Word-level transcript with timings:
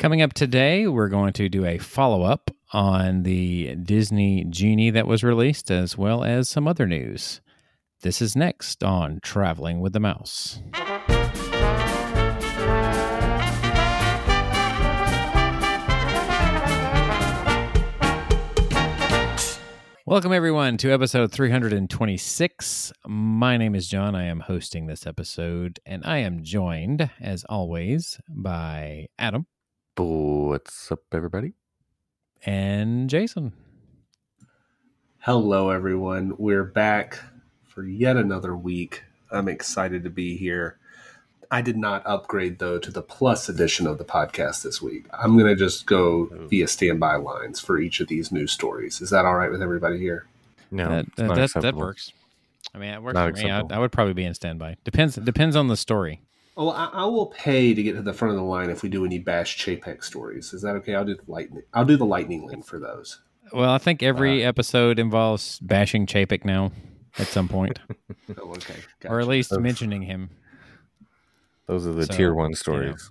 Coming 0.00 0.22
up 0.22 0.32
today, 0.32 0.86
we're 0.86 1.10
going 1.10 1.34
to 1.34 1.50
do 1.50 1.66
a 1.66 1.76
follow 1.76 2.22
up 2.22 2.50
on 2.72 3.22
the 3.22 3.76
Disney 3.76 4.46
Genie 4.48 4.88
that 4.88 5.06
was 5.06 5.22
released, 5.22 5.70
as 5.70 5.98
well 5.98 6.24
as 6.24 6.48
some 6.48 6.66
other 6.66 6.86
news. 6.86 7.42
This 8.00 8.22
is 8.22 8.34
next 8.34 8.82
on 8.82 9.20
Traveling 9.22 9.82
with 9.82 9.92
the 9.92 10.00
Mouse. 10.00 10.62
Welcome, 20.06 20.32
everyone, 20.32 20.78
to 20.78 20.90
episode 20.90 21.30
326. 21.30 22.92
My 23.06 23.58
name 23.58 23.74
is 23.74 23.86
John. 23.86 24.14
I 24.14 24.24
am 24.24 24.40
hosting 24.40 24.86
this 24.86 25.06
episode, 25.06 25.78
and 25.84 26.02
I 26.06 26.20
am 26.20 26.42
joined, 26.42 27.10
as 27.20 27.44
always, 27.50 28.18
by 28.30 29.08
Adam 29.18 29.44
What's 30.02 30.90
up, 30.90 31.02
everybody? 31.12 31.54
and 32.44 33.10
Jason. 33.10 33.52
Hello, 35.18 35.70
everyone. 35.70 36.34
We're 36.38 36.64
back 36.64 37.18
for 37.66 37.84
yet 37.84 38.16
another 38.16 38.56
week. 38.56 39.04
I'm 39.30 39.48
excited 39.48 40.04
to 40.04 40.10
be 40.10 40.36
here. 40.36 40.78
I 41.50 41.62
did 41.62 41.76
not 41.76 42.06
upgrade, 42.06 42.58
though, 42.58 42.78
to 42.78 42.90
the 42.90 43.02
plus 43.02 43.48
edition 43.48 43.86
of 43.86 43.98
the 43.98 44.04
podcast 44.04 44.62
this 44.62 44.80
week. 44.80 45.06
I'm 45.12 45.36
going 45.36 45.50
to 45.50 45.56
just 45.56 45.84
go 45.86 46.30
oh. 46.32 46.46
via 46.46 46.68
standby 46.68 47.16
lines 47.16 47.60
for 47.60 47.78
each 47.78 48.00
of 48.00 48.08
these 48.08 48.30
news 48.32 48.52
stories. 48.52 49.00
Is 49.00 49.10
that 49.10 49.26
all 49.26 49.34
right 49.34 49.50
with 49.50 49.62
everybody 49.62 49.98
here? 49.98 50.26
No, 50.70 50.88
that, 50.88 51.16
that, 51.16 51.34
that, 51.34 51.62
that 51.62 51.74
works. 51.74 52.12
I 52.74 52.78
mean, 52.78 52.90
it 52.90 53.02
works 53.02 53.14
Not 53.14 53.36
for 53.36 53.42
me. 53.42 53.50
I. 53.50 53.62
I 53.70 53.78
would 53.78 53.90
probably 53.90 54.14
be 54.14 54.24
in 54.24 54.32
standby. 54.34 54.76
Depends. 54.84 55.16
Depends 55.16 55.56
on 55.56 55.66
the 55.66 55.76
story. 55.76 56.20
Oh, 56.56 56.70
I, 56.70 56.86
I 56.92 57.04
will 57.04 57.26
pay 57.26 57.72
to 57.74 57.82
get 57.82 57.94
to 57.94 58.02
the 58.02 58.12
front 58.12 58.32
of 58.32 58.36
the 58.38 58.44
line 58.44 58.70
if 58.70 58.82
we 58.82 58.88
do 58.88 59.04
any 59.04 59.18
Bash 59.18 59.56
Chapek 59.64 60.02
stories. 60.04 60.52
Is 60.52 60.62
that 60.62 60.74
okay? 60.76 60.94
I'll 60.94 61.04
do 61.04 61.14
the 61.14 61.22
lightning. 61.30 61.62
I'll 61.72 61.84
do 61.84 61.96
the 61.96 62.04
lightning 62.04 62.46
link 62.46 62.66
for 62.66 62.78
those. 62.78 63.20
Well, 63.52 63.70
I 63.70 63.78
think 63.78 64.02
every 64.02 64.44
uh, 64.44 64.48
episode 64.48 64.98
involves 64.98 65.58
bashing 65.60 66.06
Chapek 66.06 66.44
now 66.44 66.72
at 67.18 67.26
some 67.28 67.48
point, 67.48 67.78
Oh, 68.38 68.50
okay. 68.52 68.76
or 69.06 69.20
at 69.20 69.26
least 69.26 69.50
That's- 69.50 69.62
mentioning 69.62 70.02
him. 70.02 70.30
Those 71.66 71.86
are 71.86 71.92
the 71.92 72.06
So, 72.06 72.14
tier 72.14 72.34
one 72.34 72.50
know. 72.50 72.54
stories. 72.56 73.10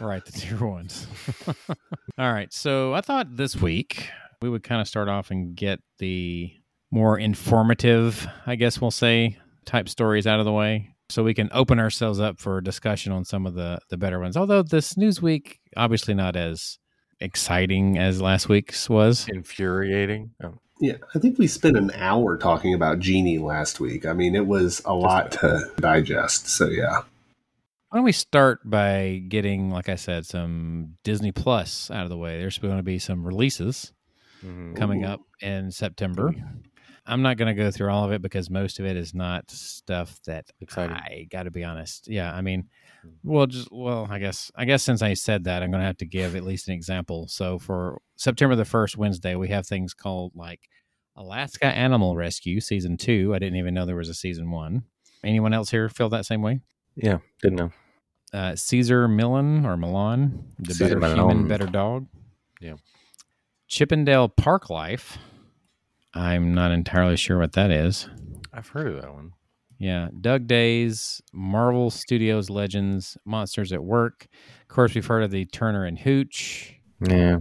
Right, 0.00 0.24
the 0.24 0.32
tier 0.32 0.64
ones. 0.64 1.06
All 2.18 2.32
right. 2.32 2.52
So 2.52 2.94
I 2.94 3.00
thought 3.02 3.36
this 3.36 3.56
week 3.56 4.08
we 4.40 4.48
would 4.48 4.62
kind 4.62 4.80
of 4.80 4.88
start 4.88 5.08
off 5.08 5.30
and 5.30 5.54
get 5.54 5.80
the 5.98 6.52
more 6.90 7.18
informative, 7.18 8.26
I 8.46 8.54
guess 8.56 8.80
we'll 8.80 8.90
say, 8.90 9.36
type 9.64 9.88
stories 9.88 10.26
out 10.26 10.38
of 10.38 10.44
the 10.44 10.52
way. 10.52 10.91
So 11.12 11.22
we 11.22 11.34
can 11.34 11.50
open 11.52 11.78
ourselves 11.78 12.20
up 12.20 12.40
for 12.40 12.60
discussion 12.60 13.12
on 13.12 13.24
some 13.24 13.46
of 13.46 13.54
the, 13.54 13.78
the 13.90 13.98
better 13.98 14.18
ones. 14.18 14.36
Although 14.36 14.62
this 14.62 14.96
news 14.96 15.20
week, 15.20 15.60
obviously 15.76 16.14
not 16.14 16.36
as 16.36 16.78
exciting 17.20 17.98
as 17.98 18.22
last 18.22 18.48
week's 18.48 18.88
was. 18.88 19.28
Infuriating. 19.28 20.30
Oh, 20.42 20.54
Yeah, 20.80 20.96
I 21.14 21.18
think 21.18 21.38
we 21.38 21.46
spent 21.46 21.76
an 21.76 21.90
hour 21.94 22.38
talking 22.38 22.72
about 22.72 22.98
Genie 22.98 23.38
last 23.38 23.78
week. 23.78 24.06
I 24.06 24.14
mean, 24.14 24.34
it 24.34 24.46
was 24.46 24.80
a 24.86 24.94
lot 24.94 25.32
to 25.32 25.70
digest. 25.78 26.48
So, 26.48 26.68
yeah. 26.68 27.02
Why 27.90 27.98
don't 27.98 28.04
we 28.04 28.12
start 28.12 28.60
by 28.64 29.22
getting, 29.28 29.70
like 29.70 29.90
I 29.90 29.96
said, 29.96 30.24
some 30.24 30.94
Disney 31.04 31.30
Plus 31.30 31.90
out 31.90 32.04
of 32.04 32.08
the 32.08 32.16
way? 32.16 32.38
There's 32.38 32.56
going 32.56 32.78
to 32.78 32.82
be 32.82 32.98
some 32.98 33.26
releases. 33.26 33.92
mhm. 34.42 34.74
coming 34.76 35.04
up 35.04 35.20
in 35.42 35.70
September. 35.70 36.34
I'm 37.04 37.22
not 37.22 37.36
going 37.36 37.54
to 37.54 37.60
go 37.60 37.70
through 37.70 37.90
all 37.90 38.04
of 38.04 38.12
it 38.12 38.22
because 38.22 38.48
most 38.48 38.78
of 38.78 38.86
it 38.86 38.96
is 38.96 39.12
not 39.12 39.50
stuff 39.50 40.20
that 40.26 40.46
Exciting. 40.60 40.96
I 40.96 41.26
got 41.30 41.44
to 41.44 41.50
be 41.50 41.64
honest. 41.64 42.08
Yeah, 42.08 42.32
I 42.32 42.42
mean, 42.42 42.68
well, 43.24 43.46
just 43.46 43.68
well, 43.72 44.06
I 44.08 44.18
guess 44.18 44.52
I 44.54 44.64
guess 44.64 44.82
since 44.82 45.02
I 45.02 45.14
said 45.14 45.44
that, 45.44 45.62
I'm 45.62 45.70
going 45.70 45.80
to 45.80 45.86
have 45.86 45.96
to 45.98 46.06
give 46.06 46.36
at 46.36 46.44
least 46.44 46.68
an 46.68 46.74
example. 46.74 47.26
So 47.26 47.58
for 47.58 48.00
September 48.16 48.54
the 48.54 48.64
first 48.64 48.96
Wednesday, 48.96 49.34
we 49.34 49.48
have 49.48 49.66
things 49.66 49.94
called 49.94 50.32
like 50.36 50.60
Alaska 51.16 51.66
Animal 51.66 52.14
Rescue 52.16 52.60
season 52.60 52.96
two. 52.96 53.34
I 53.34 53.38
didn't 53.38 53.58
even 53.58 53.74
know 53.74 53.84
there 53.84 53.96
was 53.96 54.08
a 54.08 54.14
season 54.14 54.50
one. 54.50 54.84
Anyone 55.24 55.52
else 55.52 55.70
here 55.70 55.88
feel 55.88 56.08
that 56.10 56.26
same 56.26 56.42
way? 56.42 56.60
Yeah, 56.94 57.18
didn't 57.42 57.58
know. 57.58 57.70
Uh, 58.32 58.56
Caesar 58.56 59.08
Millen 59.08 59.66
or 59.66 59.76
Milan, 59.76 60.52
the 60.58 60.72
Caesar 60.72 61.00
better 61.00 61.16
human, 61.16 61.48
better 61.48 61.66
dog. 61.66 62.06
Yeah. 62.60 62.74
Chip 63.66 63.92
'n' 63.92 64.04
Dale 64.04 64.28
Park 64.28 64.70
Life. 64.70 65.18
I'm 66.14 66.54
not 66.54 66.72
entirely 66.72 67.16
sure 67.16 67.38
what 67.38 67.52
that 67.52 67.70
is. 67.70 68.08
I've 68.52 68.68
heard 68.68 68.88
of 68.88 69.00
that 69.00 69.12
one. 69.12 69.32
Yeah, 69.78 70.08
Dug 70.20 70.46
Days, 70.46 71.20
Marvel 71.32 71.90
Studios 71.90 72.48
Legends, 72.50 73.16
Monsters 73.24 73.72
at 73.72 73.82
Work. 73.82 74.28
Of 74.62 74.68
course, 74.68 74.94
we've 74.94 75.06
heard 75.06 75.24
of 75.24 75.30
the 75.30 75.44
Turner 75.46 75.84
and 75.84 75.98
Hooch 75.98 76.74
Yeah, 77.00 77.38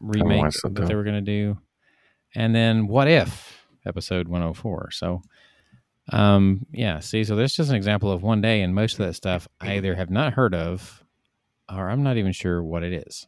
remake 0.00 0.50
that, 0.62 0.74
that 0.74 0.88
they 0.88 0.94
were 0.96 1.04
going 1.04 1.14
to 1.14 1.20
do, 1.20 1.58
and 2.34 2.54
then 2.54 2.88
What 2.88 3.06
If 3.06 3.64
episode 3.86 4.26
104. 4.26 4.90
So, 4.90 5.22
um, 6.10 6.66
yeah. 6.72 6.98
See, 6.98 7.22
so 7.22 7.36
that's 7.36 7.54
just 7.54 7.70
an 7.70 7.76
example 7.76 8.10
of 8.10 8.22
one 8.22 8.40
day, 8.40 8.62
and 8.62 8.74
most 8.74 8.98
of 8.98 9.06
that 9.06 9.14
stuff 9.14 9.46
I 9.60 9.76
either 9.76 9.94
have 9.94 10.10
not 10.10 10.32
heard 10.32 10.54
of, 10.54 11.03
or 11.70 11.88
I'm 11.88 12.02
not 12.02 12.16
even 12.16 12.32
sure 12.32 12.62
what 12.62 12.82
it 12.82 12.92
is. 13.06 13.26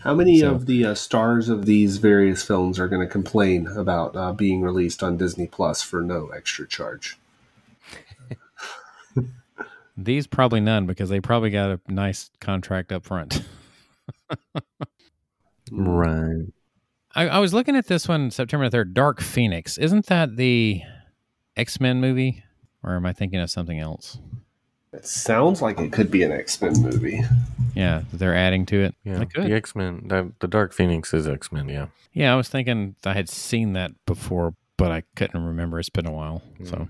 How 0.00 0.14
many 0.14 0.38
So- 0.40 0.52
of 0.52 0.66
the 0.66 0.84
uh, 0.86 0.94
stars 0.94 1.48
of 1.48 1.66
these 1.66 1.96
various 1.98 2.42
films 2.42 2.78
are 2.78 2.88
going 2.88 3.06
to 3.06 3.10
complain 3.10 3.66
about 3.68 4.16
uh, 4.16 4.32
being 4.32 4.62
released 4.62 5.02
on 5.02 5.16
Disney 5.16 5.46
Plus 5.46 5.82
for 5.82 6.00
no 6.00 6.28
extra 6.28 6.66
charge? 6.66 7.18
These 9.96 10.26
probably 10.26 10.60
none 10.60 10.86
because 10.86 11.08
they 11.08 11.20
probably 11.20 11.50
got 11.50 11.70
a 11.70 11.80
nice 11.86 12.30
contract 12.40 12.90
up 12.90 13.04
front. 13.04 13.44
right. 15.70 16.46
I, 17.14 17.28
I 17.28 17.38
was 17.38 17.54
looking 17.54 17.76
at 17.76 17.86
this 17.86 18.08
one 18.08 18.32
September 18.32 18.68
3rd, 18.68 18.92
Dark 18.92 19.20
Phoenix. 19.20 19.78
Isn't 19.78 20.06
that 20.06 20.34
the 20.36 20.82
X 21.56 21.78
Men 21.80 22.00
movie? 22.00 22.42
Or 22.82 22.96
am 22.96 23.06
I 23.06 23.12
thinking 23.12 23.38
of 23.38 23.50
something 23.50 23.78
else? 23.78 24.18
It 24.94 25.06
sounds 25.06 25.60
like 25.60 25.80
it 25.80 25.92
could 25.92 26.10
be 26.10 26.22
an 26.22 26.32
X 26.32 26.60
Men 26.62 26.80
movie. 26.80 27.20
Yeah, 27.74 28.02
they're 28.12 28.34
adding 28.34 28.64
to 28.66 28.80
it. 28.82 28.94
Yeah, 29.04 29.18
They 29.18 29.26
could. 29.26 29.44
the 29.46 29.52
X 29.54 29.74
Men. 29.74 30.06
The, 30.06 30.32
the 30.40 30.46
Dark 30.48 30.72
Phoenix 30.72 31.12
is 31.12 31.26
X 31.26 31.50
Men. 31.52 31.68
Yeah, 31.68 31.86
Yeah, 32.12 32.32
I 32.32 32.36
was 32.36 32.48
thinking 32.48 32.94
I 33.04 33.12
had 33.14 33.28
seen 33.28 33.72
that 33.72 33.92
before, 34.06 34.54
but 34.76 34.90
I 34.92 35.02
couldn't 35.16 35.42
remember. 35.44 35.78
It's 35.80 35.88
been 35.90 36.06
a 36.06 36.12
while. 36.12 36.42
So 36.64 36.76
Mm. 36.76 36.88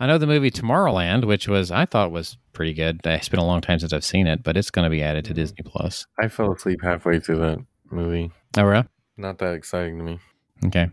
I 0.00 0.06
know 0.08 0.18
the 0.18 0.26
movie 0.26 0.50
Tomorrowland, 0.50 1.24
which 1.26 1.46
was 1.46 1.70
I 1.70 1.86
thought 1.86 2.10
was 2.10 2.36
pretty 2.52 2.74
good. 2.74 3.00
It's 3.04 3.28
been 3.28 3.38
a 3.38 3.44
long 3.46 3.60
time 3.60 3.78
since 3.78 3.92
I've 3.92 4.04
seen 4.04 4.26
it, 4.26 4.42
but 4.42 4.56
it's 4.56 4.70
going 4.70 4.84
to 4.84 4.90
be 4.90 5.02
added 5.02 5.24
to 5.26 5.32
Mhm. 5.32 5.36
Disney 5.36 5.62
Plus. 5.64 6.06
I 6.20 6.26
fell 6.28 6.52
asleep 6.52 6.80
halfway 6.82 7.20
through 7.20 7.36
that 7.38 7.58
movie. 7.90 8.32
Oh, 8.58 8.64
really? 8.64 8.84
Not 9.16 9.38
that 9.38 9.54
exciting 9.54 9.98
to 9.98 10.04
me. 10.04 10.18
Okay. 10.66 10.88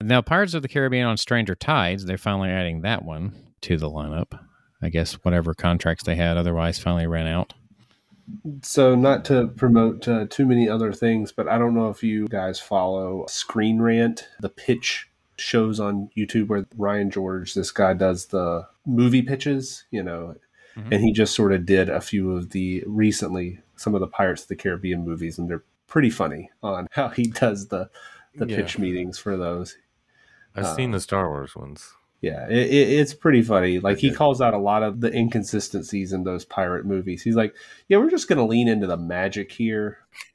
Now, 0.00 0.22
Pirates 0.22 0.54
of 0.54 0.62
the 0.62 0.68
Caribbean 0.68 1.06
on 1.06 1.16
Stranger 1.16 1.56
Tides, 1.56 2.04
they're 2.04 2.16
finally 2.16 2.50
adding 2.50 2.82
that 2.82 3.04
one 3.04 3.32
to 3.62 3.76
the 3.76 3.90
lineup. 3.90 4.38
I 4.80 4.88
guess 4.90 5.14
whatever 5.24 5.54
contracts 5.54 6.04
they 6.04 6.16
had 6.16 6.36
otherwise 6.36 6.78
finally 6.78 7.06
ran 7.06 7.26
out. 7.26 7.54
So, 8.62 8.94
not 8.94 9.24
to 9.26 9.48
promote 9.48 10.06
uh, 10.06 10.26
too 10.28 10.44
many 10.46 10.68
other 10.68 10.92
things, 10.92 11.32
but 11.32 11.48
I 11.48 11.56
don't 11.58 11.74
know 11.74 11.88
if 11.88 12.02
you 12.02 12.28
guys 12.28 12.60
follow 12.60 13.24
Screen 13.26 13.80
Rant, 13.80 14.28
the 14.40 14.50
pitch 14.50 15.08
shows 15.38 15.80
on 15.80 16.10
YouTube 16.16 16.48
where 16.48 16.66
Ryan 16.76 17.10
George, 17.10 17.54
this 17.54 17.70
guy 17.70 17.94
does 17.94 18.26
the 18.26 18.66
movie 18.84 19.22
pitches, 19.22 19.84
you 19.90 20.02
know, 20.02 20.34
Mhm. 20.76 20.88
and 20.92 21.02
he 21.02 21.12
just 21.12 21.34
sort 21.34 21.52
of 21.52 21.64
did 21.64 21.88
a 21.88 22.00
few 22.00 22.32
of 22.32 22.50
the 22.50 22.84
recently, 22.86 23.60
some 23.76 23.94
of 23.94 24.00
the 24.00 24.06
Pirates 24.06 24.42
of 24.42 24.48
the 24.48 24.56
Caribbean 24.56 25.04
movies, 25.06 25.38
and 25.38 25.48
they're 25.48 25.64
pretty 25.86 26.10
funny 26.10 26.50
on 26.62 26.86
how 26.90 27.08
he 27.08 27.22
does 27.24 27.68
the, 27.68 27.88
the 28.34 28.46
Yeah. 28.46 28.56
pitch 28.56 28.78
meetings 28.78 29.18
for 29.18 29.36
those. 29.38 29.76
I've 30.54 30.64
Uh, 30.64 30.76
seen 30.76 30.90
the 30.90 31.00
Star 31.00 31.28
Wars 31.30 31.56
ones. 31.56 31.94
Yeah, 32.20 32.46
it, 32.48 32.56
it, 32.66 32.88
it's 32.98 33.14
pretty 33.14 33.42
funny. 33.42 33.78
Like 33.78 33.98
he 33.98 34.12
calls 34.12 34.40
out 34.40 34.52
a 34.54 34.58
lot 34.58 34.82
of 34.82 35.00
the 35.00 35.12
inconsistencies 35.14 36.12
in 36.12 36.24
those 36.24 36.44
pirate 36.44 36.84
movies. 36.84 37.22
He's 37.22 37.36
like, 37.36 37.54
"Yeah, 37.88 37.98
we're 37.98 38.10
just 38.10 38.26
going 38.28 38.38
to 38.38 38.44
lean 38.44 38.66
into 38.66 38.88
the 38.88 38.96
magic 38.96 39.52
here," 39.52 39.98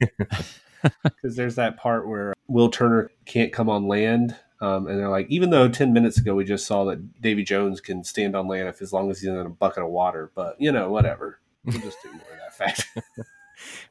because 1.02 1.36
there's 1.36 1.56
that 1.56 1.76
part 1.76 2.08
where 2.08 2.32
Will 2.48 2.70
Turner 2.70 3.10
can't 3.26 3.52
come 3.52 3.68
on 3.68 3.86
land, 3.86 4.34
um, 4.62 4.86
and 4.86 4.98
they're 4.98 5.10
like, 5.10 5.26
even 5.28 5.50
though 5.50 5.68
ten 5.68 5.92
minutes 5.92 6.18
ago 6.18 6.34
we 6.34 6.44
just 6.44 6.66
saw 6.66 6.84
that 6.86 7.20
Davy 7.20 7.44
Jones 7.44 7.82
can 7.82 8.02
stand 8.02 8.34
on 8.34 8.48
land 8.48 8.68
if 8.68 8.80
as 8.80 8.92
long 8.92 9.10
as 9.10 9.20
he's 9.20 9.28
in 9.28 9.36
a 9.36 9.48
bucket 9.50 9.82
of 9.82 9.90
water, 9.90 10.30
but 10.34 10.56
you 10.58 10.72
know, 10.72 10.90
whatever. 10.90 11.40
We'll 11.66 11.80
just 11.80 11.98
ignore 12.04 12.20
that 12.40 12.54
fact. 12.54 12.88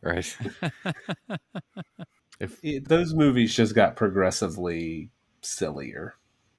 Right. 0.01 0.35
if 2.39 2.59
It- 2.63 2.87
those 2.89 3.13
movies 3.13 3.55
just 3.55 3.73
got 3.73 3.95
progressively 3.95 5.09
sillier. 5.41 6.15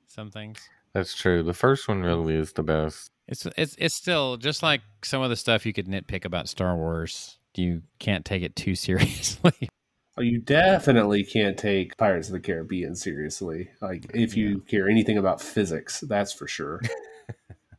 Some 0.09 0.31
things. 0.31 0.69
That's 0.95 1.15
true, 1.15 1.43
the 1.43 1.53
first 1.55 1.89
one 1.89 2.03
really 2.03 2.35
is 2.37 2.53
the 2.53 2.63
best. 2.63 3.11
It's 3.29 3.47
it's 3.57 3.75
it's 3.79 3.95
still 3.95 4.37
just 4.37 4.63
like 4.63 4.81
some 5.03 5.23
of 5.23 5.31
the 5.31 5.37
stuff 5.37 5.67
you 5.67 5.73
could 5.73 5.87
nitpick 5.87 6.25
about 6.25 6.49
Star 6.49 6.77
Wars. 6.77 7.39
You 7.57 7.83
can't 7.99 8.25
take 8.25 8.43
it 8.43 8.57
too 8.57 8.75
seriously. 8.87 9.69
Oh, 10.17 10.23
you 10.23 10.39
definitely 10.39 11.25
can't 11.25 11.59
take 11.59 11.97
Pirates 11.97 12.29
of 12.29 12.35
the 12.35 12.41
Caribbean 12.41 12.95
seriously. 12.95 13.71
Like, 13.81 14.07
if 14.15 14.37
you 14.37 14.61
care 14.61 14.89
anything 14.89 15.19
about 15.19 15.41
physics, 15.41 16.01
that's 16.01 16.33
for 16.33 16.47
sure. 16.49 16.81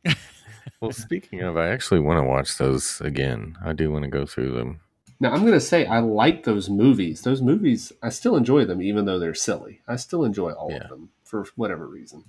Well, 0.80 0.92
speaking 0.92 1.40
of, 1.40 1.56
I 1.56 1.68
actually 1.68 2.00
want 2.00 2.18
to 2.18 2.28
watch 2.28 2.58
those 2.58 3.00
again. 3.00 3.56
I 3.64 3.72
do 3.72 3.90
want 3.90 4.04
to 4.04 4.10
go 4.10 4.26
through 4.26 4.52
them. 4.52 4.80
Now 5.18 5.32
I'm 5.32 5.42
gonna 5.46 5.58
say 5.58 5.86
I 5.86 6.00
like 6.00 6.44
those 6.44 6.68
movies. 6.68 7.22
Those 7.22 7.40
movies, 7.40 7.92
I 8.02 8.10
still 8.10 8.36
enjoy 8.36 8.66
them, 8.66 8.82
even 8.82 9.06
though 9.06 9.18
they're 9.18 9.32
silly. 9.34 9.80
I 9.88 9.96
still 9.96 10.22
enjoy 10.22 10.52
all 10.52 10.70
Yeah. 10.70 10.82
of 10.84 10.90
them 10.90 11.08
for 11.24 11.46
whatever 11.56 11.86
reason. 11.86 12.24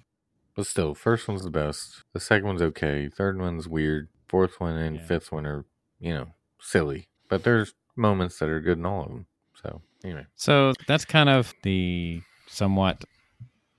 But 0.58 0.66
still, 0.66 0.94
first 0.96 1.28
one's 1.28 1.44
the 1.44 1.52
best. 1.52 2.04
The 2.14 2.20
second 2.20 2.48
one's 2.48 2.62
okay. 2.64 3.08
Third 3.08 3.40
one's 3.40 3.68
weird. 3.68 4.10
Fourth 4.28 4.60
one 4.60 4.76
and 4.76 4.98
Yeah. 4.98 5.06
fifth 5.06 5.32
one 5.32 5.46
are, 5.46 5.64
you 6.00 6.14
know, 6.14 6.34
silly. 6.60 7.08
But 7.30 7.44
there's 7.44 7.74
moments 7.96 8.40
that 8.40 8.50
are 8.50 8.60
good 8.60 8.80
in 8.80 8.86
all 8.86 9.04
of 9.04 9.08
them. 9.10 9.28
So 9.62 9.82
anyway, 10.04 10.26
So 10.36 10.74
that's 10.88 11.06
kind 11.06 11.30
of 11.30 11.54
the 11.64 12.22
somewhat, 12.48 13.06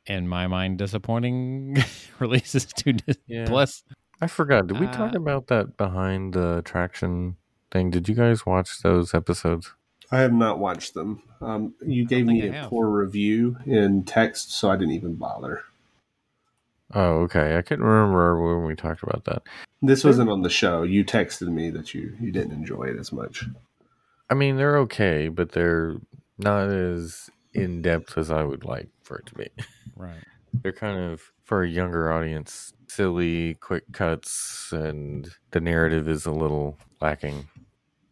in 0.07 0.29
my 0.29 0.47
mind, 0.47 0.79
disappointing 0.79 1.77
releases 2.21 2.65
to 2.67 2.93
Disney 2.95 3.23
Yeah. 3.27 3.47
Plus. 3.47 3.83
I 4.21 4.27
forgot. 4.29 4.67
Did 4.69 4.81
we 4.81 4.87
talk 4.87 5.15
Uh, 5.15 5.19
about 5.19 5.49
that 5.49 5.77
behind 5.77 6.35
the 6.35 6.59
attraction 6.59 7.37
thing? 7.73 7.91
Did 7.91 8.09
you 8.09 8.15
guys 8.15 8.47
watch 8.47 8.83
those 8.83 9.15
episodes? 9.15 9.75
I 10.11 10.21
have 10.21 10.33
not 10.33 10.59
watched 10.59 10.95
them. 10.95 11.23
Um, 11.41 11.75
you 11.85 12.07
gave 12.07 12.25
me 12.27 12.43
I 12.43 12.47
a 12.47 12.53
have. 12.53 12.71
poor 12.71 12.89
review 12.89 13.57
in 13.67 14.05
text, 14.05 14.53
so 14.53 14.71
I 14.71 14.77
didn't 14.77 14.95
even 14.95 15.15
bother. 15.17 15.63
Oh, 16.95 17.21
okay. 17.23 17.57
I 17.57 17.63
couldn't 17.63 17.85
remember 17.85 18.41
when 18.41 18.67
we 18.67 18.75
talked 18.75 19.03
about 19.03 19.25
that. 19.27 19.43
This 19.83 20.05
wasn't 20.05 20.31
on 20.31 20.43
the 20.43 20.51
show. 20.51 20.83
You 20.83 21.05
texted 21.05 21.49
me 21.49 21.71
that 21.71 21.95
you 21.95 22.17
you 22.21 22.33
didn't 22.33 22.53
enjoy 22.53 22.85
it 22.85 22.99
as 22.99 23.13
much. 23.13 23.45
I 24.31 24.35
mean, 24.35 24.57
they're 24.57 24.79
okay, 24.79 25.29
but 25.29 25.53
they're 25.53 25.97
not 26.39 26.69
as 26.69 27.31
in 27.55 27.83
depth 27.83 28.17
as 28.19 28.31
I 28.31 28.43
would 28.43 28.65
like 28.65 28.89
for 29.03 29.19
it 29.19 29.27
to 29.27 29.35
be. 29.35 29.49
Right. 29.97 30.23
They're 30.63 30.73
kind 30.73 30.99
of 30.99 31.31
for 31.45 31.63
a 31.63 31.69
younger 31.69 32.11
audience, 32.11 32.73
silly, 32.89 33.55
quick 33.55 33.85
cuts, 33.93 34.73
and 34.73 35.31
the 35.51 35.61
narrative 35.61 36.09
is 36.09 36.25
a 36.25 36.33
little 36.33 36.79
lacking. 37.01 37.49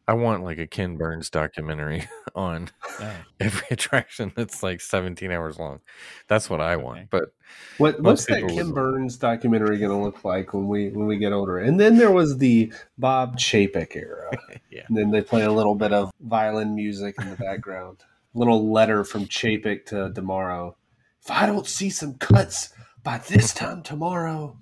I 0.09 0.15
want 0.15 0.45
like 0.45 0.59
a 0.59 0.67
Ken 0.69 0.97
Burns 0.97 1.31
documentary 1.31 2.07
on 2.35 2.71
Oh, 3.01 3.13
every 3.41 3.67
attraction 3.71 4.33
that's 4.37 4.63
like 4.63 4.81
17 4.81 5.31
hours 5.33 5.59
long. 5.59 5.81
That's 6.29 6.49
what 6.49 6.61
I 6.61 6.77
want. 6.77 6.99
Okay. 6.99 7.09
But 7.11 7.35
What 7.79 8.01
what's 8.01 8.25
that 8.27 8.37
people 8.43 8.57
Kim 8.57 8.67
would- 8.67 8.75
Burns 8.75 9.17
documentary 9.17 9.79
going 9.79 9.91
to 9.91 9.97
look 10.05 10.25
like 10.25 10.55
when 10.55 10.69
we 10.69 10.91
when 10.91 11.07
we 11.07 11.17
get 11.19 11.33
older? 11.33 11.59
And 11.59 11.79
then 11.81 11.97
there 11.99 12.13
was 12.13 12.39
the 12.39 12.73
Bob 12.99 13.37
Chapek 13.37 13.97
era. 13.97 14.31
yeah, 14.71 14.83
And 14.89 14.97
then 14.97 15.11
they 15.11 15.23
play 15.23 15.43
a 15.45 15.53
little 15.53 15.75
bit 15.75 15.93
of 15.93 16.13
violin 16.21 16.75
music 16.77 17.17
in 17.21 17.29
the 17.31 17.37
background. 17.37 18.05
little 18.35 18.71
letter 18.71 19.03
from 19.03 19.25
Chapek 19.27 19.87
to 19.87 20.11
D'Amaro. 20.11 20.75
If 21.23 21.31
I 21.33 21.47
don't 21.47 21.67
see 21.67 21.91
some 21.91 22.15
cuts 22.15 22.69
by 23.03 23.19
this 23.19 23.53
time 23.53 23.83
tomorrow, 23.83 24.57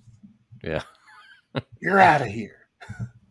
yeah, 0.62 0.82
you're 1.81 2.00
out 2.00 2.23
of 2.23 2.29
here. 2.29 2.67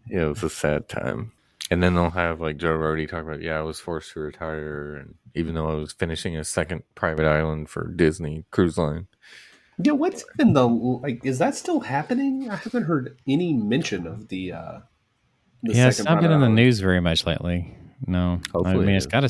yeah, 0.07 0.25
it 0.25 0.29
was 0.29 0.43
a 0.43 0.49
sad 0.49 0.87
time. 0.87 1.31
And 1.71 1.81
then 1.81 1.95
they'll 1.95 2.09
have 2.11 2.41
like 2.41 2.57
Joe 2.57 2.73
Rody 2.73 3.07
talk 3.07 3.23
about, 3.23 3.41
yeah, 3.41 3.57
I 3.57 3.61
was 3.61 3.79
forced 3.79 4.13
to 4.13 4.19
retire, 4.19 4.95
and 4.95 5.15
even 5.33 5.55
though 5.55 5.69
I 5.69 5.75
was 5.75 5.93
finishing 5.93 6.35
a 6.35 6.43
second 6.43 6.83
private 6.93 7.25
island 7.25 7.69
for 7.69 7.87
Disney 7.87 8.45
Cruise 8.51 8.77
Line. 8.77 9.07
Yeah, 9.81 9.93
what's 9.93 10.23
even 10.39 10.53
the 10.53 10.67
like? 10.67 11.25
Is 11.25 11.39
that 11.39 11.55
still 11.55 11.79
happening? 11.79 12.49
I 12.49 12.57
haven't 12.57 12.83
heard 12.83 13.17
any 13.27 13.53
mention 13.53 14.05
of 14.05 14.27
the. 14.27 14.51
uh 14.51 14.79
the 15.63 15.73
yeah, 15.73 15.87
it's 15.87 16.03
not 16.03 16.21
been 16.21 16.31
in 16.31 16.41
the 16.41 16.45
island. 16.45 16.55
news 16.55 16.79
very 16.79 16.99
much 16.99 17.25
lately. 17.25 17.75
No, 18.05 18.41
I 18.43 18.49
Hopefully 18.57 18.85
mean 18.85 18.95
it 18.95 18.97
it's 18.97 19.05
is. 19.05 19.11
got 19.11 19.21
to 19.21 19.25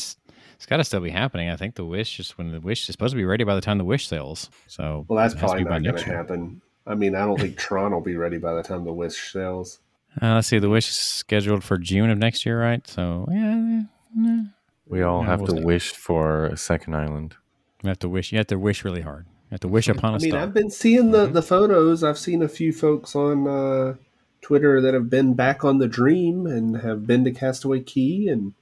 it's 0.56 0.66
got 0.68 0.78
to 0.78 0.84
still 0.84 1.00
be 1.00 1.12
happening. 1.12 1.50
I 1.50 1.56
think 1.56 1.76
the 1.76 1.86
Wish 1.86 2.18
just 2.18 2.38
when 2.38 2.52
the 2.52 2.60
Wish 2.60 2.82
is 2.90 2.94
supposed 2.94 3.12
to 3.12 3.18
be 3.18 3.26
ready 3.26 3.44
by 3.44 3.56
the 3.56 3.62
time 3.62 3.78
the 3.78 3.86
Wish 3.86 4.08
sails. 4.08 4.50
So 4.68 5.06
Well, 5.08 5.18
that's 5.20 5.34
it 5.36 5.38
has 5.40 5.52
to 5.52 5.58
probably 5.58 5.64
be 5.64 5.70
not 5.70 5.84
going 5.84 5.84
next 5.84 6.04
to 6.04 6.10
happen. 6.10 6.62
I 6.86 6.96
mean, 6.96 7.16
I 7.16 7.26
don't 7.26 7.40
think 7.40 7.58
Tron 7.58 7.92
will 7.94 8.02
be 8.02 8.16
ready 8.16 8.38
by 8.40 8.54
the 8.56 8.64
time 8.64 8.84
the 8.84 8.92
Wish 8.94 9.32
sells. 9.32 9.80
Uh, 10.22 10.36
let's 10.36 10.48
see, 10.48 10.60
the 10.60 10.70
Wish 10.70 10.90
is 10.90 10.96
scheduled 10.96 11.64
for 11.64 11.78
June 11.78 12.10
of 12.10 12.18
next 12.18 12.46
year, 12.46 12.60
right? 12.60 12.86
So 12.88 13.28
yeah, 13.32 13.84
yeah, 14.16 14.44
We 14.88 15.02
all 15.02 15.22
Yeah, 15.22 15.28
have 15.28 15.40
we'll 15.42 15.48
to 15.48 15.58
see. 15.58 15.66
wish 15.66 15.92
for 15.92 16.46
a 16.48 16.58
second 16.58 16.96
island. 16.96 17.36
you 17.84 17.90
have 17.90 18.00
to 18.00 18.10
wish. 18.10 18.32
You 18.32 18.38
have 18.38 18.48
to 18.48 18.60
wish 18.60 18.84
really 18.86 19.02
hard. 19.02 19.26
You 19.28 19.56
have 19.56 19.60
to 19.62 19.68
wish 19.68 19.88
upon 19.90 20.14
a 20.14 20.18
I 20.18 20.20
mean, 20.20 20.30
star. 20.32 20.42
I've 20.44 20.54
been 20.54 20.70
seeing 20.70 21.12
the, 21.12 21.26
Mm-hmm. 21.26 21.34
the 21.34 21.42
photos. 21.42 22.04
I've 22.04 22.18
seen 22.20 22.42
a 22.42 22.48
few 22.48 22.72
folks 22.72 23.16
on 23.16 23.48
uh, 23.48 23.96
Twitter 24.42 24.82
that 24.82 24.94
have 24.94 25.10
been 25.10 25.34
back 25.34 25.64
on 25.64 25.80
the 25.80 25.88
Dream 25.88 26.46
and 26.48 26.78
have 26.82 27.06
been 27.08 27.24
to 27.26 27.32
Castaway 27.32 27.82
Cay 27.82 28.28
and 28.28 28.54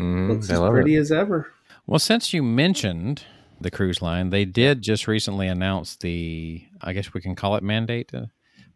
Mm, 0.00 0.28
looks 0.28 0.48
as 0.48 0.60
pretty 0.60 0.94
it. 0.94 1.00
as 1.00 1.10
ever. 1.10 1.52
Well, 1.88 1.98
since 1.98 2.32
you 2.32 2.40
mentioned 2.40 3.24
the 3.60 3.68
cruise 3.70 4.00
line, 4.00 4.30
they 4.30 4.44
did 4.44 4.80
just 4.82 5.08
recently 5.08 5.48
announce 5.48 5.96
the, 5.96 6.62
I 6.80 6.92
guess 6.92 7.12
we 7.12 7.20
can 7.20 7.34
call 7.34 7.56
it 7.56 7.64
mandate 7.64 8.14
uh, 8.14 8.26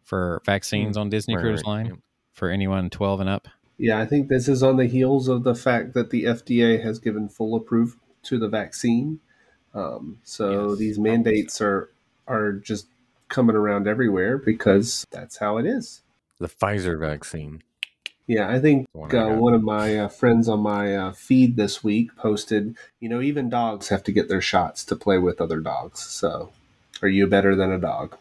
for 0.03 0.41
vaccines 0.45 0.97
on 0.97 1.09
Disney 1.09 1.35
Right, 1.35 1.41
Cruise 1.41 1.61
right, 1.65 1.67
Line 1.69 1.85
yeah. 1.85 1.91
For 2.33 2.49
anyone 2.49 2.89
12 2.89 3.21
and 3.21 3.29
up. 3.29 3.47
Yeah, 3.77 3.99
I 3.99 4.05
think 4.05 4.27
this 4.27 4.47
is 4.47 4.61
on 4.61 4.77
the 4.77 4.85
heels 4.85 5.27
of 5.27 5.43
the 5.43 5.55
fact 5.55 5.93
that 5.93 6.09
the 6.09 6.25
FDA 6.25 6.83
has 6.83 6.99
given 6.99 7.29
full 7.29 7.55
approval 7.55 7.99
to 8.23 8.37
the 8.37 8.47
vaccine. 8.47 9.19
Um, 9.73 10.19
so 10.23 10.69
Yes, 10.69 10.79
these 10.79 10.97
probably 10.97 11.11
mandates 11.11 11.61
are 11.61 11.89
are 12.27 12.53
just 12.53 12.87
coming 13.27 13.55
around 13.55 13.87
everywhere 13.87 14.37
because 14.37 15.05
that's 15.11 15.37
how 15.37 15.57
it 15.57 15.65
is. 15.65 16.01
The 16.39 16.47
Pfizer 16.47 16.99
vaccine. 16.99 17.63
Yeah, 18.27 18.49
I 18.49 18.59
think 18.59 18.87
one 18.93 19.09
uh, 19.09 19.11
got. 19.11 19.35
one 19.37 19.53
of 19.53 19.63
my 19.63 19.97
uh, 19.97 20.07
friends 20.07 20.47
on 20.47 20.61
my 20.61 20.95
uh, 20.95 21.11
feed 21.11 21.57
this 21.57 21.83
week 21.83 22.15
posted, 22.15 22.77
you 22.99 23.09
know, 23.09 23.21
even 23.21 23.49
dogs 23.49 23.89
have 23.89 24.03
to 24.03 24.13
get 24.13 24.29
their 24.29 24.41
shots 24.41 24.85
to 24.85 24.95
play 24.95 25.17
with 25.17 25.41
other 25.41 25.59
dogs. 25.59 25.99
So, 25.99 26.51
are 27.01 27.09
you 27.09 27.27
better 27.27 27.55
than 27.55 27.71
a 27.71 27.79
dog? 27.79 28.17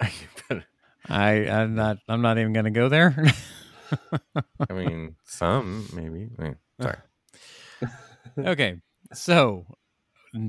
I, 1.08 1.48
I'm 1.48 1.74
not. 1.74 1.98
I'm 2.08 2.22
not 2.22 2.38
even 2.38 2.52
going 2.52 2.64
to 2.64 2.70
go 2.70 2.88
there. 2.88 3.24
I 4.68 4.72
mean, 4.72 5.16
some 5.24 5.88
maybe. 5.92 6.30
Sorry. 6.80 6.96
okay, 8.38 8.76
so 9.12 9.66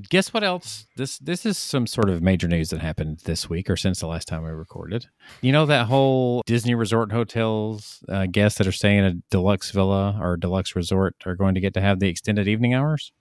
guess 0.09 0.33
what 0.33 0.43
else? 0.43 0.87
This 0.95 1.17
this 1.19 1.45
is 1.45 1.57
some 1.57 1.87
sort 1.87 2.09
of 2.09 2.21
major 2.21 2.47
news 2.47 2.69
that 2.69 2.79
happened 2.79 3.19
this 3.25 3.49
week 3.49 3.69
or 3.69 3.75
since 3.75 3.99
the 3.99 4.07
last 4.07 4.27
time 4.27 4.43
we 4.43 4.51
recorded. 4.51 5.07
You 5.41 5.51
know 5.51 5.65
that 5.65 5.87
whole 5.87 6.41
Disney 6.45 6.75
Resort 6.75 7.11
hotels 7.11 8.03
uh, 8.09 8.27
guests 8.27 8.57
that 8.57 8.67
are 8.67 8.71
staying 8.71 8.99
in 8.99 9.05
a 9.05 9.13
deluxe 9.29 9.71
villa 9.71 10.17
or 10.21 10.37
deluxe 10.37 10.75
resort 10.75 11.15
are 11.25 11.35
going 11.35 11.55
to 11.55 11.61
get 11.61 11.73
to 11.73 11.81
have 11.81 11.99
the 11.99 12.07
extended 12.07 12.47
evening 12.47 12.73
hours. 12.73 13.11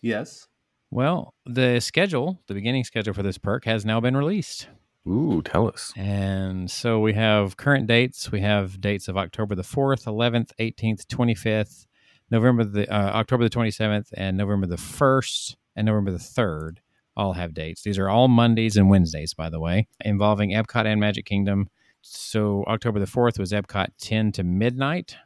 Yes. 0.00 0.46
Well, 0.90 1.34
the 1.44 1.80
schedule, 1.80 2.40
the 2.46 2.54
beginning 2.54 2.84
schedule 2.84 3.12
for 3.12 3.22
this 3.22 3.38
perk 3.38 3.64
has 3.64 3.84
now 3.84 4.00
been 4.00 4.16
released. 4.16 4.68
Ooh, 5.08 5.40
tell 5.44 5.68
us. 5.68 5.92
And 5.96 6.70
so 6.70 6.98
we 6.98 7.12
have 7.14 7.56
current 7.56 7.86
dates. 7.86 8.32
We 8.32 8.40
have 8.40 8.80
dates 8.80 9.06
of 9.08 9.16
October 9.16 9.54
the 9.54 9.62
4th, 9.62 10.04
11th, 10.04 10.50
18th, 10.58 11.06
25th, 11.06 11.86
November 12.30 12.64
the 12.64 12.92
uh, 12.92 13.12
October 13.12 13.44
the 13.44 13.50
27th, 13.50 14.08
and 14.14 14.36
November 14.36 14.66
the 14.66 14.76
1st, 14.76 15.56
and 15.76 15.86
November 15.86 16.10
the 16.10 16.18
3rd. 16.18 16.78
All 17.16 17.34
have 17.34 17.54
dates. 17.54 17.82
These 17.82 17.98
are 17.98 18.10
all 18.10 18.28
Mondays 18.28 18.76
and 18.76 18.90
Wednesdays, 18.90 19.32
by 19.32 19.48
the 19.48 19.60
way, 19.60 19.86
involving 20.04 20.50
Epcot 20.50 20.84
and 20.86 21.00
Magic 21.00 21.24
Kingdom. 21.24 21.68
So 22.02 22.64
October 22.66 22.98
the 22.98 23.06
4th 23.06 23.38
was 23.38 23.52
Epcot 23.52 23.88
10 23.98 24.32
to 24.32 24.44
midnight. 24.44 25.16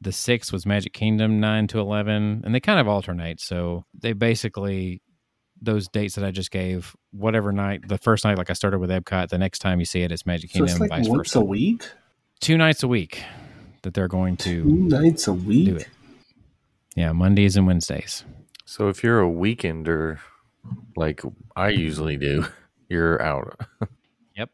The 0.00 0.10
6th 0.10 0.52
was 0.52 0.64
Magic 0.64 0.92
Kingdom 0.92 1.40
9 1.40 1.66
to 1.68 1.80
11, 1.80 2.42
and 2.44 2.54
they 2.54 2.60
kind 2.60 2.78
of 2.78 2.86
alternate. 2.86 3.40
So 3.40 3.84
they 3.92 4.12
basically 4.12 5.02
those 5.62 5.88
dates 5.88 6.14
that 6.14 6.24
I 6.24 6.30
just 6.30 6.50
gave, 6.50 6.94
whatever 7.12 7.52
night, 7.52 7.86
the 7.88 7.98
first 7.98 8.24
night, 8.24 8.38
like 8.38 8.50
I 8.50 8.54
started 8.54 8.78
with 8.78 8.90
Epcot, 8.90 9.28
the 9.28 9.38
next 9.38 9.58
time 9.60 9.78
you 9.78 9.84
see 9.86 10.02
it, 10.02 10.10
it's 10.12 10.24
Magic 10.26 10.50
Kingdom. 10.50 10.68
So 10.68 10.72
Kingdom, 10.74 10.84
it's 10.86 10.90
like 10.90 11.00
vice 11.02 11.08
once 11.08 11.28
versa. 11.28 11.38
a 11.40 11.44
week, 11.44 11.88
Two 12.40 12.56
nights 12.56 12.82
a 12.82 12.88
week 12.88 13.22
that 13.82 13.92
they're 13.94 14.08
going 14.08 14.36
to 14.38 14.62
two 14.62 14.64
nights 14.88 15.28
a 15.28 15.32
week. 15.32 15.66
do 15.66 15.76
it. 15.76 15.88
Yeah, 16.96 17.12
Mondays 17.12 17.56
and 17.56 17.66
Wednesdays. 17.66 18.24
So 18.64 18.88
if 18.88 19.02
you're 19.04 19.20
a 19.22 19.28
weekender, 19.30 20.18
like 20.96 21.22
I 21.56 21.68
usually 21.68 22.16
do, 22.16 22.46
you're 22.88 23.20
out. 23.22 23.58
Yep. 24.36 24.50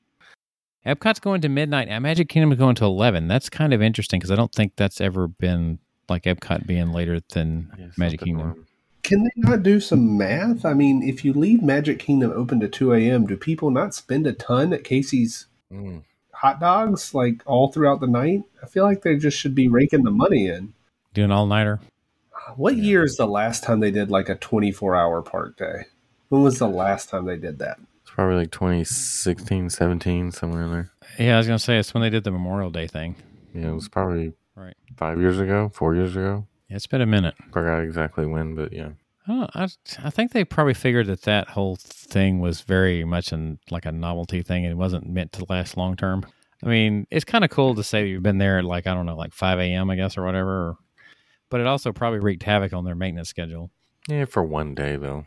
Epcot's 0.87 1.21
going 1.21 1.41
to 1.43 1.49
midnight. 1.49 1.89
and 1.89 2.03
Magic 2.03 2.29
Kingdom 2.29 2.51
is 2.53 2.59
going 2.59 2.75
to 2.77 2.85
11. 2.85 3.29
That's 3.29 3.49
kind 3.49 3.73
of 3.73 3.83
interesting 3.83 4.19
because 4.19 4.31
I 4.31 4.37
don't 4.37 4.53
think 4.53 4.73
that's 4.77 5.01
ever 5.01 5.29
been 5.29 5.79
like 6.09 6.25
Epcot 6.25 6.67
being 6.67 6.93
later 6.93 7.21
than 7.33 7.71
Yeah, 7.79 7.87
Magic 7.97 8.21
Kingdom. 8.21 8.47
wrong. 8.49 8.66
Can 9.07 9.23
they 9.25 9.31
not 9.37 9.63
do 9.63 9.79
some 9.81 10.19
math? 10.19 10.65
I 10.65 10.75
mean, 10.75 11.03
if 11.03 11.25
you 11.25 11.33
leave 11.33 11.63
Magic 11.63 11.99
Kingdom 12.01 12.33
open 12.35 12.59
to 12.61 12.69
2 12.69 12.93
a.m., 12.95 13.25
do 13.27 13.37
people 13.37 13.71
not 13.71 13.95
spend 13.95 14.27
a 14.27 14.33
ton 14.33 14.73
at 14.73 14.83
Casey's 14.85 15.47
Mm. 15.73 16.03
hot 16.33 16.61
dogs 16.61 17.15
like 17.15 17.43
all 17.47 17.71
throughout 17.73 18.01
the 18.01 18.07
night? 18.09 18.43
I 18.63 18.67
feel 18.67 18.85
like 18.85 19.03
they 19.03 19.17
just 19.17 19.39
should 19.39 19.55
be 19.55 19.69
raking 19.69 20.03
the 20.05 20.11
money 20.11 20.49
in. 20.49 20.73
Do 21.15 21.23
an 21.25 21.31
all 21.31 21.47
nighter. 21.47 21.81
What 22.57 22.77
Yeah. 22.77 22.83
year 22.83 23.05
is 23.05 23.17
the 23.17 23.27
last 23.27 23.63
time 23.65 23.81
they 23.81 23.91
did 23.93 24.11
like 24.11 24.29
a 24.29 24.35
24 24.35 24.95
hour 24.97 25.23
park 25.23 25.57
day? 25.57 25.87
When 26.29 26.43
was 26.43 26.59
the 26.59 26.69
last 26.69 27.09
time 27.09 27.25
they 27.27 27.37
did 27.37 27.59
that? 27.61 27.79
It's 28.03 28.11
probably 28.11 28.37
like 28.37 28.51
2016, 28.51 29.71
17, 29.71 30.31
somewhere 30.33 30.63
in 30.65 30.71
there. 30.73 30.91
Yeah, 31.19 31.35
I 31.35 31.39
was 31.39 31.47
going 31.47 31.59
to 31.59 31.65
say 31.65 31.79
it's 31.79 31.95
when 31.95 32.03
they 32.03 32.11
did 32.11 32.25
the 32.25 32.31
Memorial 32.33 32.71
Day 32.71 32.87
thing. 32.89 33.15
Yeah, 33.55 33.69
it 33.69 33.75
was 33.75 33.89
probably 33.89 34.33
Right. 34.57 34.75
five 34.97 35.21
years 35.21 35.39
ago, 35.39 35.71
four 35.75 35.95
years 35.95 36.17
ago. 36.17 36.47
It's 36.69 36.87
been 36.87 37.01
a 37.01 37.07
minute. 37.07 37.35
I 37.41 37.51
Forgot 37.53 37.83
exactly 37.83 38.27
when, 38.27 38.55
but 38.55 38.73
yeah. 38.73 38.91
I, 39.29 39.49
I, 39.55 39.69
I 40.05 40.11
think 40.11 40.33
they 40.33 40.45
probably 40.45 40.75
figured 40.75 41.07
that 41.07 41.23
that 41.23 41.49
whole 41.49 41.77
thing 41.77 42.41
was 42.41 42.61
very 42.61 43.05
much 43.05 43.33
an, 43.33 43.59
like 43.71 43.85
a 43.85 43.93
novelty 43.93 44.43
thing 44.43 44.65
and 44.65 44.73
it 44.73 44.77
wasn't 44.77 45.09
meant 45.09 45.33
to 45.33 45.47
last 45.49 45.77
long 45.77 45.97
term. 45.97 46.25
I 46.65 46.69
mean, 46.69 47.07
it's 47.11 47.25
kind 47.25 47.45
of 47.45 47.51
cool 47.51 47.75
to 47.75 47.85
say 47.85 48.09
you've 48.09 48.23
been 48.23 48.39
there 48.39 48.59
at 48.59 48.65
like, 48.65 48.87
I 48.87 48.95
don't 48.95 49.07
know, 49.07 49.17
like 49.17 49.35
5 49.35 49.59
a.m., 49.59 49.91
I 49.91 49.97
guess, 49.97 50.17
or 50.17 50.25
whatever. 50.25 50.69
Or 50.69 50.77
but 51.51 51.61
it 51.61 51.67
also 51.67 51.93
probably 51.93 52.19
wreaked 52.19 52.43
havoc 52.43 52.73
on 52.73 52.85
their 52.85 52.95
maintenance 52.95 53.29
schedule. 53.29 53.71
Yeah, 54.09 54.25
for 54.25 54.43
one 54.43 54.75
day 54.75 54.97
though. 54.97 55.27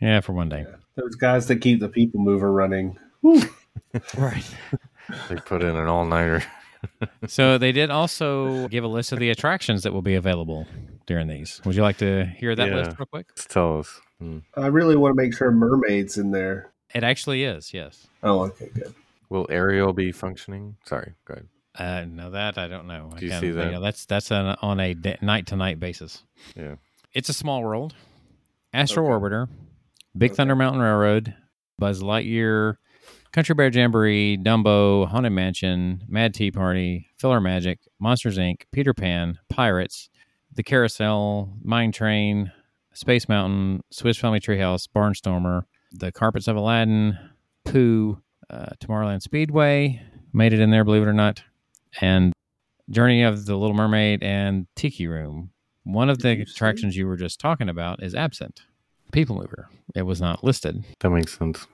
Yeah, 0.00 0.20
for 0.20 0.32
one 0.32 0.48
day. 0.48 0.64
Yeah. 0.68 0.76
Those 0.96 1.14
guys 1.14 1.46
that 1.48 1.56
keep 1.56 1.80
the 1.80 1.88
people 1.88 2.20
mover 2.20 2.50
running. 2.52 2.98
Right. 4.16 4.44
They 5.28 5.36
put 5.36 5.62
in 5.62 5.76
an 5.76 5.86
all 5.86 6.06
nighter. 6.06 6.42
So 7.26 7.58
they 7.58 7.72
did 7.72 7.90
also 7.90 8.68
give 8.68 8.84
a 8.84 8.88
list 8.88 9.12
of 9.12 9.18
the 9.18 9.30
attractions 9.30 9.82
that 9.82 9.92
will 9.92 10.02
be 10.02 10.14
available 10.14 10.66
during 11.06 11.26
these. 11.28 11.60
Would 11.64 11.74
you 11.74 11.82
like 11.82 11.98
to 11.98 12.24
hear 12.24 12.54
that 12.54 12.68
Yeah. 12.68 12.74
list 12.76 12.98
real 12.98 13.06
quick? 13.06 13.34
Just 13.36 13.50
tell 13.50 13.78
us. 13.80 14.00
Hmm. 14.20 14.38
I 14.56 14.66
really 14.68 14.96
want 14.96 15.16
to 15.16 15.22
make 15.22 15.34
sure 15.34 15.50
mermaids 15.50 16.18
in 16.18 16.30
there. 16.30 16.72
It 16.94 17.02
actually 17.04 17.44
is, 17.44 17.74
yes. 17.74 18.06
Oh, 18.22 18.40
okay, 18.44 18.70
good. 18.74 18.94
Will 19.28 19.46
Ariel 19.50 19.92
be 19.92 20.12
functioning? 20.12 20.76
Sorry, 20.84 21.12
go 21.24 21.34
ahead. 21.34 21.48
Uh, 21.76 22.04
no, 22.04 22.30
that 22.30 22.56
I 22.56 22.68
don't 22.68 22.86
know. 22.86 23.10
Do 23.18 23.24
you 23.24 23.30
can't- 23.32 23.40
see 23.40 23.50
that? 23.50 23.80
that's 23.80 24.06
that's 24.06 24.30
an, 24.30 24.54
on 24.62 24.78
a 24.78 24.94
night 25.22 25.46
to 25.46 25.56
night 25.56 25.80
basis. 25.80 26.22
Yeah. 26.54 26.76
It's 27.12 27.28
a 27.28 27.32
small 27.32 27.62
world. 27.62 27.94
Astro 28.72 29.04
Okay. 29.04 29.12
Orbiter, 29.12 29.48
Big 30.16 30.30
Okay. 30.30 30.36
Thunder 30.36 30.54
Mountain 30.54 30.82
Railroad, 30.82 31.34
Buzz 31.78 32.00
Lightyear, 32.02 32.76
Country 33.34 33.56
Bear 33.56 33.68
Jamboree, 33.68 34.38
Dumbo, 34.40 35.08
Haunted 35.08 35.32
Mansion, 35.32 36.04
Mad 36.06 36.34
Tea 36.34 36.52
Party, 36.52 37.08
PhilharMagic, 37.20 37.78
Monsters 37.98 38.38
Inc., 38.38 38.62
Peter 38.70 38.94
Pan, 38.94 39.40
Pirates, 39.48 40.08
The 40.54 40.62
Carousel, 40.62 41.52
Mine 41.60 41.90
Train, 41.90 42.52
Space 42.92 43.28
Mountain, 43.28 43.80
Swiss 43.90 44.18
Family 44.18 44.38
Treehouse, 44.38 44.86
Barnstormer, 44.86 45.62
The 45.90 46.12
Carpets 46.12 46.46
of 46.46 46.54
Aladdin, 46.54 47.18
Pooh, 47.64 48.22
uh, 48.50 48.66
Tomorrowland 48.78 49.22
Speedway, 49.22 50.00
made 50.32 50.52
it 50.52 50.60
in 50.60 50.70
there, 50.70 50.84
believe 50.84 51.02
it 51.02 51.08
or 51.08 51.12
not, 51.12 51.42
and 52.00 52.32
Journey 52.88 53.24
of 53.24 53.46
the 53.46 53.56
Little 53.56 53.74
Mermaid 53.74 54.22
and 54.22 54.68
Tiki 54.76 55.08
Room. 55.08 55.50
One 55.82 56.08
of 56.08 56.18
the 56.20 56.42
attractions 56.42 56.96
you 56.96 57.08
were 57.08 57.16
just 57.16 57.40
talking 57.40 57.68
about 57.68 58.00
is 58.00 58.14
absent. 58.14 58.62
People 59.10 59.34
Mover. 59.34 59.70
It 59.96 60.02
was 60.02 60.20
not 60.20 60.44
listed. 60.44 60.84
That 61.00 61.10
makes 61.10 61.36
sense. 61.36 61.66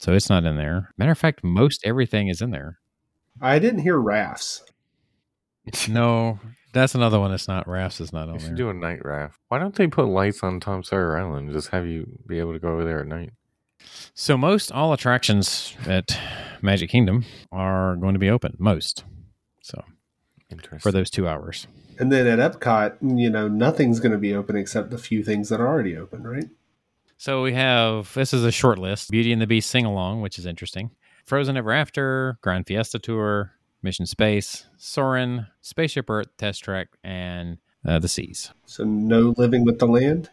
So 0.00 0.12
it's 0.14 0.30
not 0.30 0.44
in 0.44 0.56
there. 0.56 0.90
Matter 0.96 1.10
of 1.12 1.18
fact, 1.18 1.42
most 1.42 1.84
everything 1.84 2.28
is 2.28 2.40
in 2.40 2.50
there. 2.50 2.78
I 3.40 3.58
didn't 3.58 3.80
hear 3.80 3.98
rafts. 3.98 4.62
No, 5.88 6.38
that's 6.72 6.94
another 6.94 7.20
one 7.20 7.30
that's 7.30 7.48
not. 7.48 7.68
Rafts 7.68 8.00
is 8.00 8.12
not 8.12 8.28
on 8.28 8.34
We 8.34 8.40
should 8.40 8.48
there. 8.50 8.56
do 8.56 8.70
a 8.70 8.74
night 8.74 9.04
raft. 9.04 9.38
Why 9.48 9.58
don't 9.58 9.74
they 9.74 9.86
put 9.86 10.06
lights 10.06 10.42
on 10.42 10.60
Tom 10.60 10.82
Sawyer 10.82 11.18
Island? 11.18 11.52
Just 11.52 11.68
have 11.68 11.86
you 11.86 12.06
be 12.26 12.38
able 12.38 12.52
to 12.52 12.58
go 12.58 12.68
over 12.72 12.84
there 12.84 13.00
at 13.00 13.06
night. 13.06 13.30
So 14.14 14.36
most 14.36 14.72
all 14.72 14.92
attractions 14.92 15.76
at 15.86 16.18
Magic 16.62 16.90
Kingdom 16.90 17.24
are 17.52 17.96
going 17.96 18.14
to 18.14 18.18
be 18.18 18.30
open. 18.30 18.54
Most. 18.58 19.04
So 19.62 19.84
Interesting. 20.50 20.78
for 20.78 20.90
those 20.92 21.10
two 21.10 21.28
hours. 21.28 21.66
And 21.98 22.10
then 22.12 22.26
at 22.26 22.38
Epcot, 22.38 22.96
you 23.02 23.28
know, 23.28 23.48
nothing's 23.48 24.00
going 24.00 24.12
to 24.12 24.18
be 24.18 24.34
open 24.34 24.56
except 24.56 24.90
the 24.90 24.98
few 24.98 25.22
things 25.24 25.48
that 25.48 25.60
are 25.60 25.66
already 25.68 25.96
open, 25.96 26.22
right? 26.24 26.48
So 27.18 27.42
we 27.42 27.52
have 27.52 28.14
this 28.14 28.32
is 28.32 28.44
a 28.44 28.52
short 28.52 28.78
list: 28.78 29.10
Beauty 29.10 29.32
and 29.32 29.42
the 29.42 29.46
Beast 29.46 29.68
sing 29.68 29.84
along, 29.84 30.20
which 30.22 30.38
is 30.38 30.46
interesting. 30.46 30.92
Frozen 31.24 31.56
Ever 31.56 31.72
After, 31.72 32.38
Grand 32.42 32.66
Fiesta 32.66 32.98
Tour, 32.98 33.52
Mission 33.82 34.06
Space, 34.06 34.66
Soarin', 34.76 35.46
Spaceship 35.60 36.08
Earth 36.08 36.28
Test 36.38 36.62
Track, 36.64 36.88
and 37.02 37.58
uh, 37.84 37.98
the 37.98 38.08
Seas. 38.08 38.52
So 38.66 38.84
no 38.84 39.34
living 39.36 39.64
with 39.64 39.80
the 39.80 39.86
land. 39.86 40.30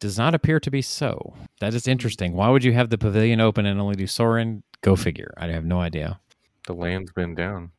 Does 0.00 0.18
not 0.18 0.34
appear 0.34 0.58
to 0.60 0.70
be 0.70 0.82
so. 0.82 1.34
That 1.60 1.74
is 1.74 1.86
interesting. 1.86 2.32
Why 2.32 2.48
would 2.48 2.64
you 2.64 2.72
have 2.72 2.90
the 2.90 2.98
pavilion 2.98 3.40
open 3.40 3.66
and 3.66 3.80
only 3.80 3.94
do 3.94 4.06
Soarin'? 4.06 4.62
Go 4.82 4.96
figure. 4.96 5.32
I 5.36 5.46
have 5.48 5.64
no 5.64 5.80
idea. 5.80 6.20
the 6.66 6.74
land's 6.74 7.12
been 7.12 7.34
down. 7.34 7.72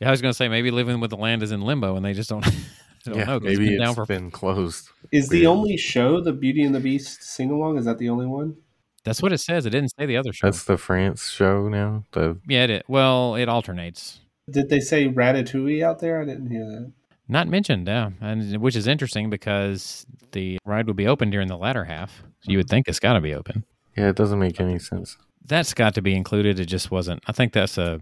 Yeah, 0.00 0.08
I 0.08 0.10
was 0.10 0.20
going 0.22 0.32
to 0.32 0.36
say 0.36 0.48
maybe 0.48 0.70
living 0.70 1.00
with 1.00 1.10
the 1.10 1.16
land 1.16 1.42
is 1.42 1.52
in 1.52 1.60
limbo 1.62 1.96
and 1.96 2.04
they 2.04 2.12
just 2.12 2.28
don't, 2.30 2.44
don't 3.04 3.16
yeah, 3.16 3.24
know. 3.24 3.40
'cause 3.40 3.50
it's 3.50 3.58
maybe 3.58 3.70
been 3.70 3.74
it's 3.74 3.84
down 3.84 3.94
for. 3.94 4.06
been 4.06 4.30
closed. 4.30 4.88
Is 5.12 5.28
the 5.28 5.46
only 5.46 5.76
show 5.76 6.20
the 6.20 6.32
Beauty 6.32 6.62
and 6.62 6.74
the 6.74 6.80
Beast 6.80 7.22
sing 7.22 7.50
along? 7.50 7.78
Is 7.78 7.84
that 7.84 7.98
the 7.98 8.08
only 8.08 8.26
one? 8.26 8.56
That's 9.04 9.22
what 9.22 9.32
it 9.32 9.38
says. 9.38 9.66
It 9.66 9.70
didn't 9.70 9.92
say 9.98 10.06
the 10.06 10.16
other 10.16 10.32
show. 10.32 10.46
That's 10.46 10.64
the 10.64 10.78
France 10.78 11.28
show 11.28 11.68
now. 11.68 12.04
The 12.12 12.38
yeah, 12.48 12.64
it, 12.64 12.84
Well, 12.88 13.34
it 13.34 13.48
alternates. 13.48 14.20
Did 14.50 14.68
they 14.70 14.80
say 14.80 15.08
Ratatouille 15.08 15.82
out 15.82 16.00
there? 16.00 16.20
I 16.20 16.24
didn't 16.24 16.50
hear 16.50 16.64
that. 16.64 16.92
Not 17.28 17.48
mentioned, 17.48 17.86
yeah, 17.86 18.10
and 18.20 18.58
which 18.58 18.76
is 18.76 18.86
interesting 18.86 19.30
because 19.30 20.04
the 20.32 20.58
ride 20.66 20.86
will 20.86 20.94
be 20.94 21.06
open 21.06 21.30
during 21.30 21.48
the 21.48 21.56
latter 21.56 21.84
half. 21.84 22.22
So 22.40 22.50
you 22.50 22.58
would 22.58 22.66
mm-hmm. 22.66 22.76
think 22.76 22.88
it's 22.88 23.00
got 23.00 23.14
to 23.14 23.20
be 23.20 23.34
open. 23.34 23.64
yeah, 23.96 24.08
it 24.08 24.16
doesn't 24.16 24.38
make 24.38 24.60
any 24.60 24.78
sense. 24.78 25.16
That's 25.46 25.72
got 25.74 25.94
to 25.94 26.02
be 26.02 26.14
included. 26.14 26.60
It 26.60 26.66
just 26.66 26.90
wasn't. 26.90 27.22
I 27.26 27.32
think 27.32 27.52
that's 27.52 27.78
a 27.78 28.00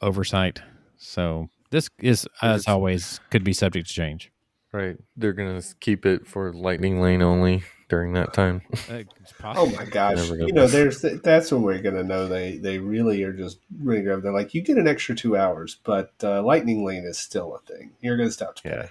oversight. 0.00 0.60
So 0.96 1.48
this 1.70 1.88
is, 1.98 2.26
as 2.42 2.62
It's- 2.62 2.68
always, 2.72 3.20
could 3.30 3.44
be 3.44 3.52
subject 3.52 3.88
to 3.88 3.92
change. 3.94 4.30
Right, 4.72 4.98
they're 5.16 5.32
gonna 5.32 5.62
keep 5.80 6.04
it 6.04 6.26
for 6.26 6.52
Lightning 6.52 7.00
Lane 7.00 7.22
only 7.22 7.62
during 7.88 8.12
that 8.12 8.34
time. 8.34 8.60
Uh, 8.90 9.04
Oh 9.44 9.64
my 9.70 9.86
gosh! 9.86 10.28
You 10.28 10.52
know, 10.52 10.66
this. 10.66 11.00
there's 11.00 11.20
that's 11.22 11.50
when 11.50 11.62
we're 11.62 11.80
gonna 11.80 12.02
know 12.02 12.28
they 12.28 12.58
they 12.58 12.78
really 12.78 13.22
are 13.22 13.32
just 13.32 13.60
really 13.80 14.02
grab. 14.02 14.22
They're 14.22 14.30
like, 14.32 14.52
you 14.52 14.60
get 14.62 14.76
an 14.76 14.86
extra 14.86 15.14
two 15.14 15.36
hours, 15.38 15.78
but 15.84 16.12
uh, 16.22 16.42
Lightning 16.42 16.84
Lane 16.84 17.04
is 17.04 17.18
still 17.18 17.54
a 17.56 17.60
thing. 17.60 17.92
You're 18.00 18.18
gonna 18.18 18.30
stop 18.30 18.56
to 18.56 18.62
pay. 18.62 18.68
Yeah. 18.70 18.86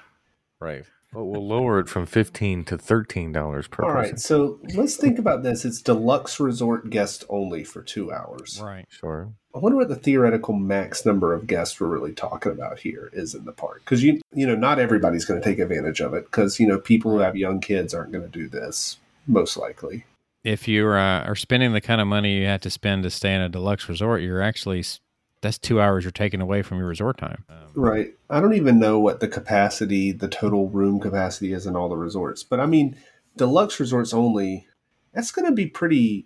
right, 0.60 0.84
but 1.14 1.26
we'll 1.26 1.48
lower 1.48 1.80
it 1.80 1.90
from 1.90 2.06
fifteen 2.06 2.64
to 2.66 2.78
thirteen 2.78 3.32
dollars 3.32 3.68
per 3.68 3.84
All 3.84 3.92
person. 3.94 4.12
right, 4.12 4.20
so 4.20 4.60
let's 4.76 4.98
think 4.98 5.18
about 5.20 5.44
this. 5.44 5.66
It's 5.66 5.82
deluxe 5.82 6.40
resort 6.40 6.90
guest 6.90 7.24
only 7.30 7.64
for 7.64 7.82
two 7.82 8.12
hours. 8.12 8.60
Right. 8.64 8.86
Sure. 8.90 9.32
I 9.56 9.60
wonder 9.60 9.78
what 9.78 9.90
the 9.90 9.96
theoretical 9.96 10.54
max 10.54 11.04
number 11.06 11.34
of 11.34 11.48
guests 11.48 11.80
we're 11.80 11.88
really 11.88 12.14
talking 12.14 12.52
about 12.52 12.78
here 12.80 13.10
is 13.14 13.34
in 13.34 13.46
the 13.46 13.52
park. 13.54 13.82
Because 13.84 14.04
you 14.04 14.20
you 14.34 14.46
know 14.46 14.56
not 14.56 14.78
everybody's 14.80 15.26
going 15.26 15.42
to 15.42 15.48
take 15.50 15.60
advantage 15.60 16.00
of 16.02 16.14
it. 16.14 16.26
Because 16.26 16.60
you 16.60 16.68
know 16.68 16.78
people 16.80 17.12
who 17.12 17.20
have 17.20 17.36
young 17.36 17.60
kids 17.62 17.94
aren't 17.94 18.12
going 18.12 18.24
to 18.24 18.40
do 18.40 18.48
this 18.48 18.98
most 19.26 19.58
likely. 19.58 20.06
If 20.44 20.68
you 20.68 20.88
uh, 20.88 21.24
are 21.26 21.36
spending 21.36 21.74
the 21.74 21.82
kind 21.82 22.00
of 22.00 22.08
money 22.08 22.38
you 22.38 22.46
have 22.46 22.62
to 22.62 22.70
spend 22.70 23.04
to 23.04 23.10
stay 23.10 23.34
in 23.34 23.42
a 23.42 23.50
deluxe 23.50 23.90
resort, 23.90 24.22
you're 24.22 24.42
actually 24.42 24.80
s- 24.80 25.00
that's 25.48 25.58
two 25.58 25.80
hours 25.80 26.04
you're 26.04 26.12
taking 26.12 26.42
away 26.42 26.62
from 26.62 26.78
your 26.78 26.88
resort 26.88 27.18
time. 27.18 27.46
Um, 27.50 27.56
Right. 27.74 28.14
I 28.30 28.42
don't 28.42 28.54
even 28.56 28.80
know 28.80 29.00
what 29.00 29.20
the 29.20 29.28
capacity, 29.28 30.12
the 30.12 30.28
total 30.28 30.68
room 30.70 31.00
capacity 31.00 31.54
is 31.54 31.66
in 31.66 31.76
all 31.76 31.88
the 31.90 31.96
resorts. 31.98 32.44
But 32.44 32.60
I 32.60 32.66
mean, 32.66 32.98
deluxe 33.38 33.80
resorts 33.80 34.14
only, 34.14 34.68
that's 35.14 35.32
going 35.32 35.46
to 35.46 35.52
be 35.54 35.68
pretty, 35.68 36.26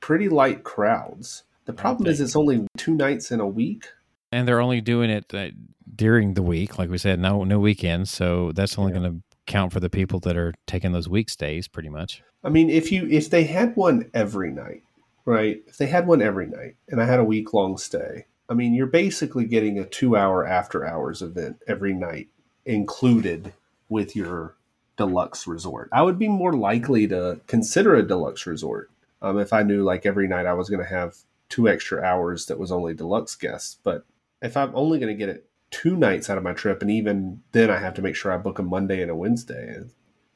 pretty 0.00 0.28
light 0.28 0.62
crowds. 0.62 1.42
The 1.64 1.72
problem 1.72 2.08
is 2.08 2.20
it's 2.20 2.36
only 2.36 2.66
two 2.76 2.94
nights 2.94 3.30
in 3.32 3.40
a 3.40 3.46
week. 3.46 3.86
and 4.30 4.46
they're 4.46 4.60
only 4.60 4.80
doing 4.80 5.10
it 5.10 5.32
uh, 5.34 5.48
during 5.96 6.34
the 6.34 6.42
week, 6.42 6.78
like 6.78 6.90
we 6.90 6.98
said, 6.98 7.18
no 7.18 7.44
no 7.44 7.58
weekends. 7.58 8.10
So 8.10 8.52
that's 8.52 8.78
only 8.78 8.92
Yeah. 8.92 8.98
going 8.98 9.12
to 9.14 9.22
count 9.46 9.72
for 9.72 9.80
the 9.80 9.90
people 9.90 10.20
that 10.20 10.36
are 10.36 10.52
taking 10.66 10.92
those 10.92 11.08
week 11.08 11.28
stays, 11.30 11.66
pretty 11.68 11.88
much. 11.88 12.22
I 12.44 12.48
mean, 12.50 12.68
if 12.68 12.92
you 12.92 13.06
if 13.10 13.30
they 13.30 13.44
had 13.44 13.74
one 13.76 14.10
every 14.12 14.50
night, 14.50 14.82
right? 15.24 15.62
If 15.66 15.78
they 15.78 15.86
had 15.86 16.06
one 16.06 16.20
every 16.20 16.46
night, 16.46 16.76
and 16.88 17.00
I 17.00 17.06
had 17.06 17.20
a 17.20 17.24
week 17.24 17.54
long 17.54 17.78
stay, 17.78 18.26
I 18.48 18.54
mean, 18.54 18.74
you're 18.74 18.86
basically 18.86 19.46
getting 19.46 19.78
a 19.78 19.84
two 19.84 20.16
hour 20.16 20.46
after 20.46 20.86
hours 20.86 21.22
event 21.22 21.62
every 21.66 21.94
night 21.94 22.28
included 22.66 23.52
with 23.88 24.14
your 24.14 24.56
deluxe 24.96 25.46
resort. 25.46 25.88
I 25.92 26.02
would 26.02 26.18
be 26.18 26.28
more 26.28 26.52
likely 26.52 27.06
to 27.08 27.40
consider 27.46 27.94
a 27.94 28.06
deluxe 28.06 28.46
resort 28.46 28.90
um, 29.22 29.38
if 29.38 29.52
I 29.52 29.62
knew 29.62 29.82
like 29.82 30.06
every 30.06 30.28
night 30.28 30.46
I 30.46 30.52
was 30.52 30.68
going 30.68 30.82
to 30.82 30.88
have 30.88 31.16
two 31.48 31.68
extra 31.68 32.02
hours 32.02 32.46
that 32.46 32.58
was 32.58 32.70
only 32.70 32.94
deluxe 32.94 33.34
guests. 33.34 33.78
But 33.82 34.04
if 34.42 34.56
I'm 34.56 34.74
only 34.74 34.98
going 34.98 35.12
to 35.12 35.18
get 35.18 35.34
it 35.34 35.48
two 35.70 35.96
nights 35.96 36.28
out 36.28 36.38
of 36.38 36.44
my 36.44 36.52
trip, 36.52 36.82
and 36.82 36.90
even 36.90 37.42
then 37.52 37.70
I 37.70 37.78
have 37.78 37.94
to 37.94 38.02
make 38.02 38.14
sure 38.14 38.32
I 38.32 38.36
book 38.36 38.58
a 38.58 38.62
Monday 38.62 39.00
and 39.02 39.10
a 39.10 39.16
Wednesday, 39.16 39.78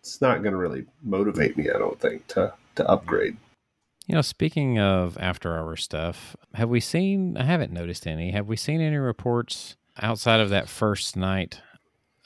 it's 0.00 0.21
not 0.21 0.43
going 0.43 0.53
to 0.53 0.59
really 0.59 0.87
motivate 1.03 1.57
me. 1.57 1.71
I 1.71 1.79
don't 1.79 2.00
think 2.00 2.27
to 2.29 2.55
to 2.77 2.88
upgrade. 2.88 3.37
You 4.09 4.15
know, 4.15 4.23
speaking 4.23 4.79
of 4.79 5.19
after 5.21 5.55
hour 5.55 5.77
stuff, 5.77 6.35
have 6.55 6.71
we 6.71 6.81
seen? 6.81 7.37
I 7.37 7.45
haven't 7.45 7.73
noticed 7.73 8.07
any. 8.07 8.31
Have 8.31 8.49
we 8.49 8.57
seen 8.57 8.81
any 8.81 8.97
reports 8.97 9.77
outside 10.00 10.41
of 10.41 10.49
that 10.49 10.67
first 10.67 11.15
night 11.15 11.61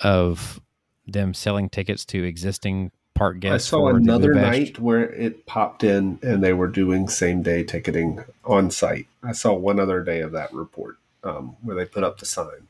of 0.00 0.60
them 1.08 1.34
selling 1.34 1.68
tickets 1.68 2.04
to 2.06 2.22
existing 2.22 2.92
park 3.14 3.40
guests? 3.40 3.68
I 3.68 3.70
saw 3.70 3.88
another 3.88 4.32
night 4.32 4.78
where 4.78 5.10
it 5.12 5.44
popped 5.44 5.82
in 5.82 6.20
and 6.22 6.40
they 6.40 6.52
were 6.52 6.68
doing 6.68 7.08
same 7.08 7.42
day 7.42 7.64
ticketing 7.64 8.24
on 8.44 8.70
site. 8.70 9.08
I 9.24 9.32
saw 9.32 9.52
one 9.52 9.80
other 9.80 10.04
day 10.04 10.20
of 10.20 10.30
that 10.32 10.54
report 10.54 10.98
um, 11.24 11.56
where 11.62 11.74
they 11.74 11.84
put 11.84 12.04
up 12.04 12.20
the 12.20 12.26
sign, 12.26 12.68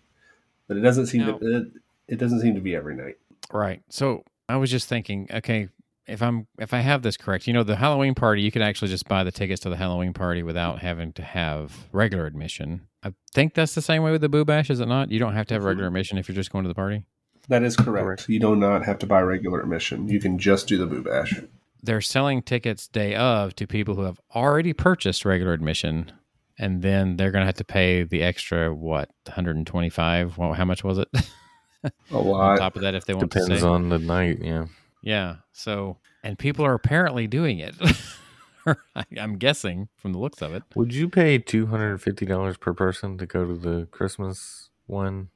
but 0.68 0.78
it 0.78 0.80
doesn't 0.80 1.08
seem 1.08 1.26
Now- 1.26 1.36
to 1.36 1.56
it, 1.58 1.66
it 2.08 2.16
doesn't 2.16 2.40
seem 2.40 2.54
to 2.54 2.62
be 2.62 2.74
every 2.74 2.94
night. 2.94 3.18
Right. 3.52 3.82
So 3.90 4.24
I 4.48 4.56
was 4.56 4.70
just 4.70 4.88
thinking, 4.88 5.28
okay, 5.30 5.68
if 6.06 6.22
I'm 6.22 6.46
if 6.58 6.74
I 6.74 6.78
have 6.78 7.02
this 7.02 7.16
correct, 7.16 7.46
you 7.46 7.52
know, 7.52 7.62
the 7.62 7.76
Halloween 7.76 8.14
party, 8.14 8.42
you 8.42 8.50
could 8.50 8.62
actually 8.62 8.88
just 8.88 9.08
buy 9.08 9.24
the 9.24 9.32
tickets 9.32 9.60
to 9.62 9.70
the 9.70 9.76
Halloween 9.76 10.12
party 10.12 10.42
without 10.42 10.80
having 10.80 11.12
to 11.14 11.22
have 11.22 11.86
regular 11.92 12.26
admission. 12.26 12.82
I 13.02 13.12
think 13.34 13.54
that's 13.54 13.74
the 13.74 13.82
same 13.82 14.02
way 14.02 14.12
with 14.12 14.20
the 14.20 14.28
Boo 14.28 14.44
Bash, 14.44 14.70
is 14.70 14.80
it 14.80 14.86
not? 14.86 15.10
You 15.10 15.18
don't 15.18 15.34
have 15.34 15.46
to 15.48 15.54
have 15.54 15.64
regular 15.64 15.88
mm-hmm. 15.88 15.96
admission 15.96 16.18
if 16.18 16.28
you're 16.28 16.36
just 16.36 16.52
going 16.52 16.64
to 16.64 16.68
the 16.68 16.74
party. 16.74 17.04
That 17.48 17.62
is 17.62 17.76
correct. 17.76 18.04
Correct. 18.04 18.28
You 18.28 18.38
do 18.38 18.54
not 18.54 18.84
have 18.84 18.98
to 19.00 19.06
buy 19.06 19.20
regular 19.20 19.60
admission. 19.60 20.08
You 20.08 20.20
can 20.20 20.38
just 20.38 20.68
do 20.68 20.78
the 20.78 20.86
Boo 20.86 21.02
Bash. 21.02 21.40
They're 21.82 22.00
selling 22.00 22.42
tickets 22.42 22.86
day 22.86 23.16
of 23.16 23.56
to 23.56 23.66
people 23.66 23.96
who 23.96 24.02
have 24.02 24.20
already 24.34 24.72
purchased 24.72 25.24
regular 25.24 25.52
admission, 25.52 26.12
and 26.58 26.82
then 26.82 27.16
they're 27.16 27.32
going 27.32 27.42
to 27.42 27.46
have 27.46 27.56
to 27.56 27.64
pay 27.64 28.04
the 28.04 28.22
extra 28.22 28.72
what 28.72 29.10
125. 29.26 30.38
Well, 30.38 30.52
how 30.52 30.64
much 30.64 30.84
was 30.84 30.98
it? 30.98 31.08
A 32.12 32.18
lot. 32.18 32.52
on 32.52 32.58
top 32.58 32.76
of 32.76 32.82
that, 32.82 32.94
if 32.94 33.06
they 33.06 33.14
want 33.14 33.32
to 33.32 33.40
Depends 33.40 33.64
on 33.64 33.88
the 33.88 33.98
night. 33.98 34.38
Yeah. 34.40 34.66
Yeah. 35.02 35.36
So, 35.52 35.98
and 36.24 36.38
people 36.38 36.64
are 36.64 36.74
apparently 36.74 37.26
doing 37.26 37.58
it. 37.58 37.74
I- 38.66 39.04
I'm 39.20 39.38
guessing 39.38 39.88
from 39.96 40.12
the 40.12 40.18
looks 40.18 40.40
of 40.40 40.54
it. 40.54 40.62
Would 40.76 40.94
you 40.94 41.08
pay 41.08 41.38
two 41.38 41.66
hundred 41.66 41.90
and 41.90 42.00
fifty 42.02 42.24
dollars 42.26 42.56
per 42.56 42.72
person 42.72 43.18
to 43.18 43.26
go 43.26 43.44
to 43.46 43.54
the 43.54 43.86
Christmas 43.90 44.70
one? 44.86 45.28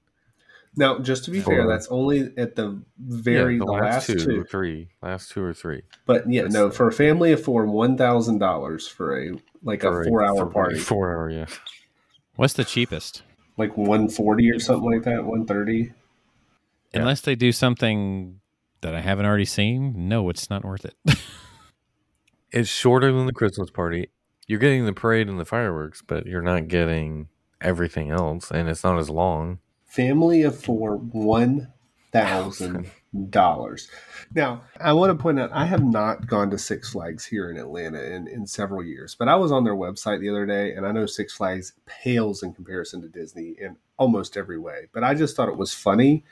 Now, 0.78 0.99
just 0.99 1.25
to 1.25 1.30
be 1.30 1.40
For- 1.40 1.50
fair, 1.52 1.66
that's 1.66 1.88
only 1.88 2.32
at 2.37 2.54
the 2.54 2.80
very 2.99 3.54
Yeah, 3.54 3.58
the 3.61 3.73
last, 3.73 4.06
two. 4.11 4.40
or 4.40 4.44
three, 4.44 4.90
last 5.02 5.30
two 5.30 5.42
or 5.42 5.54
three 5.54 5.82
But 6.04 6.30
yeah, 6.30 6.42
That's- 6.42 6.52
no, 6.54 6.70
for 6.70 6.87
a 6.87 6.92
family 6.92 7.32
of 7.32 7.42
four, 7.42 7.64
one 7.66 7.96
thousand 7.96 8.38
dollars 8.38 8.87
for 8.87 9.18
a 9.20 9.30
like 9.62 9.80
For 9.80 10.02
a 10.02 10.04
four 10.04 10.23
hour 10.23 10.37
for 10.37 10.46
party, 10.46 10.78
Four 10.78 11.12
hour, 11.12 11.30
yeah. 11.30 11.46
What's 12.37 12.52
the 12.54 12.64
cheapest? 12.64 13.23
like 13.58 13.75
one 13.76 14.08
forty 14.11 14.50
or 14.52 14.58
something 14.61 14.88
like 14.92 15.02
that, 15.04 15.25
one 15.25 15.46
thirty. 15.46 15.92
Yeah. 16.92 17.00
Unless 17.00 17.23
they 17.23 17.35
do 17.35 17.50
something 17.52 18.40
that 18.80 18.95
I 18.95 19.00
haven't 19.00 19.26
already 19.26 19.45
seen, 19.45 20.09
no, 20.09 20.28
it's 20.30 20.50
not 20.50 20.64
worth 20.64 20.85
it. 20.85 20.95
It's 22.52 22.68
shorter 22.68 23.12
than 23.12 23.26
the 23.26 23.33
Christmas 23.33 23.71
party. 23.71 24.09
You're 24.47 24.61
getting 24.61 24.87
the 24.87 24.92
parade 24.92 25.28
and 25.28 25.38
the 25.38 25.45
fireworks, 25.45 26.00
but 26.00 26.26
you're 26.26 26.40
not 26.40 26.68
getting 26.68 27.28
everything 27.61 28.11
else, 28.11 28.50
and 28.50 28.68
it's 28.68 28.85
not 28.85 28.99
as 28.99 29.11
long. 29.11 29.59
Family 29.85 30.42
of 30.42 30.59
four, 30.59 30.97
one 30.97 31.73
thousand 32.12 32.90
dollars. 33.30 33.90
Now, 34.35 34.62
I 34.80 34.92
want 34.92 35.11
to 35.11 35.21
point 35.23 35.40
out 35.40 35.50
I 35.52 35.66
have 35.66 35.85
not 35.85 36.28
gone 36.28 36.50
to 36.50 36.59
Six 36.59 36.90
Flags 36.90 37.26
here 37.26 37.50
in 37.50 37.56
Atlanta 37.56 38.02
in, 38.02 38.28
in 38.28 38.47
several 38.47 38.83
years, 38.85 39.14
but 39.14 39.28
I 39.28 39.35
was 39.35 39.50
on 39.52 39.64
their 39.64 39.75
website 39.75 40.21
the 40.21 40.30
other 40.30 40.47
day, 40.47 40.73
and 40.75 40.87
I 40.87 40.92
know 40.92 41.04
Six 41.06 41.35
Flags 41.35 41.73
pales 41.85 42.42
in 42.42 42.54
comparison 42.54 43.02
to 43.02 43.09
Disney 43.09 43.56
in 43.59 43.76
almost 43.99 44.37
every 44.37 44.59
way. 44.59 44.87
But 44.92 45.02
I 45.02 45.14
just 45.14 45.37
thought 45.37 45.49
it 45.49 45.59
was 45.59 45.75
funny 45.75 46.25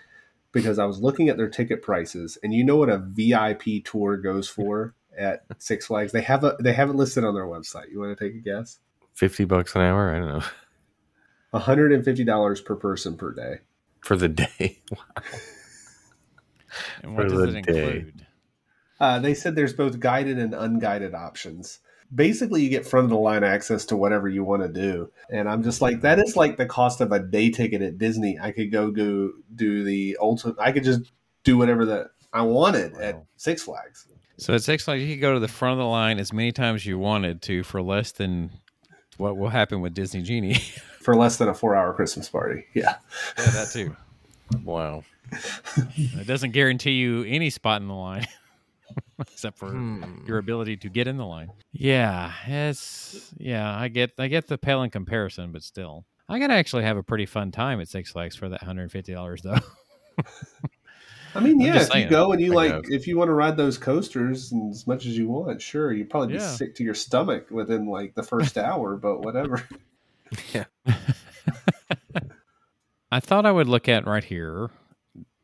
because 0.54 0.78
I 0.78 0.86
was 0.86 1.00
looking 1.02 1.28
at 1.28 1.36
their 1.36 1.50
ticket 1.50 1.82
prices, 1.82 2.38
and 2.42 2.54
you 2.54 2.64
know 2.64 2.76
what 2.76 2.88
a 2.88 2.96
VIP 2.98 3.84
tour 3.84 4.16
goes 4.16 4.48
for 4.48 4.94
at 5.18 5.44
Six 5.58 5.86
Flags? 5.86 6.12
They 6.12 6.22
have 6.22 6.42
a 6.44 6.56
they 6.60 6.72
have 6.72 6.88
it 6.88 6.94
listed 6.96 7.24
on 7.24 7.34
their 7.34 7.44
website. 7.46 7.90
You 7.90 8.00
want 8.00 8.16
to 8.16 8.24
take 8.24 8.34
a 8.34 8.38
guess? 8.38 8.78
Fifty 9.12 9.44
bucks 9.44 9.74
an 9.74 9.82
hour. 9.82 10.14
I 10.14 10.18
don't 10.18 10.28
know 10.28 10.44
One 11.50 11.62
hundred 11.62 11.92
and 11.92 12.04
fifty 12.04 12.24
dollars 12.24 12.60
per 12.62 12.76
person 12.76 13.16
per 13.16 13.32
day. 13.32 13.58
for 14.00 14.16
the 14.16 14.28
day. 14.28 14.80
and 17.02 17.14
what 17.16 17.28
For 17.28 17.28
does 17.28 17.54
it 17.54 17.66
day. 17.66 17.82
include? 17.82 18.26
Uh, 19.00 19.18
they 19.18 19.34
said 19.34 19.54
there's 19.54 19.72
both 19.74 20.00
guided 20.00 20.38
and 20.38 20.54
unguided 20.54 21.14
options. 21.14 21.80
Basically, 22.12 22.62
you 22.62 22.70
get 22.70 22.86
front 22.86 23.04
of 23.04 23.10
the 23.10 23.16
line 23.16 23.44
access 23.44 23.84
to 23.86 23.96
whatever 23.96 24.28
you 24.28 24.44
want 24.44 24.62
to 24.62 24.68
do. 24.68 25.10
And 25.30 25.48
I'm 25.48 25.62
just 25.62 25.80
like, 25.80 26.00
that 26.00 26.18
is 26.18 26.36
like 26.36 26.56
the 26.56 26.66
cost 26.66 27.00
of 27.00 27.12
a 27.12 27.18
day 27.18 27.50
ticket 27.50 27.82
at 27.82 27.98
Disney. 27.98 28.38
I 28.40 28.52
could 28.52 28.72
go 28.72 28.90
go 28.90 29.32
do 29.54 29.84
the 29.84 30.16
ultimate. 30.20 30.56
I 30.58 30.72
could 30.72 30.84
just 30.84 31.12
do 31.44 31.58
whatever 31.58 31.84
that 31.86 32.08
I 32.32 32.42
wanted 32.42 32.94
at 32.94 33.22
Six 33.36 33.62
Flags 33.62 34.06
So 34.38 34.54
at 34.54 34.62
Six 34.62 34.84
Flags, 34.84 35.02
you 35.02 35.14
could 35.14 35.20
go 35.20 35.34
to 35.34 35.40
the 35.40 35.48
front 35.48 35.72
of 35.72 35.78
the 35.78 35.86
line 35.86 36.18
as 36.18 36.32
many 36.32 36.52
times 36.52 36.82
as 36.82 36.86
you 36.86 36.98
wanted 36.98 37.42
to 37.42 37.62
for 37.62 37.80
less 37.80 38.12
than 38.12 38.50
what 39.16 39.36
will 39.36 39.50
happen 39.50 39.80
with 39.80 39.94
Disney 39.94 40.22
Genie. 40.22 40.54
for 41.00 41.14
less 41.14 41.36
than 41.36 41.48
a 41.48 41.54
four 41.54 41.76
hour 41.76 41.92
Christmas 41.92 42.28
party. 42.28 42.64
Yeah. 42.74 42.96
yeah, 43.38 43.50
that 43.50 43.70
too. 43.72 43.96
Wow. 44.62 45.04
It 45.96 46.26
doesn't 46.26 46.52
guarantee 46.52 46.92
you 46.92 47.24
any 47.24 47.48
spot 47.48 47.80
in 47.80 47.88
the 47.88 47.94
line, 47.94 48.26
except 49.32 49.58
for 49.58 49.68
Hmm. 49.68 50.24
your 50.26 50.38
ability 50.38 50.76
to 50.78 50.88
get 50.88 51.06
in 51.08 51.16
the 51.16 51.26
line. 51.26 51.50
Yeah, 51.72 52.32
it's 52.46 53.32
yeah. 53.38 53.76
I 53.76 53.88
get 53.88 54.12
I 54.18 54.28
get 54.28 54.46
the 54.46 54.58
pale 54.58 54.82
in 54.82 54.90
comparison, 54.90 55.52
but 55.52 55.62
still, 55.62 56.04
I 56.28 56.38
gotta 56.38 56.54
actually 56.54 56.84
have 56.84 56.96
a 56.96 57.02
pretty 57.02 57.26
fun 57.26 57.50
time 57.50 57.80
at 57.80 57.88
Six 57.88 58.10
Flags 58.12 58.36
for 58.36 58.48
that 58.48 58.62
hundred 58.62 58.82
and 58.82 58.92
fifty 58.92 59.12
dollars 59.12 59.42
though. 59.42 59.58
I 61.34 61.40
mean, 61.40 61.60
yeah, 61.60 61.76
if 61.76 61.88
saying. 61.88 62.04
you 62.04 62.10
go 62.10 62.32
and 62.32 62.40
you 62.40 62.52
I 62.52 62.54
like, 62.54 62.82
guess. 62.84 62.92
if 62.92 63.06
you 63.06 63.18
want 63.18 63.28
to 63.28 63.32
ride 63.34 63.56
those 63.56 63.76
coasters 63.78 64.52
and 64.52 64.70
as 64.72 64.86
much 64.86 65.04
as 65.06 65.18
you 65.18 65.28
want, 65.28 65.60
sure, 65.60 65.92
you'd 65.92 66.08
probably 66.10 66.28
be 66.28 66.34
Yeah. 66.34 66.46
sick 66.48 66.74
to 66.76 66.84
your 66.84 66.94
stomach 66.94 67.50
within 67.50 67.86
like 67.86 68.14
the 68.14 68.22
first 68.22 68.56
hour, 68.56 68.96
but 68.96 69.20
whatever. 69.20 69.62
Yeah. 70.52 70.64
I 73.12 73.20
thought 73.20 73.46
I 73.46 73.52
would 73.52 73.68
look 73.68 73.88
at 73.88 74.06
right 74.06 74.24
here. 74.24 74.70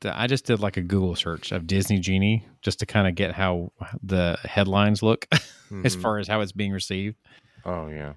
The- 0.00 0.18
I 0.18 0.26
just 0.26 0.44
did 0.46 0.60
like 0.60 0.76
a 0.76 0.82
Google 0.82 1.14
search 1.16 1.52
of 1.52 1.66
Disney 1.66 1.98
Genie 1.98 2.44
just 2.62 2.78
to 2.80 2.86
kind 2.86 3.06
of 3.08 3.14
get 3.14 3.32
how 3.32 3.72
the 4.02 4.38
headlines 4.44 5.02
look 5.02 5.26
as 5.84 5.96
Mhm. 5.96 6.02
far 6.02 6.18
as 6.18 6.28
how 6.28 6.40
it's 6.40 6.52
being 6.52 6.72
received. 6.72 7.16
Oh 7.64 7.88
yeah. 7.88 8.14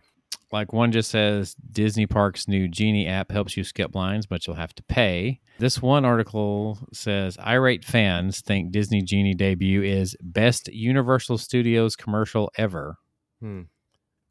Like 0.51 0.71
one 0.71 0.91
just 0.91 1.09
says 1.09 1.55
Disney 1.71 2.05
Parks' 2.05 2.47
new 2.47 2.67
Genie 2.67 3.07
app 3.07 3.31
helps 3.31 3.57
you 3.57 3.63
skip 3.63 3.95
lines, 3.95 4.27
but 4.27 4.45
you'll 4.45 4.55
have 4.55 4.75
to 4.75 4.83
pay. 4.83 5.39
This 5.57 5.81
one 5.81 6.05
article 6.05 6.77
says 6.93 7.37
irate 7.39 7.83
fans 7.83 8.39
think 8.41 8.71
Disney 8.71 9.01
Genie 9.01 9.33
debut 9.33 9.81
is 9.81 10.15
best 10.21 10.67
Universal 10.67 11.39
Studios 11.39 11.95
commercial 11.95 12.51
ever. 12.55 12.97
Hmm. 13.41 13.61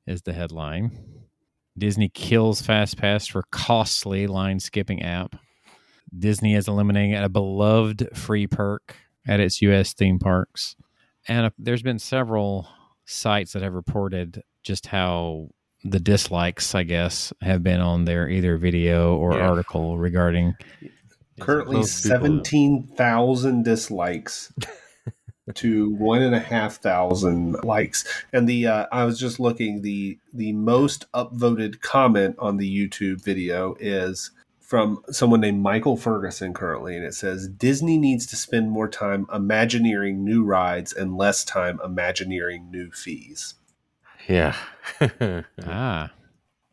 Is 0.07 0.23
the 0.23 0.33
headline. 0.33 0.93
Disney 1.77 2.09
kills 2.09 2.63
FastPass 2.63 3.31
for 3.31 3.43
costly 3.51 4.27
line 4.27 4.61
skipping 4.61 5.03
app. 5.03 5.35
Disney 6.17 6.55
is 6.55 6.69
eliminating 6.69 7.15
a 7.15 7.29
beloved 7.29 8.09
free 8.17 8.47
perk 8.47 8.97
at 9.27 9.41
its 9.41 9.63
U.S. 9.63 9.93
theme 9.95 10.19
parks. 10.19 10.77
And 11.29 11.47
uh, 11.47 11.51
there's 11.59 11.83
been 11.83 11.99
several 11.99 12.69
sites 13.05 13.53
that 13.53 13.63
have 13.63 13.75
reported 13.75 14.43
just 14.63 14.87
how 14.87 15.49
the 15.85 16.01
dislikes, 16.01 16.75
I 16.75 16.83
guess, 16.85 17.33
have 17.41 17.63
been 17.63 17.81
on 17.81 18.05
their 18.05 18.29
either 18.29 18.57
video 18.57 19.17
or 19.17 19.35
Yeah. 19.35 19.49
article 19.49 19.99
regarding. 19.99 20.55
Currently, 21.41 21.77
Most 21.77 22.03
people- 22.05 22.17
seventeen 22.19 22.87
thousand 22.97 23.65
dislikes 23.65 24.53
to 25.55 25.95
one 25.97 26.23
and 26.23 26.35
a 26.35 26.41
half 26.41 26.77
thousand 26.77 27.57
likes. 27.65 28.05
And 28.33 28.49
the 28.49 28.67
uh, 28.67 28.87
I 28.93 29.05
was 29.05 29.19
just 29.19 29.41
looking 29.41 29.83
the 29.83 30.19
the 30.33 30.53
most 30.53 31.11
upvoted 31.13 31.81
comment 31.81 32.37
on 32.39 32.59
the 32.59 32.69
YouTube 32.89 33.23
video 33.25 33.75
is 33.81 34.31
from 34.73 35.03
someone 35.11 35.43
named 35.43 35.61
Michael 35.61 35.99
Ferguson 35.99 36.55
currently, 36.55 36.97
and 36.97 37.05
it 37.05 37.13
says 37.13 37.47
Disney 37.47 37.99
needs 37.99 38.25
to 38.29 38.37
spend 38.37 38.71
more 38.71 38.89
time 38.89 39.27
imagineering 39.31 40.25
new 40.25 40.43
rides 40.43 40.95
and 40.95 41.15
less 41.15 41.45
time 41.45 41.79
imagineering 41.85 42.71
new 42.71 42.91
fees. 42.91 43.57
Yeah. 44.27 44.57
Ah, 45.67 46.11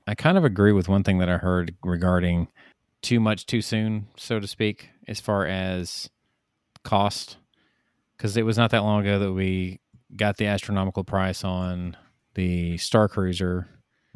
I 0.08 0.16
kind 0.16 0.38
of 0.38 0.46
agree 0.46 0.72
with 0.72 0.88
one 0.88 1.04
thing 1.04 1.18
that 1.18 1.28
I 1.28 1.36
heard 1.36 1.76
regarding 1.84 2.48
too 3.02 3.20
much 3.20 3.46
too 3.46 3.62
soon, 3.62 4.08
so 4.16 4.40
to 4.40 4.48
speak, 4.48 4.92
as 5.06 5.20
far 5.20 5.46
as 5.46 6.10
cost. 6.86 7.36
Because 8.16 8.38
it 8.38 8.44
was 8.44 8.58
not 8.58 8.72
that 8.72 8.84
long 8.84 9.02
ago 9.02 9.20
that 9.20 9.34
we 9.34 9.82
got 10.16 10.38
the 10.38 10.46
astronomical 10.46 11.04
price 11.04 11.44
on 11.44 11.98
the 12.36 12.78
Star 12.78 13.10
Cruiser, 13.10 13.68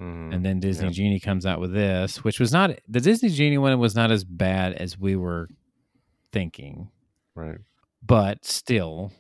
Mhm. 0.04 0.34
and 0.36 0.46
then 0.46 0.60
Disney 0.60 0.88
Yep. 0.88 0.94
Genie 0.96 1.20
comes 1.20 1.46
out 1.46 1.60
with 1.60 1.72
this, 1.74 2.24
which 2.24 2.40
was 2.40 2.52
not 2.52 2.72
the 2.88 3.00
Disney 3.02 3.30
Genie 3.30 3.58
one 3.58 3.78
was 3.80 3.96
not 3.96 4.12
as 4.12 4.24
bad 4.24 4.74
as 4.74 4.98
we 5.00 5.16
were 5.16 5.48
thinking, 6.32 6.90
right. 7.36 7.60
but 8.06 8.44
still, 8.46 9.12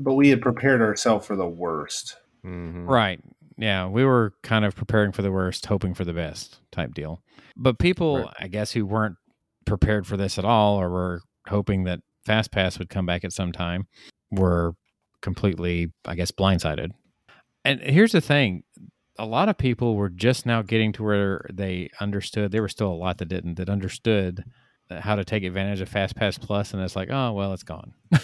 But 0.00 0.14
we 0.14 0.28
had 0.28 0.40
prepared 0.40 0.80
ourselves 0.80 1.26
for 1.26 1.34
the 1.34 1.48
worst. 1.48 2.16
Mhm. 2.44 2.86
Right. 2.88 3.20
Yeah, 3.56 3.88
we 3.88 4.04
were 4.04 4.32
kind 4.42 4.64
of 4.64 4.76
preparing 4.76 5.10
for 5.10 5.22
the 5.22 5.32
worst, 5.32 5.66
hoping 5.66 5.92
for 5.94 6.04
the 6.04 6.12
best 6.12 6.60
type 6.70 6.94
deal. 6.94 7.20
But 7.56 7.80
people, 7.80 8.18
Right. 8.22 8.34
I 8.38 8.46
guess, 8.48 8.70
who 8.72 8.86
weren't 8.86 9.16
prepared 9.64 10.06
for 10.06 10.16
this 10.16 10.38
at 10.38 10.44
all 10.44 10.76
or 10.80 10.88
were 10.88 11.22
hoping 11.48 11.82
that 11.84 12.00
FastPass 12.24 12.78
would 12.78 12.88
come 12.90 13.06
back 13.06 13.24
at 13.24 13.32
some 13.32 13.50
time 13.50 13.88
were 14.30 14.74
completely, 15.20 15.92
I 16.04 16.14
guess, 16.14 16.30
blindsided. 16.30 16.92
And 17.64 17.80
here's 17.80 18.12
the 18.12 18.20
thing 18.20 18.62
a 19.18 19.26
lot 19.26 19.48
of 19.48 19.58
people 19.58 19.96
were 19.96 20.08
just 20.10 20.46
now 20.46 20.62
getting 20.62 20.92
to 20.92 21.02
where 21.02 21.46
they 21.52 21.90
understood. 22.00 22.52
There 22.52 22.62
were 22.62 22.68
still 22.68 22.92
a 22.92 22.94
lot 22.94 23.18
that 23.18 23.28
didn't, 23.28 23.54
that 23.54 23.68
understood 23.68 24.44
how 24.90 25.16
to 25.16 25.24
take 25.24 25.44
advantage 25.44 25.80
of 25.80 25.90
FastPass 25.90 26.40
Plus, 26.40 26.72
and 26.72 26.82
it's 26.82 26.96
like, 26.96 27.10
oh, 27.10 27.32
well, 27.32 27.52
it's 27.52 27.62
gone. 27.62 27.94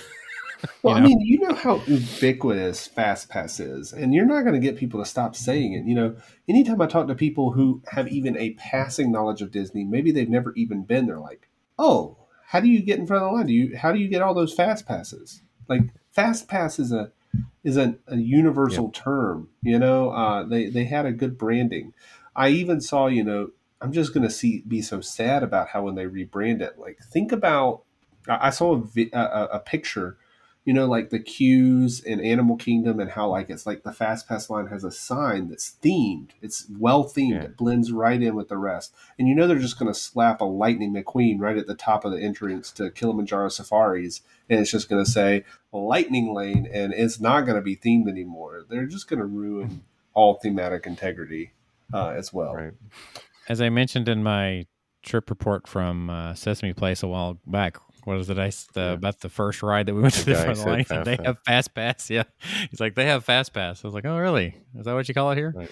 Well, 0.83 0.96
You 0.96 1.00
know? 1.00 1.07
I 1.07 1.09
mean, 1.09 1.20
you 1.20 1.38
know 1.40 1.54
how 1.54 1.83
ubiquitous 1.87 2.88
FastPass 2.88 3.61
is, 3.61 3.92
and 3.92 4.14
you're 4.14 4.24
not 4.24 4.42
going 4.42 4.54
to 4.54 4.66
get 4.66 4.78
people 4.78 5.00
to 5.00 5.09
stop 5.09 5.37
saying 5.37 5.74
it. 5.74 5.85
You 5.87 5.94
know, 5.94 6.16
anytime 6.48 6.80
I 6.80 6.87
talk 6.87 7.07
to 7.09 7.14
people 7.14 7.52
who 7.52 7.83
have 7.88 8.09
even 8.09 8.37
a 8.38 8.52
passing 8.54 9.12
knowledge 9.12 9.42
of 9.42 9.50
Disney, 9.50 9.85
maybe 9.85 10.12
they've 10.12 10.28
never 10.28 10.52
even 10.54 10.85
been, 10.85 11.07
they're 11.07 11.18
like, 11.18 11.48
"Oh, 11.78 12.16
how 12.46 12.61
do 12.61 12.68
you 12.68 12.83
get 12.83 12.98
in 12.98 13.07
front 13.07 13.22
of 13.22 13.30
the 13.30 13.37
line? 13.37 13.46
Do 13.46 13.52
you 13.52 13.76
how 13.76 13.92
do 13.92 13.98
you 13.98 14.09
get 14.09 14.22
all 14.22 14.35
those 14.35 14.54
fast 14.54 14.87
passes?" 14.87 15.42
Like 15.68 15.83
fast 16.12 16.48
pass 16.48 16.78
is 16.78 16.92
a 16.92 17.12
is 17.64 17.77
a, 17.77 17.96
a 18.09 18.16
universal 18.16 18.90
term. 18.92 19.48
You 19.62 19.79
know, 19.79 20.11
uh, 20.11 20.44
they 20.44 20.68
they 20.68 20.85
had 20.85 21.07
a 21.07 21.12
good 21.12 21.38
branding. 21.38 21.92
I 22.37 22.48
even 22.50 22.81
saw, 22.81 23.07
you 23.07 23.24
know, 23.24 23.50
I'm 23.81 23.92
just 23.92 24.14
going 24.14 24.24
to 24.27 24.31
see 24.31 24.62
be 24.66 24.83
so 24.83 25.00
sad 25.00 25.42
about 25.42 25.68
how 25.68 25.83
when 25.85 25.94
they 25.94 26.07
rebrand 26.07 26.61
it. 26.61 26.79
Like, 26.79 26.98
think 27.12 27.33
about 27.33 27.83
I 28.29 28.48
I 28.48 28.50
saw 28.50 28.83
a, 28.96 29.09
a- 29.12 29.48
a 29.55 29.61
picture 29.61 30.18
you 30.64 30.72
know, 30.72 30.87
like 30.87 31.11
the 31.11 31.18
queues 31.18 32.00
in 32.00 32.20
Animal 32.20 32.57
Kingdom 32.57 32.98
and 32.98 33.11
how 33.11 33.29
like 33.29 33.50
it's 33.50 33.66
like 33.66 33.83
the 33.83 33.92
Fast 33.92 34.27
Pass 34.27 34.48
line 34.48 34.68
has 34.68 34.83
a 34.83 34.90
sign 34.90 35.48
that's 35.48 35.77
themed. 35.83 36.31
It's 36.40 36.66
well 36.79 37.05
themed. 37.05 37.33
Yeah. 37.33 37.42
It 37.42 37.57
blends 37.57 37.92
right 37.92 38.20
in 38.20 38.35
with 38.35 38.48
the 38.48 38.57
rest. 38.57 38.94
And 39.18 39.29
you 39.29 39.35
know 39.35 39.46
they're 39.46 39.59
just 39.59 39.79
going 39.79 39.92
to 39.92 39.98
slap 39.98 40.40
a 40.40 40.44
Lightning 40.44 40.94
McQueen 40.94 41.38
right 41.38 41.59
at 41.59 41.66
the 41.66 41.74
top 41.74 42.05
of 42.05 42.12
the 42.12 42.20
entrance 42.20 42.70
to 42.72 42.90
Kilimanjaro 42.90 43.50
Safaris, 43.50 44.22
and 44.48 44.59
it's 44.59 44.70
just 44.70 44.88
going 44.88 45.05
to 45.05 45.11
say 45.11 45.44
Lightning 45.70 46.33
Lane, 46.33 46.68
and 46.72 46.94
it's 46.94 47.20
not 47.20 47.42
going 47.42 47.57
to 47.57 47.62
be 47.62 47.77
themed 47.77 48.09
anymore. 48.09 48.64
They're 48.68 48.87
just 48.87 49.09
going 49.09 49.20
to 49.20 49.27
ruin 49.27 49.85
all 50.14 50.35
thematic 50.35 50.87
integrity 50.87 51.53
uh, 51.92 52.09
as 52.09 52.33
well. 52.33 52.55
Right. 52.55 52.72
As 53.48 53.61
I 53.61 53.68
mentioned 53.68 54.09
in 54.09 54.22
my 54.22 54.66
trip 55.03 55.29
report 55.29 55.66
from 55.66 56.09
uh, 56.09 56.35
Sesame 56.35 56.72
Place 56.72 57.03
a 57.03 57.09
while 57.09 57.38
back, 57.46 57.77
what 58.07 58.19
is 58.19 58.31
it? 58.31 58.38
I 58.38 58.47
s- 58.49 58.67
the, 58.75 58.81
Yeah. 58.81 58.90
about 58.93 59.21
the 59.21 59.29
first 59.29 59.62
ride 59.62 59.87
that 59.87 59.95
we 59.95 60.03
went 60.03 60.14
to 60.14 60.25
The 60.25 60.31
the 60.33 60.37
guy 60.37 60.45
front 60.55 60.59
line. 60.71 60.85
Fast 60.85 61.05
They 61.05 61.17
Pass. 61.17 61.27
have 61.27 61.38
fast 61.45 61.75
pass. 61.75 62.11
Yeah, 62.11 62.25
he's 62.71 62.81
like 62.81 62.95
they 62.95 63.07
have 63.07 63.25
fast 63.25 63.53
pass. 63.53 63.85
I 63.85 63.88
was 63.88 63.95
like, 63.95 64.05
oh 64.07 64.19
really? 64.19 64.57
Is 64.79 64.85
that 64.85 64.95
what 64.95 65.09
you 65.09 65.14
call 65.14 65.31
it 65.33 65.37
here? 65.37 65.53
Right. 65.57 65.71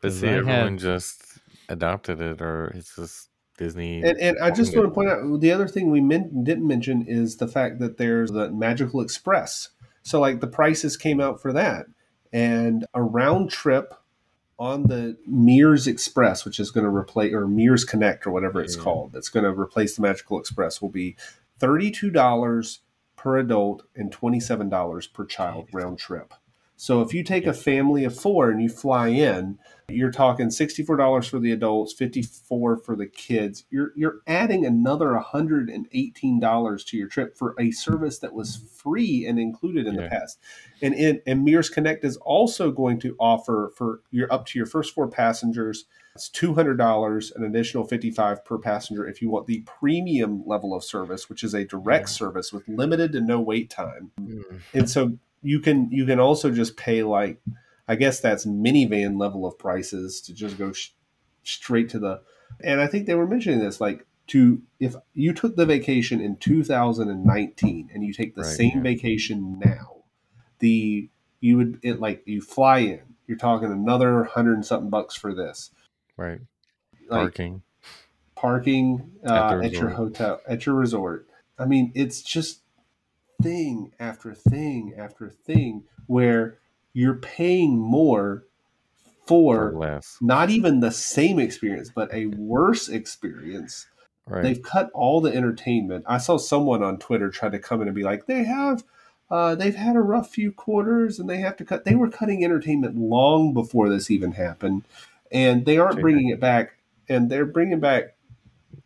But 0.00 0.08
'Cause 0.08 0.20
see, 0.20 0.28
I 0.28 0.30
had- 0.32 0.38
everyone 0.40 0.78
just 0.78 1.22
adopted 1.68 2.20
it, 2.20 2.40
or 2.40 2.72
it's 2.74 2.96
just 2.96 3.28
Disney. 3.58 4.02
And, 4.02 4.18
and 4.18 4.38
I 4.40 4.50
just 4.50 4.74
want 4.74 4.88
to 4.88 4.94
point 4.94 5.10
out 5.10 5.40
the 5.40 5.52
other 5.52 5.68
thing 5.68 5.90
we 5.90 6.00
men- 6.00 6.42
didn't 6.44 6.66
mention 6.66 7.04
is 7.06 7.36
the 7.36 7.46
fact 7.46 7.78
that 7.80 7.98
there's 7.98 8.30
the 8.30 8.50
Magical 8.50 9.00
Express. 9.02 9.68
So, 10.02 10.18
like, 10.18 10.40
the 10.40 10.46
prices 10.46 10.96
came 10.96 11.20
out 11.20 11.42
for 11.42 11.52
that. 11.52 11.84
And 12.32 12.86
a 12.94 13.02
round 13.02 13.50
trip 13.50 13.92
on 14.58 14.84
the 14.84 15.16
Mears 15.26 15.86
Express, 15.86 16.44
which 16.46 16.58
is 16.58 16.70
going 16.70 16.84
to 16.84 16.90
replace, 16.90 17.34
or 17.34 17.46
Mears 17.46 17.84
Connect, 17.84 18.26
or 18.26 18.30
whatever 18.30 18.62
it's 18.62 18.76
Yeah. 18.76 18.82
called, 18.82 19.12
that's 19.12 19.28
going 19.28 19.44
to 19.44 19.50
replace 19.50 19.94
the 19.96 20.02
Magical 20.02 20.38
Express, 20.40 20.80
will 20.80 20.88
be 20.88 21.16
$32 21.60 22.78
per 23.16 23.38
adult 23.38 23.82
and 23.94 24.10
$27 24.10 25.12
per 25.12 25.26
child 25.26 25.68
round 25.72 25.98
trip. 25.98 26.32
So, 26.80 27.02
if 27.02 27.12
you 27.12 27.22
take 27.22 27.46
a 27.46 27.52
family 27.52 28.04
of 28.04 28.18
four 28.18 28.50
and 28.50 28.62
you 28.62 28.70
fly 28.70 29.08
in, 29.08 29.58
you're 29.90 30.10
talking 30.10 30.46
$64 30.46 31.28
for 31.28 31.38
the 31.38 31.52
adults 31.52 31.92
54 31.92 32.76
for 32.78 32.94
the 32.96 33.06
kids 33.06 33.64
you're 33.70 33.90
you're 33.96 34.20
adding 34.28 34.64
another 34.64 35.20
$118 35.20 36.86
to 36.86 36.96
your 36.96 37.08
trip 37.08 37.36
for 37.36 37.54
a 37.58 37.70
service 37.72 38.18
that 38.20 38.32
was 38.32 38.68
free 38.72 39.26
and 39.26 39.38
included 39.38 39.86
in 39.88 39.96
the 39.96 40.02
Yeah. 40.02 40.08
past 40.08 40.38
and 40.80 40.94
in 40.94 41.20
and 41.26 41.44
Mears 41.44 41.68
Connect 41.68 42.04
is 42.04 42.16
also 42.18 42.70
going 42.70 43.00
to 43.00 43.16
offer 43.18 43.72
for 43.76 44.00
your 44.12 44.32
up 44.32 44.46
to 44.46 44.58
your 44.60 44.66
first 44.66 44.94
four 44.94 45.08
passengers 45.08 45.86
it's 46.14 46.30
$200 46.30 47.32
an 47.36 47.44
additional 47.44 47.84
55 47.84 48.44
per 48.44 48.58
passenger 48.58 49.06
if 49.08 49.20
you 49.20 49.28
want 49.28 49.48
the 49.48 49.60
premium 49.62 50.44
level 50.46 50.72
of 50.72 50.84
service 50.84 51.28
which 51.28 51.42
is 51.42 51.52
a 51.52 51.64
direct 51.64 52.08
Yeah. 52.08 52.12
service 52.12 52.52
with 52.52 52.66
limited 52.68 53.10
to 53.12 53.20
no 53.20 53.40
wait 53.40 53.70
time 53.70 54.12
Mm. 54.20 54.60
and 54.72 54.88
so 54.88 55.18
you 55.42 55.60
can 55.60 55.90
you 55.90 56.06
can 56.06 56.20
also 56.20 56.50
just 56.50 56.76
pay 56.76 57.02
like 57.02 57.40
I 57.88 57.96
guess 57.96 58.20
that's 58.20 58.46
minivan 58.46 59.18
level 59.18 59.46
of 59.46 59.58
prices 59.58 60.20
to 60.22 60.32
just 60.34 60.56
go 60.58 60.72
sh- 60.72 60.90
straight 61.42 61.88
to 61.90 61.98
the. 61.98 62.22
And 62.62 62.80
I 62.80 62.86
think 62.86 63.06
they 63.06 63.14
were 63.14 63.26
mentioning 63.26 63.58
this 63.60 63.80
like 63.80 64.06
to 64.28 64.62
if 64.78 64.94
you 65.14 65.32
took 65.32 65.56
the 65.56 65.66
vacation 65.66 66.20
in 66.20 66.36
2019 66.36 67.90
and 67.92 68.04
you 68.04 68.12
take 68.12 68.34
the 68.34 68.42
Right, 68.42 68.50
same 68.50 68.76
yeah. 68.76 68.82
vacation 68.82 69.58
now, 69.64 69.96
the 70.60 71.08
you 71.40 71.56
would 71.56 71.80
it 71.82 72.00
like 72.00 72.22
you 72.26 72.40
fly 72.42 72.78
in. 72.78 73.00
You're 73.26 73.38
talking 73.38 73.70
another 73.72 74.24
hundred 74.24 74.54
and 74.54 74.66
something 74.66 74.90
bucks 74.90 75.14
for 75.14 75.34
this. 75.34 75.70
Right. 76.16 76.40
Like 77.08 77.20
Parking. 77.22 77.62
parking 78.36 79.12
uh, 79.26 79.32
At 79.58 79.64
at, 79.66 79.72
your 79.72 79.90
hotel 79.90 80.40
at 80.46 80.66
your 80.66 80.74
resort. 80.74 81.26
I 81.58 81.64
mean, 81.66 81.92
it's 81.94 82.22
just 82.22 82.60
thing 83.42 83.92
after 84.00 84.34
thing 84.34 84.94
after 84.96 85.28
thing 85.28 85.84
where 86.06 86.58
you're 86.92 87.14
paying 87.16 87.78
more 87.78 88.26
Or 88.28 88.44
for 89.26 89.72
less. 89.72 90.16
not 90.20 90.50
even 90.50 90.80
the 90.80 90.90
same 90.90 91.38
experience, 91.38 91.90
but 91.94 92.12
a 92.12 92.26
worse 92.26 92.88
experience. 92.88 93.86
Right. 94.26 94.42
They've 94.42 94.62
cut 94.62 94.90
all 94.92 95.20
the 95.20 95.34
entertainment. 95.34 96.04
I 96.08 96.18
saw 96.18 96.36
someone 96.36 96.82
on 96.82 96.98
Twitter 96.98 97.30
try 97.30 97.48
to 97.48 97.58
come 97.58 97.80
in 97.82 97.88
and 97.88 97.94
be 97.94 98.02
like, 98.04 98.26
they 98.26 98.44
have. 98.44 98.84
Uh, 99.30 99.54
they've 99.54 99.76
had 99.76 99.94
a 99.94 100.00
rough 100.00 100.30
few 100.30 100.50
quarters 100.50 101.20
and 101.20 101.30
they 101.30 101.38
have 101.38 101.56
to 101.56 101.64
cut. 101.64 101.84
They 101.84 101.94
were 101.94 102.10
cutting 102.10 102.44
entertainment 102.44 102.96
long 102.96 103.54
before 103.54 103.88
this 103.88 104.10
even 104.10 104.32
happened, 104.32 104.82
and 105.30 105.64
they 105.64 105.78
aren't 105.78 106.00
bringing 106.00 106.28
it 106.30 106.40
back. 106.40 106.76
And 107.08 107.30
they're 107.30 107.46
bringing 107.46 107.78
back 107.80 108.14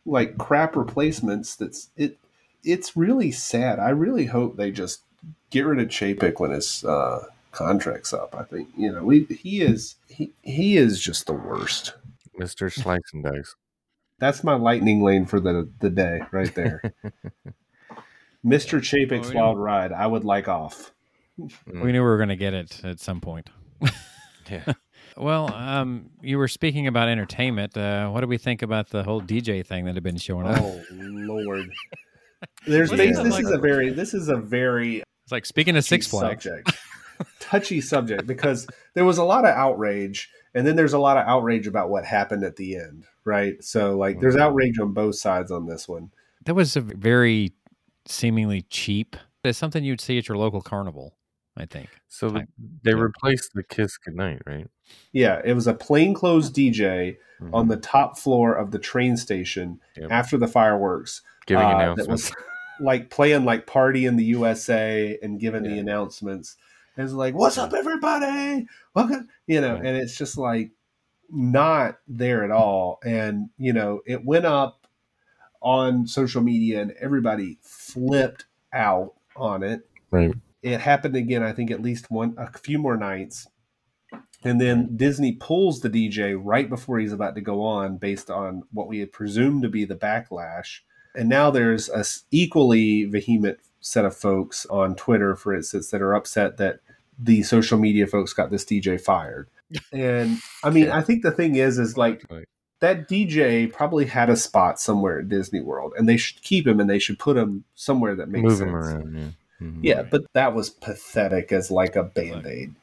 like 0.06 0.36
crap 0.38 0.76
replacements. 0.76 1.56
That's 1.56 1.88
it. 1.96 2.18
It's 2.64 2.96
really 2.96 3.30
sad. 3.30 3.78
I 3.78 3.90
really 3.90 4.26
hope 4.26 4.56
they 4.56 4.70
just 4.70 5.02
get 5.50 5.66
rid 5.66 5.78
of 5.80 5.88
Chapek 5.88 6.40
when 6.40 6.50
his 6.50 6.84
uh, 6.84 7.26
contract's 7.52 8.12
up. 8.12 8.34
I 8.34 8.44
think 8.44 8.68
you 8.76 8.92
know 8.92 9.02
we 9.04 9.24
he 9.24 9.60
is 9.60 9.96
he 10.08 10.32
he 10.42 10.76
is 10.76 11.00
just 11.00 11.26
the 11.26 11.32
worst. 11.34 11.94
Mr. 12.40 12.72
Slice 12.72 13.00
and 13.12 13.22
Dice. 13.24 13.54
That's 14.18 14.42
my 14.44 14.54
lightning 14.54 15.02
lane 15.02 15.26
for 15.26 15.40
the 15.40 15.68
the 15.80 15.90
day 15.90 16.20
right 16.32 16.54
there. 16.54 16.82
Mr. 18.44 18.78
Chapek's 18.80 19.28
Oh, 19.28 19.32
yeah. 19.32 19.40
wild 19.40 19.58
ride. 19.58 19.92
I 19.92 20.06
would 20.06 20.24
like 20.24 20.48
off. 20.48 20.92
We 21.38 21.48
knew 21.72 21.92
we 21.92 22.00
were 22.00 22.16
going 22.18 22.28
to 22.28 22.36
get 22.36 22.54
it 22.54 22.80
at 22.84 23.00
some 23.00 23.20
point. 23.20 23.50
Yeah. 24.50 24.74
Well, 25.16 25.50
um, 25.54 26.10
you 26.20 26.36
were 26.36 26.48
speaking 26.48 26.86
about 26.86 27.08
entertainment. 27.08 27.74
Uh, 27.78 28.10
what 28.10 28.20
do 28.20 28.26
we 28.26 28.36
think 28.36 28.60
about 28.60 28.90
the 28.90 29.02
whole 29.02 29.22
DJ 29.22 29.64
thing 29.64 29.86
that 29.86 29.94
had 29.94 30.02
been 30.02 30.18
showing 30.18 30.46
up? 30.46 30.58
Oh 30.60 30.82
Lord. 30.92 31.70
There's 32.66 32.90
What 32.90 32.98
bas- 32.98 33.16
this 33.18 33.32
like- 33.32 33.44
is 33.44 33.50
a 33.50 33.58
very 33.58 33.90
this 33.90 34.14
is 34.14 34.28
a 34.28 34.36
very 34.36 34.98
It's 35.24 35.32
like 35.32 35.46
speaking 35.46 35.76
of 35.76 35.84
Six 35.84 36.06
touchy 36.06 36.18
Flags. 36.18 36.44
subject. 36.44 36.72
touchy 37.40 37.80
subject 37.80 38.26
because 38.26 38.66
there 38.94 39.04
was 39.04 39.18
a 39.18 39.24
lot 39.24 39.44
of 39.44 39.50
outrage 39.54 40.30
and 40.54 40.66
then 40.66 40.76
there's 40.76 40.92
a 40.92 40.98
lot 40.98 41.16
of 41.16 41.26
outrage 41.26 41.66
about 41.66 41.90
what 41.90 42.04
happened 42.04 42.42
at 42.44 42.56
the 42.56 42.76
end, 42.76 43.04
right? 43.24 43.62
So 43.62 43.96
like 43.96 44.20
there's 44.20 44.34
Mhm. 44.36 44.40
outrage 44.40 44.78
on 44.78 44.92
both 44.92 45.16
sides 45.16 45.50
on 45.50 45.66
this 45.66 45.88
one. 45.88 46.10
That 46.44 46.54
was 46.54 46.76
a 46.76 46.80
very 46.80 47.52
seemingly 48.06 48.62
cheap. 48.62 49.16
It's 49.44 49.58
something 49.58 49.84
you'd 49.84 50.00
see 50.00 50.18
at 50.18 50.28
your 50.28 50.36
local 50.38 50.60
carnival, 50.62 51.16
I 51.56 51.66
think. 51.66 51.88
So 52.08 52.30
the, 52.30 52.46
they 52.82 52.94
replaced 52.94 53.52
the 53.54 53.62
Kiss 53.62 53.96
Goodnight, 53.98 54.42
right? 54.46 54.66
Yeah, 55.12 55.40
it 55.44 55.54
was 55.54 55.66
a 55.66 55.74
plainclothes 55.74 56.50
DJ 56.50 57.16
Mhm. 57.40 57.50
on 57.54 57.68
the 57.68 57.76
top 57.76 58.18
floor 58.18 58.54
of 58.54 58.70
the 58.70 58.78
train 58.78 59.16
station 59.16 59.80
Yep. 59.96 60.10
after 60.10 60.36
the 60.36 60.46
fireworks. 60.48 61.22
Giving 61.46 61.64
uh, 61.64 61.70
that 61.70 61.82
announcements. 61.84 62.30
was 62.30 62.32
like 62.80 63.10
playing 63.10 63.44
like 63.44 63.66
party 63.66 64.06
in 64.06 64.16
the 64.16 64.24
USA 64.24 65.18
and 65.22 65.38
giving 65.40 65.62
the 65.62 65.78
announcements. 65.78 66.56
It 66.96 67.02
was 67.02 67.12
like, 67.14 67.34
"What's 67.34 67.58
up, 67.58 67.72
everybody? 67.74 68.66
Welcome," 68.94 69.28
you 69.46 69.60
know, 69.60 69.74
Right. 69.74 69.86
and 69.86 69.96
it's 69.96 70.16
just 70.16 70.36
like 70.38 70.70
not 71.30 71.98
there 72.06 72.44
at 72.44 72.50
all. 72.50 73.00
And 73.04 73.48
you 73.58 73.72
know, 73.72 74.00
it 74.06 74.24
went 74.24 74.46
up 74.46 74.86
on 75.60 76.06
social 76.06 76.42
media, 76.42 76.82
and 76.82 76.92
everybody 77.00 77.58
flipped 77.62 78.44
out 78.72 79.14
on 79.36 79.62
it. 79.62 79.88
right. 80.10 80.32
It 80.62 80.80
happened 80.80 81.14
again, 81.16 81.42
I 81.42 81.52
think, 81.52 81.70
at 81.70 81.82
least 81.82 82.10
one, 82.10 82.34
a 82.38 82.50
few 82.58 82.78
more 82.78 82.96
nights. 82.96 83.46
And 84.44 84.58
then 84.60 84.96
Disney 84.96 85.32
pulls 85.32 85.80
the 85.80 85.90
DJ 85.90 86.38
right 86.42 86.68
before 86.70 86.98
he's 86.98 87.12
about 87.12 87.34
to 87.34 87.40
go 87.42 87.62
on, 87.62 87.98
based 87.98 88.30
on 88.30 88.62
what 88.72 88.88
we 88.88 88.98
had 89.00 89.12
presumed 89.12 89.62
to 89.62 89.68
be 89.68 89.84
the 89.84 89.94
backlash. 89.96 90.80
And 91.14 91.28
now 91.28 91.50
there's 91.50 91.88
a 91.88 92.04
equally 92.30 93.04
vehement 93.04 93.58
set 93.80 94.04
of 94.04 94.16
folks 94.16 94.66
on 94.66 94.94
Twitter, 94.96 95.36
for 95.36 95.54
instance, 95.54 95.90
that 95.90 96.02
are 96.02 96.14
upset 96.14 96.56
that 96.56 96.80
the 97.18 97.42
social 97.42 97.78
media 97.78 98.06
folks 98.06 98.32
got 98.32 98.50
this 98.50 98.64
DJ 98.64 99.00
fired. 99.00 99.48
And 99.92 100.38
I 100.62 100.70
mean, 100.70 100.86
Yeah. 100.86 100.96
I 100.96 101.02
think 101.02 101.22
the 101.22 101.30
thing 101.30 101.54
is, 101.56 101.78
is 101.78 101.96
like 101.96 102.24
Right. 102.30 102.46
that 102.80 103.08
DJ 103.08 103.72
probably 103.72 104.04
had 104.06 104.28
a 104.30 104.36
spot 104.36 104.78
somewhere 104.80 105.20
at 105.20 105.28
Disney 105.28 105.60
World, 105.60 105.92
and 105.96 106.08
they 106.08 106.16
should 106.16 106.42
keep 106.42 106.66
him 106.66 106.80
and 106.80 106.88
they 106.90 106.98
should 106.98 107.18
put 107.18 107.36
him 107.36 107.64
somewhere 107.74 108.14
that 108.16 108.28
makes 108.28 108.42
Move 108.42 108.52
sense. 108.58 108.60
them 108.66 108.74
around. 108.74 109.14
Yeah. 109.16 109.66
Mhm. 109.66 109.78
Yeah, 109.82 110.02
but 110.02 110.22
that 110.34 110.54
was 110.54 110.70
pathetic 110.70 111.52
as 111.52 111.70
like 111.70 111.96
a 111.96 112.02
band 112.04 112.46
aid. 112.46 112.74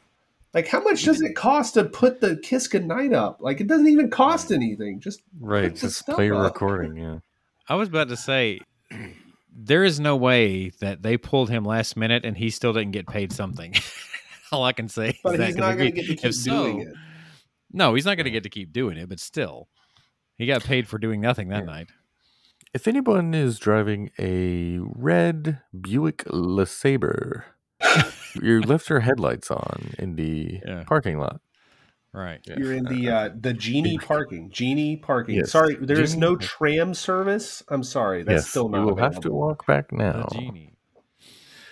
Like, 0.54 0.68
how 0.68 0.82
much 0.82 1.04
does 1.04 1.22
it 1.22 1.34
cost 1.36 1.76
to 1.76 1.86
put 1.86 2.20
the 2.20 2.36
Kiss 2.38 2.68
Goodnight 2.68 3.14
up? 3.14 3.38
Like, 3.42 3.62
it 3.62 3.68
doesn't 3.68 3.88
even 3.88 4.10
cost 4.10 4.52
anything. 4.52 5.00
Just 5.00 5.22
Right. 5.40 5.74
Just 5.76 6.06
play 6.08 6.28
a 6.30 6.34
recording. 6.36 6.98
Yeah. 6.98 7.20
I 7.72 7.76
was 7.76 7.88
about 7.88 8.10
to 8.10 8.18
say, 8.18 8.60
there 9.56 9.86
is 9.86 9.98
no 10.00 10.18
way 10.18 10.72
that 10.82 11.04
they 11.04 11.16
pulled 11.16 11.50
him 11.50 11.64
last 11.64 11.96
minute 11.96 12.26
and 12.26 12.36
he 12.36 12.50
still 12.50 12.74
didn't 12.74 12.92
get 12.92 13.08
paid 13.08 13.32
something. 13.32 13.74
All 14.52 14.66
I 14.66 14.74
can 14.74 14.90
say 14.90 15.10
is 15.12 15.16
But 15.24 15.38
that, 15.38 15.46
he's 15.48 15.56
'cause 15.56 15.62
not 15.62 15.78
going 15.78 15.94
to 15.96 16.02
get 16.02 16.08
to 16.08 16.16
keep 16.18 16.34
so- 16.34 16.52
doing 16.64 16.82
it. 16.82 16.94
No, 17.72 17.94
he's 17.94 18.04
not 18.06 18.16
going 18.18 18.26
to 18.26 18.32
get 18.32 18.44
to 18.44 18.50
keep 18.50 18.74
doing 18.74 18.98
it, 18.98 19.08
but 19.08 19.22
still, 19.22 19.70
he 20.38 20.46
got 20.46 20.64
paid 20.66 20.90
for 20.90 20.98
doing 20.98 21.22
nothing 21.22 21.48
that 21.48 21.60
Yeah. 21.60 21.66
night. 21.74 21.88
If 22.74 22.88
anyone 22.90 23.34
is 23.34 23.58
driving 23.60 24.12
a 24.20 24.80
red 24.82 25.62
Buick 25.80 26.26
LeSabre, 26.26 27.44
you 28.42 28.60
left 28.62 28.90
your 28.90 29.00
headlights 29.00 29.50
on 29.50 29.94
in 29.98 30.16
the 30.18 30.60
Yeah. 30.68 30.84
parking 30.86 31.18
lot. 31.20 31.40
Right. 32.14 32.42
You're 32.46 32.74
in 32.74 32.84
the 32.86 33.10
uh, 33.16 33.30
the 33.40 33.54
Genie 33.54 33.98
parking. 33.98 34.50
Genie 34.50 34.98
parking. 34.98 35.36
Yes. 35.36 35.52
Sorry, 35.52 35.76
there 35.76 36.00
is 36.02 36.12
Genie 36.12 36.22
no 36.22 36.36
tram 36.36 36.94
service. 36.94 37.64
I'm 37.70 37.84
sorry, 37.84 38.24
that's 38.24 38.44
yes, 38.44 38.50
still 38.50 38.68
not 38.70 38.80
you 38.80 38.84
will 38.86 38.94
available. 38.94 39.14
have 39.14 39.24
to 39.24 39.32
walk 39.32 39.66
back 39.66 39.90
The 39.90 39.96
now. 39.98 40.28
genie. 40.32 40.74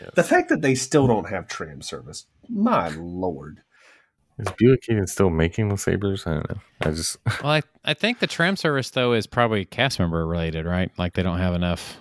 Yes. 0.01 0.11
The 0.15 0.23
fact 0.23 0.47
that 0.49 0.61
they 0.61 0.75
still 0.75 1.07
don't 1.07 1.27
have 1.29 1.47
tram 1.47 1.81
service, 1.81 2.25
my 2.47 2.87
lord. 2.89 3.61
Is 4.37 4.47
Buick 4.57 4.83
even 4.89 5.05
still 5.07 5.29
making 5.29 5.67
the 5.67 5.77
Sabres? 5.77 6.25
I 6.25 6.35
don't 6.35 6.49
know. 6.49 6.61
I 6.79 6.91
just 6.91 7.17
Well, 7.43 7.51
I, 7.51 7.61
I 7.83 7.93
think 7.93 8.19
the 8.19 8.27
tram 8.27 8.55
service 8.55 8.89
though 8.91 9.11
is 9.11 9.27
probably 9.27 9.65
cast 9.65 9.99
member 9.99 10.25
related, 10.25 10.65
right? 10.65 10.89
Like 10.97 11.15
they 11.15 11.23
don't 11.23 11.39
have 11.39 11.53
enough. 11.53 11.97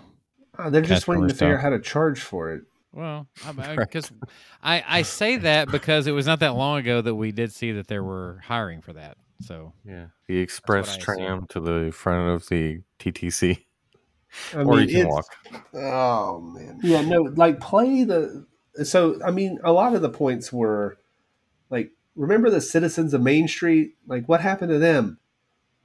Uh, 0.57 0.71
they're 0.71 0.81
just 0.83 1.07
Customer 1.07 1.17
waiting 1.17 1.29
to 1.31 1.35
figure 1.35 1.55
out 1.55 1.61
stuff. 1.61 1.63
how 1.73 1.77
to 1.77 1.81
charge 1.83 2.21
for 2.21 2.53
it. 2.55 2.63
Well, 2.99 3.29
because 3.77 4.11
I, 4.61 4.83
I 4.85 5.03
say 5.03 5.37
that 5.37 5.71
because 5.71 6.09
it 6.09 6.13
was 6.13 6.27
not 6.27 6.41
that 6.41 6.57
long 6.57 6.81
ago 6.81 7.01
that 7.01 7.15
we 7.15 7.31
did 7.31 7.53
see 7.53 7.71
that 7.71 7.87
there 7.87 8.03
were 8.03 8.41
hiring 8.45 8.83
for 8.83 8.93
that. 8.95 9.17
So 9.41 9.73
yeah. 9.85 10.07
The 10.27 10.39
express 10.39 10.89
I 10.89 10.91
assume. 10.97 11.05
tram 11.05 11.47
to 11.51 11.61
the 11.61 11.93
front 11.93 12.29
of 12.31 12.49
the 12.49 12.83
TTC, 12.99 13.65
I 14.53 14.57
or 14.57 14.65
mean, 14.65 14.89
you 14.89 14.97
can 14.97 15.09
walk. 15.09 15.27
Oh 15.75 16.41
man. 16.41 16.81
Yeah, 16.83 17.03
no, 17.03 17.23
like 17.23 17.61
play 17.61 18.03
the 18.03 18.45
so 18.83 19.21
I 19.25 19.31
mean 19.31 19.61
a 19.63 19.71
lot 19.71 19.95
of 19.95 20.03
the 20.03 20.11
points 20.11 20.53
were 20.53 20.99
like 21.71 21.93
remember 22.17 22.51
the 22.51 22.61
citizens 22.61 23.15
of 23.15 23.23
Main 23.23 23.47
Street? 23.47 23.95
Like 24.09 24.29
what 24.29 24.41
happened 24.41 24.71
to 24.71 24.81
them? 24.81 25.19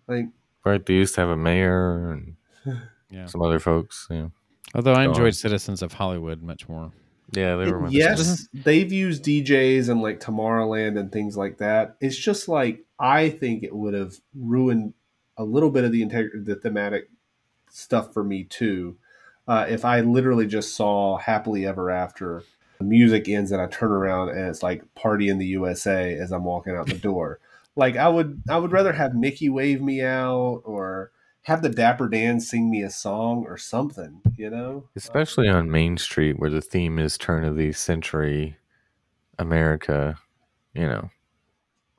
Like 0.07 0.25
Right, 0.65 0.83
they 0.83 0.95
used 0.95 1.13
to 1.15 1.21
have 1.21 1.29
a 1.29 1.37
mayor 1.37 2.11
and 2.11 2.37
yeah. 3.11 3.27
some 3.27 3.43
other 3.43 3.59
folks. 3.59 4.07
Yeah, 4.09 4.29
Although 4.73 4.93
I 4.93 5.03
enjoyed 5.03 5.35
Citizens 5.35 5.83
of 5.83 5.93
Hollywood 5.93 6.41
much 6.41 6.67
more. 6.67 6.91
Yeah, 7.31 7.55
they 7.55 7.71
were. 7.71 7.79
my 7.79 7.89
yes, 7.89 8.17
Citizens- 8.19 8.49
they've 8.53 8.91
used 8.91 9.23
DJs 9.23 9.89
and 9.89 10.01
like 10.01 10.19
Tomorrowland 10.19 10.99
and 10.99 11.11
things 11.11 11.35
like 11.37 11.57
that. 11.57 11.95
It's 11.99 12.17
just 12.17 12.47
like 12.47 12.85
I 12.99 13.29
think 13.29 13.63
it 13.63 13.75
would 13.75 13.93
have 13.93 14.15
ruined 14.35 14.93
a 15.37 15.43
little 15.43 15.69
bit 15.71 15.83
of 15.83 15.91
the 15.91 16.05
integ- 16.05 16.45
the 16.45 16.55
thematic 16.55 17.09
stuff 17.69 18.13
for 18.13 18.23
me 18.23 18.43
too. 18.43 18.97
Uh, 19.47 19.65
if 19.67 19.83
I 19.83 20.01
literally 20.01 20.47
just 20.47 20.75
saw 20.75 21.17
Happily 21.17 21.65
Ever 21.65 21.89
After, 21.89 22.43
the 22.77 22.85
music 22.85 23.27
ends 23.27 23.51
and 23.51 23.61
I 23.61 23.67
turn 23.67 23.91
around 23.91 24.29
and 24.29 24.47
it's 24.47 24.63
like 24.63 24.93
Party 24.95 25.27
in 25.27 25.37
the 25.37 25.47
USA 25.47 26.15
as 26.15 26.31
I'm 26.31 26.43
walking 26.45 26.75
out 26.75 26.87
the 26.87 26.97
door. 26.97 27.39
Like 27.75 27.97
I 27.97 28.07
would, 28.07 28.43
I 28.47 28.57
would 28.57 28.71
rather 28.71 28.93
have 28.93 29.15
Mickey 29.15 29.49
wave 29.49 29.81
me 29.81 30.01
out 30.01 30.61
or 30.65 31.11
have 31.43 31.61
the 31.61 31.69
Dapper 31.69 32.07
Dan 32.09 32.39
sing 32.39 32.69
me 32.69 32.81
a 32.83 32.89
song 32.89 33.45
or 33.47 33.57
something. 33.57 34.21
You 34.37 34.49
know, 34.49 34.89
especially 34.95 35.47
on 35.47 35.69
Main 35.71 35.97
Street 35.97 36.39
where 36.39 36.49
the 36.49 36.61
theme 36.61 36.99
is 36.99 37.17
turn 37.17 37.43
of 37.43 37.55
the 37.57 37.71
century 37.73 38.57
America. 39.39 40.17
You 40.73 40.87
know, 40.87 41.09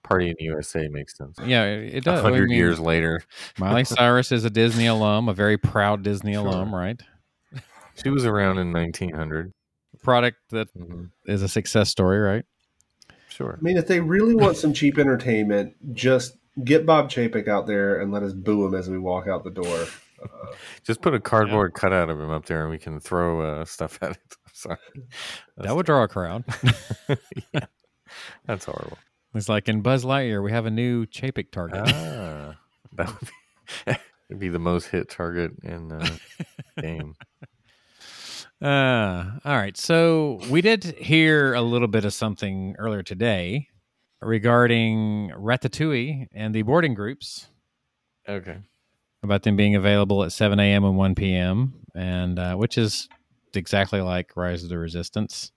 Party 0.03 0.29
in 0.29 0.35
the 0.39 0.45
USA 0.47 0.89
makes 0.89 1.17
sense. 1.17 1.39
Yeah, 1.45 1.65
it, 1.65 1.95
it 1.95 1.99
A 1.99 2.01
does. 2.01 2.21
I 2.21 2.23
hundred 2.23 2.49
mean, 2.49 2.59
years 2.59 2.81
later, 2.81 3.23
Miley 3.59 3.85
Cyrus 3.85 4.33
is 4.33 4.45
a 4.45 4.51
Disney 4.51 4.87
alum, 4.87 5.29
a 5.29 5.35
very 5.35 5.57
proud 5.57 6.03
Disney 6.03 6.33
Sure. 6.35 6.47
alum, 6.47 6.75
right? 6.75 7.01
she 8.03 8.11
was 8.11 8.25
around 8.27 8.59
in 8.59 8.73
1900. 8.73 9.53
Product 10.03 10.37
that 10.51 10.69
Mhm. 10.77 11.11
is 11.27 11.43
a 11.43 11.49
success 11.49 11.89
story, 11.89 12.19
right? 12.19 12.45
Sure. 13.29 13.57
I 13.59 13.63
mean, 13.63 13.77
if 13.77 13.87
they 13.87 14.01
really 14.01 14.35
want 14.35 14.57
some 14.57 14.73
cheap 14.73 14.99
entertainment, 14.99 15.75
just 15.95 16.37
get 16.63 16.87
Bob 16.87 17.11
Chapek 17.11 17.49
out 17.49 17.67
there 17.67 18.01
and 18.01 18.13
let 18.13 18.23
us 18.23 18.33
boo 18.33 18.67
him 18.67 18.75
as 18.75 18.89
we 18.89 18.99
walk 18.99 19.27
out 19.27 19.43
the 19.45 19.51
door. 19.51 19.87
Uh, 20.23 20.29
Just 20.85 21.01
put 21.03 21.15
a 21.15 21.21
cardboard 21.21 21.75
cutout 21.75 22.09
of 22.11 22.21
him 22.21 22.31
up 22.31 22.47
there, 22.47 22.63
and 22.63 22.71
we 22.71 22.79
can 22.79 23.01
throw 23.01 23.41
uh, 23.41 23.65
stuff 23.65 23.99
at 24.03 24.13
it. 24.13 24.19
Sorry, 24.53 24.79
That 25.57 25.75
would 25.75 25.85
draw 25.87 26.05
a 26.05 26.09
crowd. 26.09 26.45
yeah, 27.53 27.67
that's 28.47 28.65
horrible. 28.67 28.99
it's 29.35 29.49
like 29.49 29.69
in 29.69 29.81
Buzz 29.83 30.05
Lightyear, 30.05 30.43
we 30.43 30.53
have 30.53 30.65
a 30.67 30.71
new 30.71 31.07
Chapek 31.07 31.51
target. 31.51 31.83
Ah, 31.87 32.55
that 32.93 33.09
would 33.09 33.29
be, 33.87 33.93
it'd 34.31 34.39
be 34.41 34.49
the 34.49 34.61
most 34.61 34.87
hit 34.87 35.11
target 35.11 35.53
in 35.65 35.89
the 35.89 36.21
game. 36.81 37.17
Uh, 38.63 39.33
all 39.45 39.57
right. 39.57 39.77
So 39.77 40.41
we 40.49 40.63
did 40.63 40.85
hear 40.85 41.53
a 41.55 41.61
little 41.63 41.89
bit 41.89 42.05
of 42.05 42.15
something 42.15 42.77
earlier 42.79 43.03
today 43.03 43.69
regarding 44.25 45.31
Ratatouille 45.37 46.29
and 46.33 46.55
the 46.55 46.63
boarding 46.63 46.95
groups 46.95 47.49
Okay. 48.29 48.59
about 49.23 49.43
them 49.43 49.57
being 49.57 49.75
available 49.75 50.25
at 50.25 50.33
7 50.33 50.59
a.m. 50.59 50.85
and 50.85 50.97
1 50.97 51.15
p.m., 51.15 51.75
and 51.95 52.39
uh, 52.39 52.55
which 52.57 52.77
is 52.79 53.09
exactly 53.55 54.01
like 54.01 54.37
Rise 54.37 54.63
of 54.63 54.69
the 54.71 54.79
Resistance. 54.79 55.53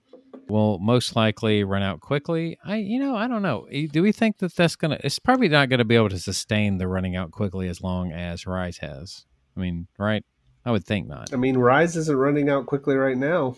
Will 0.48 0.78
most 0.78 1.14
likely 1.14 1.62
run 1.62 1.82
out 1.82 2.00
quickly. 2.00 2.58
I, 2.64 2.76
you 2.76 2.98
know, 2.98 3.14
I 3.16 3.28
don't 3.28 3.42
know. 3.42 3.66
Do 3.92 4.02
we 4.02 4.12
think 4.12 4.38
that 4.38 4.54
that's 4.56 4.76
gonna? 4.76 4.98
It's 5.04 5.18
probably 5.18 5.48
not 5.48 5.68
going 5.68 5.78
to 5.78 5.84
be 5.84 5.94
able 5.94 6.08
to 6.08 6.18
sustain 6.18 6.78
the 6.78 6.88
running 6.88 7.16
out 7.16 7.32
quickly 7.32 7.68
as 7.68 7.82
long 7.82 8.12
as 8.12 8.46
Rise 8.46 8.78
has. 8.78 9.26
I 9.56 9.60
mean, 9.60 9.88
right? 9.98 10.24
I 10.64 10.70
would 10.70 10.84
think 10.86 11.06
not. 11.06 11.34
I 11.34 11.36
mean, 11.36 11.58
Rise 11.58 11.96
isn't 11.96 12.16
running 12.16 12.48
out 12.48 12.64
quickly 12.64 12.94
right 12.96 13.16
now, 13.16 13.56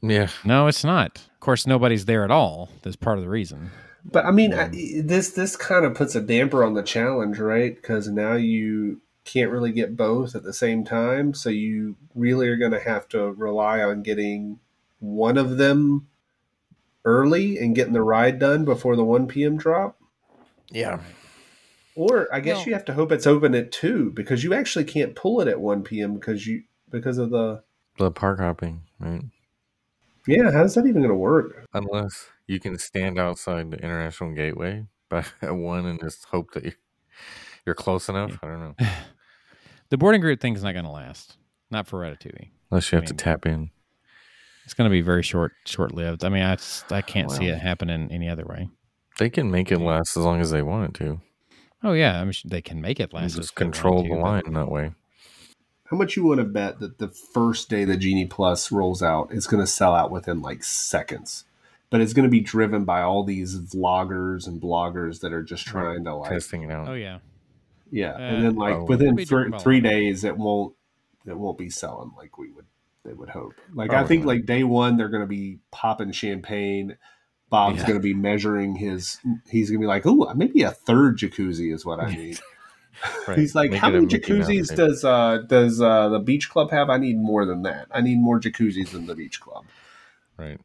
Yeah. 0.00 0.28
No, 0.44 0.66
it's 0.66 0.82
not. 0.84 1.18
Of 1.18 1.40
course, 1.40 1.66
nobody's 1.66 2.06
there 2.06 2.24
at 2.24 2.30
all. 2.30 2.70
That's 2.82 2.96
part 2.96 3.18
of 3.18 3.24
the 3.24 3.30
reason. 3.30 3.70
But 4.04 4.24
I 4.24 4.30
mean, 4.30 4.52
I, 4.54 4.68
this 5.02 5.30
this 5.30 5.56
kind 5.56 5.84
of 5.84 5.94
puts 5.94 6.14
a 6.14 6.20
damper 6.20 6.64
on 6.64 6.74
the 6.74 6.82
challenge, 6.82 7.38
right? 7.38 7.74
Because 7.74 8.08
now 8.08 8.34
you 8.34 9.00
can't 9.24 9.50
really 9.50 9.72
get 9.72 9.96
both 9.96 10.34
at 10.34 10.42
the 10.42 10.52
same 10.52 10.84
time, 10.84 11.32
so 11.34 11.48
you 11.50 11.96
really 12.14 12.48
are 12.48 12.56
going 12.56 12.72
to 12.72 12.80
have 12.80 13.08
to 13.08 13.32
rely 13.32 13.82
on 13.82 14.02
getting 14.02 14.58
one 15.00 15.38
of 15.38 15.56
them 15.56 16.06
early 17.04 17.58
and 17.58 17.74
getting 17.74 17.92
the 17.92 18.02
ride 18.02 18.38
done 18.38 18.64
before 18.64 18.96
the 18.96 19.04
1 19.04 19.26
p.m. 19.26 19.56
drop. 19.56 19.98
Yeah. 20.70 21.00
Or 21.94 22.28
I 22.32 22.40
guess 22.40 22.56
Well- 22.58 22.66
you 22.66 22.72
have 22.74 22.84
to 22.86 22.94
hope 22.94 23.12
it's 23.12 23.26
open 23.26 23.54
at 23.54 23.72
two 23.72 24.10
because 24.10 24.42
you 24.44 24.52
actually 24.54 24.84
can't 24.84 25.14
pull 25.14 25.40
it 25.40 25.48
at 25.48 25.60
one 25.60 25.82
p.m. 25.82 26.14
because 26.14 26.46
you 26.46 26.64
because 26.90 27.18
of 27.18 27.30
the 27.30 27.62
The 27.98 28.10
park 28.10 28.40
hopping, 28.40 28.82
right? 28.98 29.22
Yeah. 30.26 30.50
How's 30.52 30.74
that 30.74 30.86
even 30.86 31.02
going 31.02 31.08
to 31.08 31.14
work? 31.14 31.66
Unless 31.74 32.26
you 32.46 32.60
can 32.60 32.78
stand 32.78 33.18
outside 33.18 33.70
the 33.70 33.78
international 33.78 34.32
gateway 34.34 34.86
by 35.08 35.22
one 35.42 35.86
and 35.86 36.00
just 36.00 36.24
hope 36.26 36.52
that 36.52 36.64
you're, 36.64 36.74
you're 37.66 37.74
close 37.74 38.08
enough. 38.08 38.38
I 38.42 38.46
don't 38.48 38.60
know. 38.60 38.74
The 39.90 39.98
boarding 39.98 40.22
group 40.22 40.40
thing's 40.40 40.64
not 40.64 40.72
going 40.72 40.86
to 40.86 40.90
last. 40.90 41.36
Not 41.70 41.86
for 41.86 42.00
Ratatouille. 42.00 42.48
Unless 42.70 42.90
you 42.90 42.96
have 42.96 43.04
to 43.04 43.12
mean- 43.12 43.18
tap 43.18 43.46
in. 43.46 43.70
It's 44.64 44.72
going 44.74 44.88
to 44.88 44.92
be 44.92 45.02
very 45.02 45.22
short, 45.22 45.52
short 45.66 45.92
lived. 45.94 46.24
I 46.24 46.30
mean, 46.30 46.42
I, 46.42 46.56
just- 46.56 46.90
I 46.90 47.02
can't 47.02 47.30
see 47.30 47.46
it 47.46 47.58
happening 47.58 48.08
any 48.10 48.28
other 48.28 48.44
way. 48.46 48.68
They 49.18 49.28
can 49.30 49.50
make 49.50 49.70
it 49.70 49.78
last 49.78 50.16
as 50.16 50.24
long 50.24 50.40
as 50.40 50.50
they 50.50 50.62
want 50.62 50.88
it 50.88 51.04
to. 51.04 51.20
Oh 51.84 51.92
yeah, 51.92 52.18
I 52.20 52.24
mean, 52.24 52.32
they 52.46 52.62
can 52.62 52.80
make 52.80 52.98
it 52.98 53.12
You 53.12 53.18
last. 53.18 53.36
just 53.36 53.50
if 53.50 53.54
they 53.56 53.64
control 53.66 54.02
to, 54.02 54.08
the 54.08 54.14
but- 54.14 54.22
line 54.22 54.52
that 54.54 54.70
way. 54.70 54.92
How 55.90 55.96
much 55.96 56.16
you 56.16 56.24
want 56.24 56.38
to 56.38 56.44
bet 56.44 56.80
that 56.80 56.98
the 56.98 57.08
first 57.08 57.68
day 57.68 57.84
the 57.84 57.96
Genie 57.96 58.24
Plus 58.26 58.72
rolls 58.72 59.02
out, 59.02 59.28
it's 59.30 59.46
going 59.46 59.62
to 59.62 59.66
sell 59.66 59.94
out 59.94 60.10
within 60.10 60.40
like 60.40 60.64
seconds, 60.64 61.44
but 61.90 62.00
it's 62.00 62.12
going 62.14 62.24
to 62.24 62.30
be 62.30 62.40
driven 62.40 62.84
by 62.84 63.02
all 63.02 63.22
these 63.22 63.58
vloggers 63.58 64.46
and 64.48 64.60
bloggers 64.60 65.20
that 65.20 65.32
are 65.32 65.42
just 65.42 65.66
trying 65.66 66.04
to 66.04 66.14
like 66.14 66.30
Testing 66.30 66.62
it 66.62 66.70
out. 66.70 66.88
Oh 66.88 66.94
yeah, 66.94 67.18
yeah, 67.90 68.12
Uh, 68.14 68.18
and 68.18 68.44
then 68.44 68.56
like 68.56 68.74
oh. 68.76 68.84
within 68.84 69.08
It'll 69.08 69.16
three, 69.18 69.24
driven 69.26 69.50
by 69.52 69.58
three 69.58 69.78
a 69.78 69.82
lot. 69.82 69.88
days 69.90 70.24
it 70.24 70.36
won't 70.36 70.74
it 71.26 71.36
won't 71.38 71.58
be 71.58 71.70
selling 71.70 72.12
like 72.16 72.38
we 72.38 72.50
would 72.52 72.66
they 73.04 73.12
would 73.12 73.28
hope. 73.28 73.52
Like 73.74 73.92
I 73.92 74.04
think 74.04 74.22
not. 74.22 74.28
like 74.28 74.46
day 74.46 74.64
one 74.64 74.96
they're 74.96 75.10
going 75.10 75.22
to 75.22 75.26
be 75.28 75.58
popping 75.70 76.12
champagne. 76.12 76.96
Bob's 77.50 77.80
Yeah. 77.80 77.86
going 77.88 77.98
to 77.98 78.02
be 78.02 78.14
measuring 78.14 78.74
his. 78.74 79.18
He's 79.50 79.68
going 79.70 79.78
to 79.80 79.84
be 79.84 79.86
like, 79.86 80.06
"Oh, 80.06 80.32
maybe 80.34 80.62
a 80.62 80.70
third 80.70 81.18
jacuzzi 81.18 81.72
is 81.72 81.84
what 81.84 82.00
I 82.00 82.10
need." 82.16 82.40
Right. 83.28 83.38
He's 83.38 83.54
like, 83.54 83.70
Make 83.70 83.80
"How 83.80 83.90
many 83.90 84.06
jacuzzis 84.06 84.68
thing. 84.68 84.76
does 84.76 85.04
uh, 85.04 85.38
does 85.48 85.80
uh, 85.80 86.08
the 86.10 86.18
beach 86.18 86.50
club 86.50 86.70
have? 86.70 86.90
I 86.90 86.98
need 86.98 87.16
more 87.16 87.44
than 87.46 87.62
that. 87.62 87.86
I 87.90 88.00
need 88.02 88.18
more 88.18 88.38
jacuzzis 88.40 88.90
than 88.90 89.06
the 89.06 89.14
beach 89.14 89.40
club." 89.40 89.64
Right. 90.36 90.60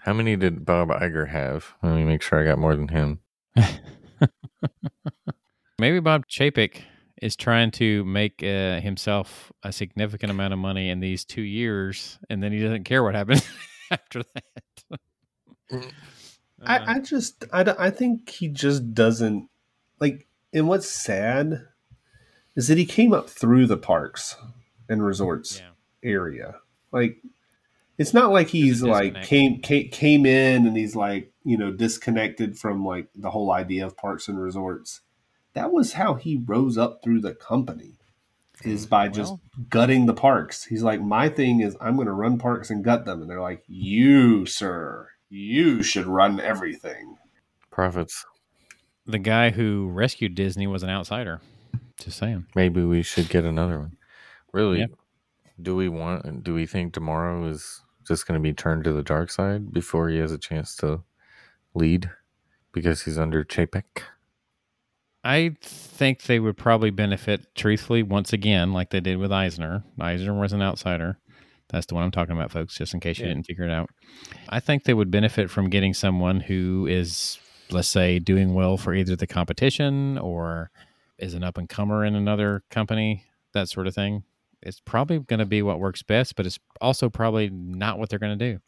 How 0.00 0.12
many 0.12 0.36
did 0.36 0.64
Bob 0.66 0.88
Iger 0.90 1.28
have? 1.28 1.72
Let 1.82 1.94
me 1.96 2.04
make 2.04 2.20
sure 2.20 2.38
I 2.40 2.44
got 2.44 2.58
more 2.58 2.76
than 2.76 2.88
him. 2.88 3.20
maybe 5.78 6.00
Bob 6.00 6.26
Chapek 6.26 6.82
is 7.22 7.36
trying 7.36 7.70
to 7.72 8.04
make 8.04 8.42
uh, 8.42 8.80
himself 8.80 9.50
a 9.62 9.72
significant 9.72 10.30
amount 10.30 10.52
of 10.52 10.58
money 10.58 10.90
in 10.90 11.00
these 11.00 11.24
two 11.24 11.42
years, 11.42 12.18
and 12.28 12.42
then 12.42 12.52
he 12.52 12.60
doesn't 12.60 12.84
care 12.84 13.02
what 13.02 13.14
happens 13.14 13.48
after 13.90 14.22
that. 14.34 14.98
Mm. 15.72 15.84
Uh, 15.84 15.88
I, 16.66 16.94
I 16.94 16.98
just 17.00 17.44
I, 17.52 17.62
don't- 17.62 17.80
I 17.80 17.90
think 17.90 18.28
he 18.28 18.48
just 18.48 18.92
doesn't 18.94 19.48
like 20.00 20.26
and 20.54 20.68
what's 20.68 20.88
sad 20.88 21.66
is 22.56 22.68
that 22.68 22.78
he 22.78 22.86
came 22.86 23.12
up 23.12 23.28
through 23.28 23.66
the 23.66 23.76
parks 23.76 24.36
and 24.88 25.04
resorts 25.04 25.60
yeah. 25.60 26.08
area. 26.08 26.56
Like 26.92 27.18
it's 27.98 28.14
not 28.14 28.30
like 28.30 28.48
he's 28.48 28.82
like 28.82 29.22
came, 29.24 29.60
came 29.60 29.90
came 29.90 30.24
in 30.24 30.66
and 30.66 30.76
he's 30.76 30.96
like 30.96 31.32
you 31.44 31.58
know 31.58 31.72
disconnected 31.72 32.58
from 32.58 32.84
like 32.84 33.08
the 33.14 33.30
whole 33.30 33.50
idea 33.50 33.84
of 33.84 33.96
parks 33.96 34.28
and 34.28 34.40
resorts. 34.40 35.00
That 35.54 35.72
was 35.72 35.94
how 35.94 36.14
he 36.14 36.42
rose 36.46 36.78
up 36.78 37.00
through 37.02 37.20
the 37.20 37.34
company 37.34 37.98
is 38.64 38.86
by 38.86 39.08
just 39.08 39.32
Well- 39.32 39.40
gutting 39.68 40.06
the 40.06 40.14
parks. 40.14 40.64
He's 40.64 40.84
like 40.84 41.02
my 41.02 41.28
thing 41.28 41.60
is 41.60 41.76
i'm 41.80 41.96
going 41.96 42.06
to 42.06 42.12
run 42.12 42.38
parks 42.38 42.70
and 42.70 42.84
gut 42.84 43.04
them. 43.04 43.20
And 43.20 43.28
they're 43.28 43.40
like 43.40 43.64
you 43.66 44.46
sir 44.46 45.08
you 45.28 45.82
should 45.82 46.06
run 46.06 46.38
everything. 46.38 47.16
Profits. 47.70 48.24
The 49.06 49.18
guy 49.18 49.50
who 49.50 49.88
rescued 49.90 50.34
Disney 50.34 50.66
was 50.66 50.82
an 50.82 50.90
outsider. 50.90 51.40
Just 52.00 52.18
saying. 52.18 52.46
Maybe 52.54 52.82
we 52.82 53.02
should 53.02 53.28
get 53.28 53.44
another 53.44 53.78
one. 53.78 53.96
Really? 54.52 54.80
Yeah. 54.80 54.86
Do 55.60 55.76
we 55.76 55.88
want? 55.88 56.42
Do 56.42 56.54
we 56.54 56.66
think 56.66 56.94
D'Amaro 56.94 57.48
is 57.50 57.82
just 58.06 58.26
going 58.26 58.38
to 58.38 58.42
be 58.42 58.52
turned 58.52 58.84
to 58.84 58.92
the 58.92 59.02
dark 59.02 59.30
side 59.30 59.72
before 59.72 60.08
he 60.08 60.18
has 60.18 60.32
a 60.32 60.38
chance 60.38 60.74
to 60.76 61.02
lead 61.74 62.10
because 62.72 63.02
he's 63.02 63.18
under 63.18 63.44
Chapek? 63.44 63.84
I 65.22 65.56
think 65.62 66.24
they 66.24 66.38
would 66.38 66.56
probably 66.56 66.90
benefit, 66.90 67.54
truthfully, 67.54 68.02
once 68.02 68.32
again, 68.32 68.72
like 68.72 68.90
they 68.90 69.00
did 69.00 69.16
with 69.18 69.32
Eisner. 69.32 69.82
Eisner 69.98 70.34
was 70.38 70.52
an 70.52 70.60
outsider. 70.60 71.18
That's 71.70 71.86
the 71.86 71.94
one 71.94 72.04
I'm 72.04 72.10
talking 72.10 72.36
about, 72.36 72.50
folks, 72.50 72.76
just 72.76 72.92
in 72.92 73.00
case 73.00 73.18
you 73.18 73.24
Yeah. 73.26 73.32
didn't 73.34 73.46
figure 73.46 73.64
it 73.64 73.70
out. 73.70 73.88
I 74.50 74.60
think 74.60 74.84
they 74.84 74.92
would 74.92 75.10
benefit 75.10 75.50
from 75.50 75.70
getting 75.70 75.94
someone 75.94 76.40
who 76.40 76.86
is, 76.86 77.38
let's 77.70 77.88
say, 77.88 78.18
doing 78.18 78.54
well 78.54 78.76
for 78.76 78.94
either 78.94 79.16
the 79.16 79.26
competition 79.26 80.18
or 80.18 80.70
is 81.18 81.34
an 81.34 81.44
up 81.44 81.58
and 81.58 81.68
comer 81.68 82.04
in 82.04 82.14
another 82.14 82.62
company, 82.70 83.24
that 83.52 83.68
sort 83.68 83.86
of 83.86 83.94
thing. 83.94 84.24
It's 84.62 84.80
probably 84.80 85.18
going 85.18 85.40
to 85.40 85.46
be 85.46 85.62
what 85.62 85.78
works 85.78 86.02
best, 86.02 86.36
but 86.36 86.46
it's 86.46 86.58
also 86.80 87.10
probably 87.10 87.50
not 87.50 87.98
what 87.98 88.08
they're 88.08 88.18
going 88.18 88.38
to 88.38 88.52
do. 88.52 88.58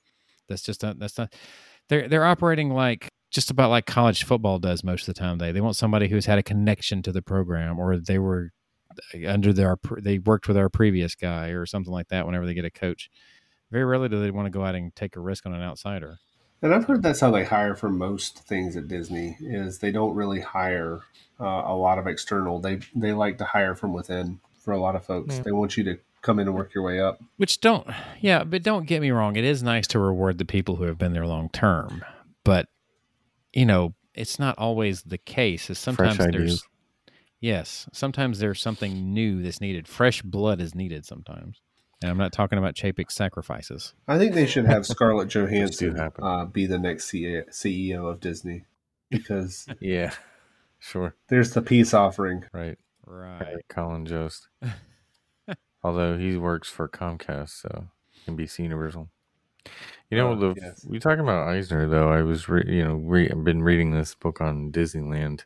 That's 0.48 0.62
just 0.62 0.82
not, 0.82 0.98
that's 0.98 1.18
not, 1.18 1.32
they're, 1.88 2.08
they're 2.08 2.24
operating 2.24 2.70
like 2.70 3.08
just 3.30 3.50
about 3.50 3.70
like 3.70 3.86
college 3.86 4.24
football 4.24 4.58
does 4.58 4.84
most 4.84 5.08
of 5.08 5.14
the 5.14 5.20
time. 5.20 5.38
They, 5.38 5.52
they 5.52 5.60
want 5.60 5.76
somebody 5.76 6.08
who's 6.08 6.26
had 6.26 6.38
a 6.38 6.42
connection 6.42 7.02
to 7.02 7.12
the 7.12 7.22
program 7.22 7.78
or 7.78 7.96
they 7.96 8.18
were 8.18 8.52
uh, 9.14 9.28
under 9.28 9.52
their 9.52 9.76
they 9.98 10.18
worked 10.18 10.48
with 10.48 10.56
our 10.56 10.68
previous 10.68 11.14
guy 11.14 11.48
or 11.48 11.66
something 11.66 11.92
like 11.92 12.08
that 12.08 12.26
whenever 12.26 12.46
they 12.46 12.54
get 12.54 12.64
a 12.64 12.70
coach 12.70 13.10
very 13.70 13.84
rarely 13.84 14.08
do 14.08 14.20
they 14.20 14.30
want 14.30 14.46
to 14.46 14.50
go 14.50 14.64
out 14.64 14.74
and 14.74 14.94
take 14.94 15.16
a 15.16 15.20
risk 15.20 15.46
on 15.46 15.52
an 15.52 15.62
outsider 15.62 16.18
And 16.66 16.74
I've 16.74 16.84
heard 16.84 17.00
that's 17.00 17.20
how 17.20 17.30
they 17.30 17.44
hire 17.44 17.76
for 17.76 17.88
most 17.88 18.40
things 18.40 18.76
at 18.76 18.88
Disney 18.88 19.36
is 19.38 19.78
they 19.78 19.92
don't 19.92 20.16
really 20.16 20.40
hire 20.40 21.02
uh, 21.38 21.62
a 21.64 21.76
lot 21.76 21.96
of 21.96 22.08
external. 22.08 22.58
They 22.58 22.80
they 22.92 23.12
like 23.12 23.38
to 23.38 23.44
hire 23.44 23.76
from 23.76 23.92
within 23.92 24.40
for 24.64 24.72
a 24.72 24.80
lot 24.80 24.96
of 24.96 25.04
folks. 25.04 25.36
Yeah. 25.36 25.42
They 25.42 25.52
want 25.52 25.76
you 25.76 25.84
to 25.84 25.98
come 26.22 26.40
in 26.40 26.48
and 26.48 26.56
work 26.56 26.74
your 26.74 26.82
way 26.82 26.98
up. 26.98 27.22
which 27.36 27.60
don't 27.60 27.86
yeah 28.20 28.42
but 28.42 28.64
don't 28.64 28.84
get 28.84 29.00
me 29.00 29.12
wrong 29.12 29.36
it 29.36 29.44
is 29.44 29.62
nice 29.62 29.86
to 29.86 29.96
reward 30.00 30.38
the 30.38 30.44
people 30.44 30.74
who 30.74 30.82
have 30.82 30.98
been 30.98 31.12
there 31.12 31.24
long 31.24 31.48
term 31.50 32.04
but 32.42 32.66
you 33.52 33.64
know 33.64 33.94
it's 34.12 34.36
not 34.36 34.58
always 34.58 35.02
the 35.02 35.18
case 35.18 35.70
is 35.70 35.78
sometimes 35.78 36.16
Fresh 36.16 36.32
there's 36.32 36.42
ideas. 36.42 36.64
yes 37.38 37.88
sometimes 37.92 38.40
there's 38.40 38.60
something 38.60 39.14
new 39.14 39.40
that's 39.40 39.60
needed 39.60 39.86
fresh 39.86 40.20
blood 40.20 40.60
is 40.60 40.74
needed 40.74 41.06
sometimes 41.06 41.60
and 42.02 42.10
i'm 42.10 42.18
not 42.18 42.32
talking 42.32 42.58
about 42.58 42.74
chapek's 42.74 43.14
sacrifices 43.14 43.94
I 44.08 44.18
think 44.18 44.34
they 44.34 44.46
should 44.46 44.66
have 44.66 44.86
Scarlett 44.94 45.28
Johansson 45.28 45.98
uh, 45.98 46.44
be 46.44 46.66
the 46.66 46.78
next 46.78 47.10
CEO 47.10 48.10
of 48.10 48.20
Disney 48.20 48.64
because 49.10 49.66
Yeah, 49.80 50.12
sure. 50.78 51.14
there's 51.28 51.52
the 51.54 51.62
peace 51.62 51.94
offering. 51.94 52.44
Right. 52.52 52.78
right 53.06 53.56
Colin 53.68 54.04
Jost. 54.06 54.48
Although 55.82 56.18
he 56.18 56.36
works 56.36 56.68
for 56.68 56.88
Comcast, 56.88 57.60
so 57.62 57.86
NBC 58.26 58.60
Universal. 58.60 59.08
You 60.10 60.18
know, 60.18 60.30
Oh, 60.32 60.34
the 60.34 60.54
yes. 60.60 60.84
we 60.88 60.98
talking 60.98 61.22
about 61.22 61.48
Eisner 61.48 61.88
though. 61.88 62.08
I 62.10 62.22
was, 62.22 62.48
re, 62.48 62.64
you 62.66 62.84
know, 62.84 62.94
re, 62.96 63.28
I've 63.30 63.44
been 63.44 63.62
reading 63.62 63.92
this 63.92 64.14
book 64.14 64.40
on 64.40 64.72
Disneyland, 64.72 65.42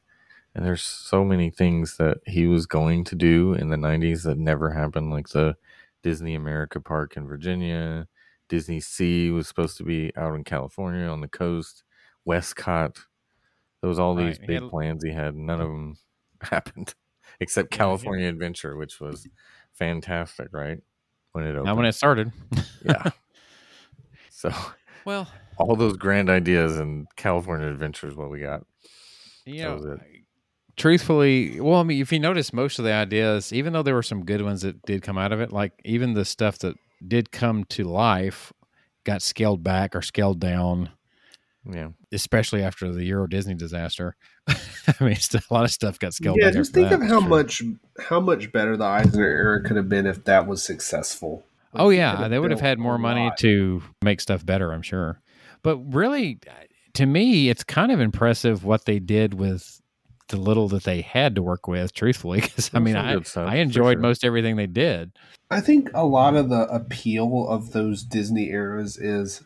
and 0.55 0.65
there's 0.65 0.83
so 0.83 1.25
many 1.25 1.51
things 1.51 1.97
that 1.99 2.19
he 2.27 2.47
was 2.47 2.65
going 2.67 3.05
to 3.05 3.15
do 3.15 3.53
in 3.55 3.69
the 3.69 3.77
'90s 3.77 4.23
that 4.25 4.39
never 4.39 4.71
happened, 4.71 5.11
like 5.11 5.29
the 5.29 5.57
Disney 6.03 6.35
America 6.35 6.81
Park 6.81 7.17
in 7.17 7.27
Virginia. 7.27 8.07
Disney 8.49 8.81
Sea 8.81 9.31
was 9.31 9.47
supposed 9.47 9.77
to 9.79 9.85
be 9.85 10.13
out 10.17 10.35
in 10.35 10.45
California 10.45 11.07
on 11.07 11.21
the 11.21 11.29
coast. 11.29 11.85
WestCOT. 12.29 12.97
There 13.81 13.89
was 13.89 13.99
all 13.99 14.15
these 14.15 14.39
Right, 14.39 14.47
big 14.49 14.63
had- 14.63 14.71
plans 14.71 15.05
he 15.05 15.11
had. 15.13 15.35
None 15.37 15.61
of 15.61 15.69
them 15.69 15.97
happened, 16.43 16.95
except 17.39 17.73
Yeah, 17.73 17.79
California 17.79 18.29
Adventure, 18.29 18.77
which 18.77 19.01
was 19.01 19.27
fantastic, 19.73 20.49
right? 20.53 20.79
When 21.33 21.45
it 21.45 21.51
opened. 21.53 21.65
now 21.67 21.77
when 21.77 21.87
it 21.87 21.93
started 21.95 22.33
yeah. 22.85 23.11
So 24.31 24.53
well 25.05 25.29
all 25.59 25.77
those 25.77 25.97
grand 25.97 26.29
ideas 26.31 26.79
and 26.79 27.07
California 27.17 27.69
Adventure 27.69 28.09
is 28.09 28.17
what 28.17 28.31
we 28.31 28.41
got. 28.41 28.65
You 29.45 29.63
That 29.63 29.75
was 29.75 29.85
know, 29.85 29.93
it. 29.93 30.01
Truthfully, 30.81 31.61
well, 31.61 31.79
I 31.79 31.83
mean, 31.83 32.01
if 32.01 32.11
you 32.11 32.19
notice, 32.19 32.53
most 32.53 32.79
of 32.79 32.85
the 32.87 32.93
ideas, 32.93 33.53
even 33.53 33.73
though 33.73 33.83
there 33.83 33.95
were 33.95 34.03
some 34.03 34.25
good 34.25 34.41
ones 34.43 34.63
that 34.63 34.81
did 34.83 35.03
come 35.03 35.19
out 35.19 35.31
of 35.33 35.41
it, 35.41 35.53
like 35.53 35.73
even 35.85 36.15
the 36.15 36.25
stuff 36.25 36.59
that 36.61 36.75
did 37.07 37.31
come 37.31 37.65
to 37.65 37.85
life, 37.85 38.53
got 39.05 39.21
scaled 39.23 39.63
back 39.63 39.95
or 39.95 40.01
scaled 40.03 40.41
down, 40.41 40.91
Yeah. 41.71 41.89
especially 42.13 42.63
after 42.63 42.91
the 42.93 43.05
Euro 43.05 43.27
Disney 43.27 43.55
disaster. 43.55 44.17
I 44.49 45.05
mean, 45.05 45.17
still, 45.17 45.43
a 45.51 45.55
lot 45.55 45.65
of 45.65 45.71
stuff 45.71 45.99
got 45.99 46.15
scaled 46.15 46.39
yeah, 46.41 46.47
back. 46.47 46.55
just 46.55 46.73
think 46.73 46.89
that. 46.89 47.03
of 47.03 47.09
how 47.09 47.21
sure. 47.21 47.29
much 47.29 47.63
how 48.09 48.21
much 48.21 48.51
better 48.51 48.77
the 48.77 48.85
Eisner 48.85 49.27
era 49.27 49.63
could 49.63 49.77
have 49.77 49.89
been 49.89 50.07
if 50.07 50.25
that 50.25 50.47
was 50.47 50.63
successful. 50.63 51.45
Oh 51.75 51.87
Like, 51.87 51.93
you 51.95 51.99
yeah, 52.01 52.27
they 52.29 52.39
would 52.39 52.51
have 52.51 52.61
had 52.61 52.79
more 52.79 52.99
money 52.99 53.27
lot. 53.27 53.37
to 53.39 53.83
make 54.03 54.21
stuff 54.21 54.45
better, 54.45 54.73
I'm 54.73 54.83
sure. 54.83 55.21
But 55.63 55.77
really, 55.95 56.41
to 56.95 57.05
me, 57.07 57.49
it's 57.51 57.63
kind 57.63 57.93
of 57.93 58.01
impressive 58.01 58.65
what 58.65 58.87
they 58.87 58.99
did 58.99 59.35
with 59.35 59.81
the 60.31 60.37
little 60.37 60.69
that 60.69 60.85
they 60.85 61.03
had 61.03 61.35
to 61.37 61.43
work 61.43 61.69
with. 61.69 61.93
Truthfully, 61.93 62.41
because 62.43 62.71
I 62.73 62.79
mean, 62.79 62.97
I, 62.97 63.21
stuff, 63.23 63.49
I 63.49 63.57
enjoyed 63.57 63.97
sure. 63.97 64.03
most 64.03 64.25
everything 64.25 64.57
they 64.57 64.67
did. 64.67 65.13
I 65.51 65.61
think 65.61 65.91
a 65.95 66.05
lot 66.05 66.37
of 66.37 66.49
the 66.49 66.63
appeal 66.69 67.47
of 67.49 67.73
those 67.73 68.03
Disney 68.03 68.51
eras 68.51 68.97
is 68.97 69.43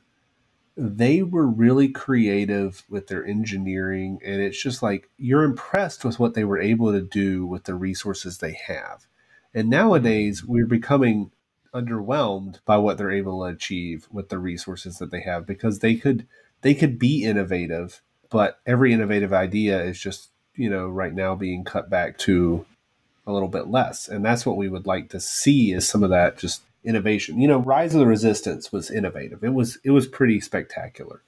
they 0.76 1.22
were 1.22 1.46
really 1.46 1.88
creative 1.88 2.84
with 2.88 3.06
their 3.06 3.24
engineering, 3.24 4.18
and 4.24 4.40
it's 4.40 4.60
just 4.60 4.82
like 4.82 5.08
you're 5.16 5.44
impressed 5.44 6.04
with 6.04 6.18
what 6.18 6.34
they 6.34 6.44
were 6.44 6.60
able 6.60 6.92
to 6.92 7.00
do 7.00 7.46
with 7.46 7.64
the 7.64 7.74
resources 7.74 8.38
they 8.38 8.58
have. 8.66 9.06
And 9.54 9.70
nowadays, 9.70 10.44
we're 10.44 10.66
becoming 10.66 11.30
underwhelmed 11.72 12.60
by 12.64 12.76
what 12.76 12.98
they're 12.98 13.10
able 13.10 13.40
to 13.40 13.54
achieve 13.54 14.08
with 14.10 14.28
the 14.28 14.38
resources 14.38 14.98
that 14.98 15.10
they 15.10 15.20
have 15.22 15.46
because 15.46 15.80
they 15.80 15.94
could 15.96 16.26
they 16.62 16.74
could 16.74 16.98
be 16.98 17.24
innovative, 17.24 18.00
but 18.30 18.58
every 18.64 18.92
innovative 18.92 19.32
idea 19.32 19.82
is 19.82 20.00
just 20.00 20.30
you 20.56 20.70
know 20.70 20.88
right 20.88 21.14
now 21.14 21.34
being 21.34 21.64
cut 21.64 21.90
back 21.90 22.18
to 22.18 22.64
a 23.26 23.32
little 23.32 23.48
bit 23.48 23.68
less. 23.68 24.08
And 24.08 24.24
that's 24.24 24.44
what 24.44 24.56
we 24.56 24.68
would 24.68 24.86
like 24.86 25.08
to 25.10 25.20
see 25.20 25.72
is 25.72 25.88
some 25.88 26.02
of 26.02 26.10
that 26.10 26.38
just 26.38 26.62
innovation. 26.84 27.40
You 27.40 27.48
know, 27.48 27.58
Rise 27.58 27.94
of 27.94 28.00
the 28.00 28.06
Resistance 28.06 28.70
was 28.70 28.90
innovative. 28.90 29.42
It 29.42 29.54
was 29.54 29.78
it 29.84 29.90
was 29.90 30.06
pretty 30.06 30.40
spectacular. 30.40 31.22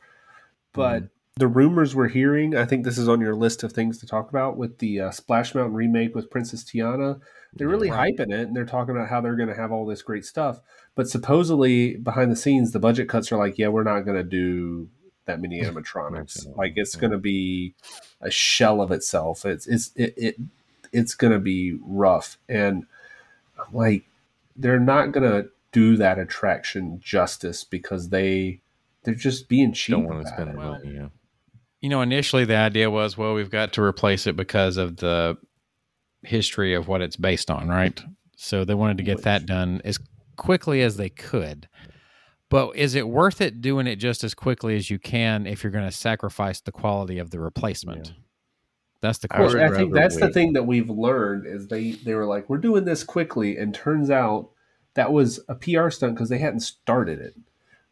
But 0.73 1.05
the 1.37 1.49
rumors 1.49 1.95
we're 1.95 2.09
hearing, 2.09 2.57
I 2.57 2.67
think 2.67 2.85
this 2.85 2.99
is 2.99 3.09
on 3.09 3.21
your 3.21 3.35
list 3.35 3.63
of 3.63 3.73
things 3.73 3.99
to 3.99 4.07
talk 4.07 4.29
about 4.29 4.57
with 4.57 4.79
the 4.79 5.01
uh, 5.01 5.11
Splash 5.11 5.55
Mountain 5.55 5.75
remake 5.75 6.15
with 6.15 6.31
Princess 6.31 6.63
Tiana. 6.63 7.21
They're 7.55 7.69
really 7.69 7.91
Right. 7.91 8.15
hyping 8.15 8.33
it 8.33 8.47
and 8.47 8.55
they're 8.55 8.67
talking 8.67 8.95
about 8.95 9.09
how 9.09 9.23
they're 9.23 9.37
going 9.37 9.49
to 9.49 9.55
have 9.55 9.73
all 9.73 9.87
this 9.87 10.03
great 10.03 10.27
stuff. 10.27 10.61
But 10.95 11.09
supposedly 11.09 11.97
behind 11.97 12.31
the 12.31 12.37
scenes, 12.37 12.73
the 12.73 12.79
budget 12.79 13.09
cuts 13.09 13.33
are 13.33 13.39
like, 13.39 13.57
yeah, 13.57 13.69
we're 13.69 13.83
not 13.83 14.01
going 14.01 14.19
to 14.19 14.23
do 14.23 14.89
that 15.27 15.41
many 15.41 15.61
animatronics. 15.61 16.57
like 16.57 16.75
it's 16.77 16.97
going 16.97 17.13
to 17.13 17.19
be 17.19 17.75
a 18.21 18.31
shell 18.31 18.81
of 18.81 18.91
itself. 18.91 19.45
It's 19.45 19.67
it's 19.67 19.91
it, 19.95 20.15
it 20.17 20.37
it's 20.93 21.15
going 21.15 21.33
to 21.33 21.39
be 21.39 21.79
rough 21.83 22.39
and 22.49 22.87
like 23.73 24.05
they're 24.57 24.81
not 24.81 25.13
going 25.13 25.31
to 25.31 25.51
do 25.73 25.97
that 25.97 26.19
attraction 26.19 27.01
justice 27.01 27.65
because 27.65 28.09
they 28.09 28.61
they're 29.03 29.15
just 29.15 29.49
being 29.49 29.73
cheap 29.73 29.95
Don't 29.95 30.05
want 30.05 30.23
to 30.23 30.29
spend 30.29 30.51
it. 30.51 30.57
the 30.57 30.63
money. 30.63 30.95
Yeah. 30.95 31.09
You 31.81 31.91
know, 31.91 32.01
initially 32.01 32.45
the 32.45 32.57
idea 32.57 32.91
was, 32.91 33.17
well, 33.17 33.35
we've 33.35 33.51
got 33.51 33.73
to 33.75 33.83
replace 33.83 34.27
it 34.27 34.35
because 34.35 34.77
of 34.77 34.97
the 34.97 35.37
history 36.23 36.75
of 36.75 36.89
what 36.89 37.03
it's 37.03 37.17
based 37.17 37.51
on, 37.51 37.69
right? 37.69 38.03
So 38.37 38.65
they 38.65 38.75
wanted 38.75 38.97
to 38.97 39.03
get 39.05 39.23
that 39.23 39.47
done 39.47 39.81
as 39.85 39.99
quickly 40.37 40.83
as 40.83 40.97
they 40.97 41.09
could. 41.09 41.69
But 42.49 42.77
is 42.77 42.95
it 42.95 43.09
worth 43.09 43.41
it 43.41 43.61
doing 43.61 43.87
it 43.87 43.97
just 43.97 44.23
as 44.23 44.35
quickly 44.35 44.77
as 44.77 44.89
you 44.89 44.99
can 44.99 45.47
if 45.47 45.65
you're 45.65 45.73
going 45.73 45.85
to 45.85 45.91
sacrifice 45.97 46.61
the 46.61 46.73
quality 46.73 47.19
of 47.19 47.31
the 47.31 47.41
replacement? 47.41 48.07
Yeah. 48.07 48.13
That's 49.01 49.19
the 49.19 49.29
I 49.31 49.37
question. 49.39 49.61
Well, 49.61 49.73
I 49.73 49.77
think 49.77 49.93
rather 49.93 50.03
that's 50.03 50.21
the 50.21 50.33
thing 50.33 50.53
that 50.55 50.63
we've 50.67 50.89
learned 50.89 51.47
is 51.47 51.69
they 51.69 51.93
they 51.93 52.15
were 52.15 52.25
like 52.25 52.49
we're 52.49 52.59
doing 52.59 52.85
this 52.85 53.05
quickly 53.05 53.57
and 53.57 53.75
turns 53.75 54.11
out 54.11 54.51
that 54.95 55.13
was 55.13 55.41
a 55.49 55.55
PR 55.55 55.91
stunt 55.91 56.15
because 56.15 56.29
they 56.29 56.39
hadn't 56.39 56.61
started 56.61 57.21
it. 57.21 57.35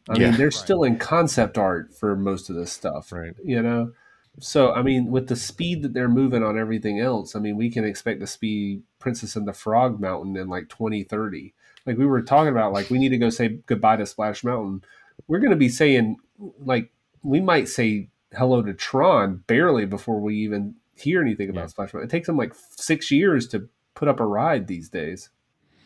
I 0.09 0.17
Yeah. 0.17 0.29
mean, 0.29 0.37
they're 0.37 0.47
Right. 0.47 0.53
still 0.53 0.83
in 0.83 0.97
concept 0.97 1.57
art 1.57 1.93
for 1.93 2.15
most 2.15 2.49
of 2.49 2.55
this 2.55 2.71
stuff, 2.71 3.11
Right. 3.11 3.33
you 3.43 3.61
know. 3.61 3.91
So 4.39 4.73
I 4.73 4.81
mean, 4.81 5.11
with 5.11 5.27
the 5.27 5.35
speed 5.35 5.83
that 5.83 5.93
they're 5.93 6.09
moving 6.09 6.43
on 6.43 6.57
everything 6.57 6.99
else, 6.99 7.35
I 7.35 7.39
mean, 7.39 7.55
we 7.57 7.69
can 7.69 7.83
expect 7.85 8.19
to 8.21 8.27
see 8.27 8.81
Princess 8.99 9.35
and 9.35 9.47
the 9.47 9.53
Frog 9.53 9.99
Mountain 9.99 10.35
in 10.37 10.47
like 10.47 10.69
2030. 10.69 11.53
Like 11.85 11.97
we 11.97 12.05
were 12.05 12.21
talking 12.21 12.49
about, 12.51 12.73
like 12.73 12.89
we 12.89 12.97
need 12.97 13.09
to 13.09 13.17
go 13.17 13.29
say 13.29 13.59
goodbye 13.67 13.97
to 13.97 14.05
Splash 14.05 14.43
Mountain. 14.43 14.83
We're 15.27 15.39
going 15.39 15.51
to 15.51 15.55
be 15.57 15.69
saying 15.69 16.17
like 16.59 16.91
we 17.23 17.39
might 17.39 17.67
say 17.69 18.09
hello 18.37 18.61
to 18.61 18.73
Tron 18.73 19.43
barely 19.47 19.85
before 19.85 20.19
we 20.19 20.35
even 20.37 20.75
hear 20.95 21.21
anything 21.21 21.49
about 21.49 21.61
Yeah. 21.61 21.67
Splash 21.67 21.93
Mountain. 21.93 22.09
It 22.09 22.11
takes 22.11 22.27
them 22.27 22.37
like 22.37 22.53
six 22.71 23.11
years 23.11 23.47
to 23.49 23.67
put 23.93 24.07
up 24.07 24.19
a 24.19 24.25
ride 24.25 24.67
these 24.67 24.89
days. 24.89 25.29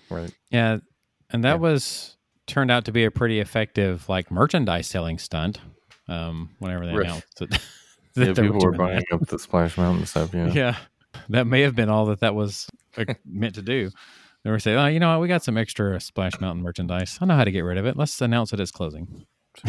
Right. 0.09 0.31
Yeah, 0.49 0.79
and 1.29 1.43
that 1.43 1.53
Yeah. 1.53 1.55
was 1.57 2.17
turned 2.47 2.71
out 2.71 2.85
to 2.85 2.91
be 2.91 3.03
a 3.03 3.11
pretty 3.11 3.39
effective 3.39 4.09
like 4.09 4.31
merchandise 4.31 4.87
selling 4.87 5.19
stunt. 5.19 5.59
Um, 6.07 6.49
whenever 6.57 6.87
they 6.87 6.93
Right. 6.93 7.05
announced 7.05 7.41
it, 7.41 7.51
Yeah, 8.15 8.25
that 8.25 8.35
they 8.35 8.41
people 8.41 8.55
were 8.59 8.71
doing 8.71 8.77
buying 8.77 9.03
up 9.11 9.27
the 9.27 9.37
Splash 9.37 9.77
Mountain 9.77 10.07
stuff. 10.07 10.33
Yeah. 10.33 10.45
that. 10.45 10.55
Yeah, 10.55 10.75
that 11.29 11.45
may 11.45 11.61
have 11.61 11.75
been 11.75 11.89
all 11.89 12.07
that 12.07 12.21
that 12.21 12.33
was 12.33 12.67
uh, 12.97 13.05
meant 13.25 13.53
to 13.55 13.61
do. 13.61 13.91
They 14.43 14.51
were 14.51 14.59
saying, 14.59 14.77
"Oh, 14.77 14.87
you 14.87 14.99
know 14.99 15.11
what? 15.11 15.21
We 15.21 15.27
got 15.27 15.43
some 15.43 15.57
extra 15.57 15.99
Splash 15.99 16.39
Mountain 16.39 16.63
merchandise. 16.63 17.17
I 17.21 17.25
know 17.25 17.35
how 17.35 17.43
to 17.43 17.51
get 17.51 17.61
rid 17.61 17.77
of 17.77 17.85
it. 17.85 17.97
Let's 17.97 18.19
announce 18.21 18.53
it 18.53 18.59
as 18.59 18.71
closing." 18.71 19.25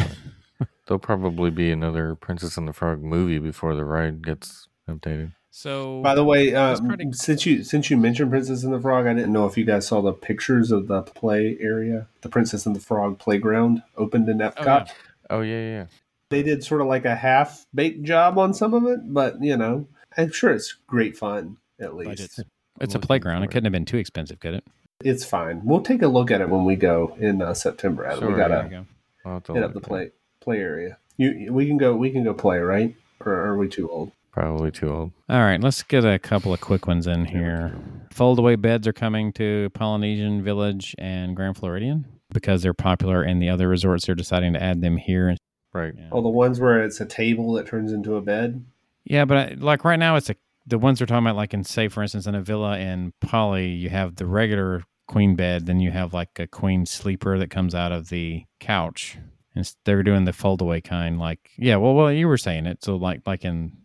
There'll 0.87 0.99
probably 0.99 1.51
be 1.51 1.71
another 1.71 2.15
Princess 2.15 2.57
and 2.57 2.67
the 2.67 2.73
Frog 2.73 3.01
movie 3.01 3.39
before 3.39 3.75
the 3.75 3.85
ride 3.85 4.23
gets 4.23 4.67
updated. 4.89 5.33
So, 5.49 6.01
By 6.01 6.15
the 6.15 6.23
way, 6.23 6.53
uh, 6.55 6.79
pretty- 6.79 7.11
since 7.13 7.45
you 7.45 7.63
since 7.63 7.89
you 7.89 7.97
mentioned 7.97 8.31
Princess 8.31 8.63
and 8.63 8.73
the 8.73 8.79
Frog, 8.79 9.05
I 9.05 9.13
didn't 9.13 9.33
know 9.33 9.45
if 9.45 9.57
you 9.57 9.65
guys 9.65 9.87
saw 9.87 10.01
the 10.01 10.13
pictures 10.13 10.71
of 10.71 10.87
the 10.87 11.01
play 11.01 11.57
area, 11.59 12.07
the 12.21 12.29
Princess 12.29 12.65
and 12.65 12.75
the 12.75 12.79
Frog 12.79 13.19
playground 13.19 13.83
opened 13.97 14.29
in 14.29 14.37
Epcot. 14.39 14.65
yeah. 14.87 14.93
Oh 15.29 15.41
yeah, 15.41 15.59
yeah. 15.61 15.85
They 16.29 16.43
did 16.43 16.63
sort 16.63 16.79
of 16.81 16.87
like 16.87 17.03
a 17.05 17.15
half 17.15 17.65
baked 17.75 18.03
job 18.03 18.37
on 18.37 18.53
some 18.53 18.73
of 18.73 18.85
it, 18.85 19.13
but 19.13 19.41
you 19.43 19.57
know, 19.57 19.87
I'm 20.17 20.31
sure 20.31 20.51
it's 20.51 20.73
great 20.87 21.17
fun. 21.17 21.57
At 21.79 21.95
least 21.95 22.09
Budgets. 22.09 22.39
It's 22.81 22.95
a 22.95 22.99
playground. 22.99 23.43
It 23.43 23.47
couldn't 23.47 23.65
have 23.65 23.71
been 23.73 23.85
too 23.85 23.97
expensive, 23.97 24.39
could 24.39 24.55
it? 24.55 24.63
it's 25.03 25.25
fine. 25.25 25.61
We'll 25.63 25.81
take 25.81 26.01
a 26.03 26.07
look 26.07 26.29
at 26.29 26.41
it 26.41 26.49
when 26.49 26.63
we 26.63 26.75
go 26.75 27.15
in 27.19 27.41
uh, 27.41 27.53
September. 27.55 28.05
Adam. 28.05 28.19
we 28.19 28.25
Sure, 28.27 28.37
There 28.37 28.47
gotta 28.49 28.63
you 28.65 28.69
go. 28.69 28.85
I'll 29.25 29.33
have 29.35 29.43
to 29.45 29.53
hit 29.53 29.61
look 29.61 29.69
up 29.69 29.73
the 29.73 29.79
at 29.79 29.83
it. 29.83 29.87
play 29.87 30.11
play 30.41 30.57
area. 30.59 30.97
You 31.17 31.51
we 31.53 31.65
can 31.67 31.77
go 31.77 31.95
we 31.95 32.11
can 32.11 32.23
go 32.23 32.33
play 32.33 32.59
right, 32.59 32.95
or 33.25 33.33
are 33.33 33.57
we 33.57 33.67
too 33.67 33.89
old? 33.89 34.11
Probably 34.31 34.71
too 34.71 34.89
old. 34.91 35.11
All 35.29 35.41
right, 35.41 35.59
let's 35.59 35.83
get 35.83 36.05
a 36.05 36.17
couple 36.19 36.53
of 36.53 36.61
quick 36.61 36.87
ones 36.87 37.05
in 37.07 37.25
here. 37.25 37.75
Foldaway 38.13 38.61
beds 38.61 38.87
are 38.87 38.93
coming 38.93 39.33
to 39.33 39.69
Polynesian 39.73 40.41
Village 40.43 40.95
and 40.97 41.35
Grand 41.35 41.57
Floridian 41.57 42.05
because 42.31 42.61
they're 42.61 42.73
popular, 42.73 43.23
and 43.23 43.41
the 43.41 43.49
other 43.49 43.67
resorts 43.67 44.07
are 44.07 44.15
deciding 44.15 44.53
to 44.53 44.63
add 44.63 44.81
them 44.81 44.95
here. 44.97 45.35
Right. 45.73 45.93
Yeah, 45.97 46.09
Oh, 46.13 46.21
the 46.21 46.29
ones 46.29 46.59
where 46.59 46.81
it's 46.83 47.01
a 47.01 47.05
table 47.05 47.53
that 47.53 47.67
turns 47.67 47.91
into 47.91 48.15
a 48.15 48.21
bed. 48.21 48.63
yeah 49.03 49.25
but 49.25 49.37
I, 49.37 49.55
like 49.57 49.83
right 49.83 49.99
now, 49.99 50.15
it's 50.15 50.29
a 50.29 50.35
the 50.65 50.77
ones 50.77 50.99
we're 50.99 51.07
talking 51.07 51.25
about. 51.25 51.35
Like 51.35 51.53
in 51.53 51.63
say, 51.63 51.87
for 51.87 52.01
instance, 52.01 52.27
in 52.27 52.35
a 52.35 52.41
villa 52.41 52.77
in 52.77 53.13
Poly, 53.21 53.69
you 53.69 53.89
have 53.89 54.15
the 54.15 54.25
regular 54.25 54.83
queen 55.07 55.35
bed, 55.35 55.65
then 55.65 55.79
you 55.79 55.91
have 55.91 56.13
like 56.13 56.39
a 56.39 56.47
queen 56.47 56.85
sleeper 56.85 57.37
that 57.37 57.49
comes 57.49 57.75
out 57.75 57.91
of 57.91 58.09
the 58.09 58.45
couch, 58.59 59.17
and 59.55 59.73
they're 59.85 60.03
doing 60.03 60.25
the 60.25 60.31
foldaway 60.31 60.83
kind. 60.83 61.19
Like 61.19 61.51
yeah, 61.57 61.75
well, 61.77 61.93
well, 61.93 62.11
you 62.11 62.27
were 62.27 62.37
saying 62.37 62.65
it, 62.65 62.83
so 62.83 62.95
like 62.95 63.21
like 63.25 63.43
in 63.45 63.77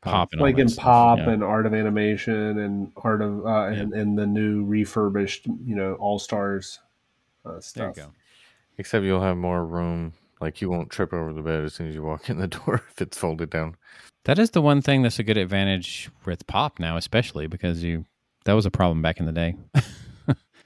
pop 0.00 0.32
and 0.32 0.40
all 0.40 0.46
like 0.46 0.58
in 0.58 0.68
stuff, 0.68 0.84
pop 0.84 1.18
yeah. 1.18 1.30
and 1.30 1.44
art 1.44 1.66
of 1.66 1.74
animation 1.74 2.58
and 2.58 2.92
art 2.96 3.22
of 3.22 3.44
uh, 3.46 3.66
and, 3.66 3.92
and 3.92 4.18
the 4.18 4.26
new 4.26 4.64
refurbished 4.64 5.46
you 5.46 5.74
know 5.74 5.94
all 5.94 6.18
stars 6.18 6.80
uh, 7.44 7.50
There 7.50 7.56
you 7.56 7.62
stuff 7.62 7.96
go. 7.96 8.12
Except 8.78 9.04
you'll 9.04 9.22
have 9.22 9.36
more 9.36 9.64
room. 9.64 10.14
Like 10.40 10.62
you 10.62 10.70
won't 10.70 10.90
trip 10.90 11.12
over 11.12 11.32
the 11.32 11.42
bed 11.42 11.64
as 11.64 11.74
soon 11.74 11.88
as 11.88 11.94
you 11.94 12.02
walk 12.02 12.30
in 12.30 12.38
the 12.38 12.48
door 12.48 12.82
if 12.90 13.00
it's 13.02 13.18
folded 13.18 13.50
down. 13.50 13.76
That 14.24 14.38
is 14.38 14.50
the 14.50 14.62
one 14.62 14.82
thing 14.82 15.02
that's 15.02 15.18
a 15.18 15.22
good 15.22 15.38
advantage 15.38 16.10
with 16.24 16.46
pop 16.46 16.78
now, 16.78 16.96
especially 16.96 17.46
because 17.46 17.82
you 17.82 18.04
that 18.44 18.52
was 18.54 18.66
a 18.66 18.70
problem 18.70 19.02
back 19.02 19.20
in 19.20 19.26
the 19.26 19.32
day. 19.32 19.56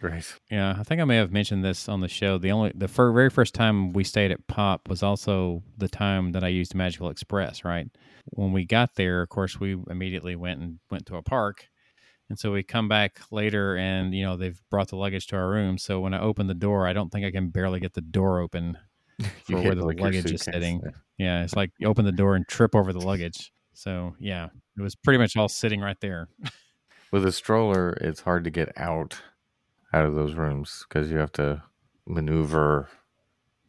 Right. 0.05 0.35
Yeah, 0.51 0.77
I 0.79 0.83
think 0.83 1.01
I 1.01 1.05
may 1.05 1.17
have 1.17 1.33
mentioned 1.33 1.65
this 1.65 1.89
on 1.89 2.01
the 2.01 2.09
show. 2.09 2.37
The 2.37 2.51
only 2.51 2.73
the 2.75 2.89
fir- 2.89 3.13
very 3.13 3.31
first 3.31 3.55
time 3.55 3.95
we 3.95 4.05
stayed 4.05 4.31
at 4.31 4.47
Pop 4.49 4.87
was 4.87 5.03
also 5.03 5.63
the 5.79 5.89
time 5.89 6.33
that 6.33 6.45
I 6.45 6.49
used 6.49 6.75
Magical 6.75 7.09
Express. 7.09 7.65
Right 7.65 7.89
when 8.27 8.53
we 8.53 8.67
got 8.67 8.97
there, 8.97 9.23
of 9.23 9.31
course, 9.31 9.59
we 9.59 9.79
immediately 9.89 10.37
went 10.37 10.61
and 10.61 10.79
went 10.91 11.07
to 11.07 11.17
a 11.17 11.23
park, 11.23 11.69
and 12.29 12.39
so 12.39 12.53
we 12.53 12.63
come 12.63 12.87
back 12.87 13.21
later, 13.31 13.77
and 13.77 14.15
you 14.15 14.25
know 14.25 14.37
they've 14.37 14.61
brought 14.71 14.89
the 14.89 14.97
luggage 14.97 15.27
to 15.29 15.37
our 15.37 15.49
room. 15.49 15.79
So 15.79 16.01
when 16.01 16.13
I 16.13 16.21
open 16.21 16.49
the 16.49 16.55
door, 16.55 16.87
I 16.87 16.93
don't 16.93 17.11
think 17.11 17.25
I 17.25 17.31
can 17.31 17.49
barely 17.49 17.81
get 17.81 17.95
the 17.95 18.03
door 18.03 18.41
open 18.41 18.77
for 19.45 19.61
where 19.61 19.75
the 19.75 19.85
like, 19.85 20.01
luggage 20.01 20.31
is 20.31 20.43
sitting. 20.43 20.81
Yeah. 20.85 20.91
Yeah, 21.17 21.45
it's 21.45 21.55
like 21.55 21.71
you 21.79 21.87
open 21.89 22.05
the 22.05 22.13
door 22.13 22.35
and 22.35 22.47
trip 22.49 22.75
over 22.75 22.93
the 22.93 23.01
luggage. 23.01 23.53
So 23.73 24.15
yeah, 24.19 24.49
it 24.77 24.83
was 24.83 24.95
pretty 24.95 25.19
much 25.19 25.37
all 25.37 25.49
sitting 25.49 25.81
right 25.81 26.01
there. 26.01 26.29
With 27.13 27.25
a 27.25 27.33
stroller, 27.33 27.91
it's 28.01 28.21
hard 28.21 28.45
to 28.45 28.51
get 28.51 28.73
out 28.77 29.21
out 29.93 30.05
of 30.05 30.15
those 30.15 30.35
rooms 30.35 30.85
because 30.89 31.11
you 31.11 31.19
have 31.19 31.31
to 31.33 31.63
maneuver, 32.07 32.89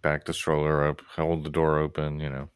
back 0.01 0.25
the 0.25 0.33
stroller 0.33 0.87
up, 0.87 1.01
hold 1.15 1.43
the 1.43 1.51
door 1.51 1.77
open. 1.77 2.19
You 2.19 2.29
know, 2.29 2.49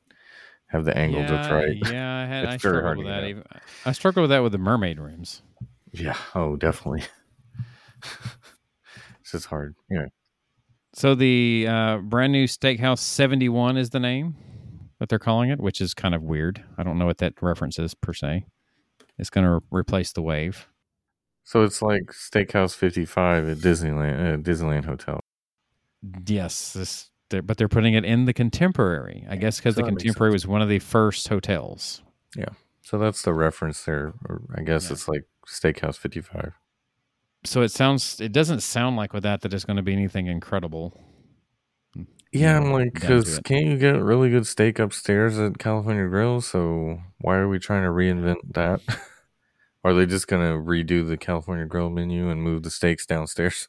have 0.67 0.85
the 0.85 0.97
angle 0.97 1.21
yeah, 1.21 1.27
just 1.27 1.51
right. 1.51 1.77
Yeah, 1.91 2.15
I 2.15 2.25
had 2.25 2.45
I 2.47 2.57
struggled 2.57 2.97
with 2.97 3.07
that. 3.07 3.23
Even 3.25 3.43
I 3.85 3.91
struggled 3.91 4.23
with 4.23 4.31
that 4.31 4.41
with 4.41 4.51
the 4.51 4.57
mermaid 4.57 4.99
rooms. 4.99 5.43
Yeah. 5.91 6.17
Oh, 6.33 6.55
definitely. 6.55 7.03
it's 9.21 9.31
just 9.31 9.45
hard. 9.45 9.75
Yeah. 9.89 10.05
So 10.93 11.15
the 11.15 11.67
uh, 11.69 11.97
brand 11.97 12.31
new 12.33 12.45
Steakhouse 12.45 12.99
71 12.99 13.77
is 13.77 13.91
the 13.91 13.99
name 13.99 14.35
that 14.99 15.07
they're 15.09 15.19
calling 15.19 15.49
it, 15.49 15.59
which 15.59 15.81
is 15.81 15.93
kind 15.93 16.15
of 16.15 16.23
weird. 16.23 16.63
I 16.77 16.83
don't 16.83 16.97
know 16.97 17.05
what 17.05 17.19
that 17.19 17.33
reference 17.41 17.77
is 17.79 17.93
per 17.93 18.13
se. 18.13 18.45
It's 19.17 19.29
going 19.29 19.45
to 19.45 19.63
replace 19.71 20.11
the 20.13 20.21
Wave. 20.21 20.67
So 21.43 21.63
it's 21.63 21.81
like 21.81 22.07
Steakhouse 22.11 22.75
55 22.75 23.49
at 23.49 23.57
Disneyland, 23.57 24.33
uh, 24.33 24.37
Disneyland 24.37 24.85
Hotel. 24.85 25.19
Yes, 26.25 26.73
this, 26.73 27.09
they're, 27.29 27.41
but 27.41 27.57
they're 27.57 27.67
putting 27.67 27.93
it 27.93 28.05
in 28.05 28.25
the 28.25 28.33
Contemporary. 28.33 29.25
I 29.29 29.35
guess 29.35 29.57
because 29.57 29.75
So 29.75 29.81
the 29.81 29.87
Contemporary 29.87 30.31
was 30.31 30.47
one 30.47 30.61
of 30.61 30.69
the 30.69 30.79
first 30.79 31.27
hotels. 31.27 32.01
Yeah. 32.35 32.49
So 32.81 32.97
that's 32.97 33.21
the 33.21 33.33
reference 33.33 33.83
there. 33.85 34.13
I 34.55 34.61
guess 34.61 34.85
Yeah. 34.87 34.93
it's 34.93 35.07
like 35.07 35.23
Steakhouse 35.47 35.97
55. 35.97 36.53
So 37.45 37.61
it 37.61 37.69
sounds, 37.71 38.19
it 38.19 38.31
doesn't 38.31 38.61
sound 38.61 38.97
like 38.97 39.13
with 39.13 39.23
that 39.23 39.41
that 39.41 39.53
it's 39.53 39.65
going 39.65 39.77
to 39.77 39.83
be 39.83 39.93
anything 39.93 40.27
incredible. 40.27 40.99
Yeah, 42.31 42.57
I'm 42.57 42.71
like, 42.71 42.93
because 42.93 43.39
can't 43.39 43.65
you 43.65 43.77
get 43.77 43.99
really 44.01 44.29
good 44.29 44.45
steak 44.45 44.77
upstairs 44.77 45.39
at 45.39 45.57
California 45.57 46.07
Grill? 46.07 46.41
So 46.41 46.99
why 47.21 47.37
are 47.37 47.47
we 47.47 47.57
trying 47.57 47.83
to 47.83 47.89
reinvent 47.89 48.53
that? 48.53 48.81
are 49.83 49.93
they 49.95 50.05
just 50.05 50.27
going 50.27 50.41
to 50.47 50.61
redo 50.63 51.07
the 51.07 51.17
California 51.17 51.65
Grill 51.65 51.89
menu 51.89 52.29
and 52.29 52.43
move 52.43 52.61
the 52.63 52.69
steaks 52.69 53.05
downstairs? 53.07 53.67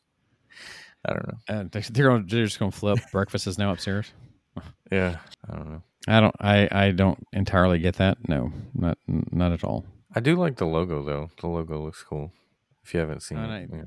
I 1.07 1.13
don't 1.15 1.29
know. 1.29 1.39
Uh, 1.49 1.65
they- 1.71 1.81
they're, 1.81 2.09
going, 2.09 2.27
they're 2.27 2.45
just 2.45 2.59
going 2.59 2.71
to 2.71 2.77
flip. 2.77 2.99
Breakfast 3.13 3.47
is 3.47 3.59
now 3.59 3.73
upstairs. 3.73 4.13
Yeah, 4.93 5.19
I 5.49 5.55
don't 5.55 5.71
know. 5.71 5.83
I 6.09 6.21
don't, 6.21 6.35
I, 6.41 6.69
I 6.73 6.91
don't 6.91 7.25
entirely 7.33 7.79
get 7.79 7.95
that. 7.97 8.19
No, 8.29 8.53
not, 8.75 8.99
not 9.07 9.53
at 9.53 9.63
all. 9.63 9.87
I 10.15 10.19
do 10.19 10.35
like 10.35 10.57
the 10.57 10.67
logo 10.67 11.05
though. 11.05 11.31
The 11.41 11.47
logo 11.47 11.81
looks 11.81 12.03
cool. 12.03 12.33
If 12.91 12.95
you 12.95 13.01
haven't 13.01 13.23
seen 13.23 13.39
Oh, 13.39 13.49
it, 13.55 13.71
yeah. 13.73 13.83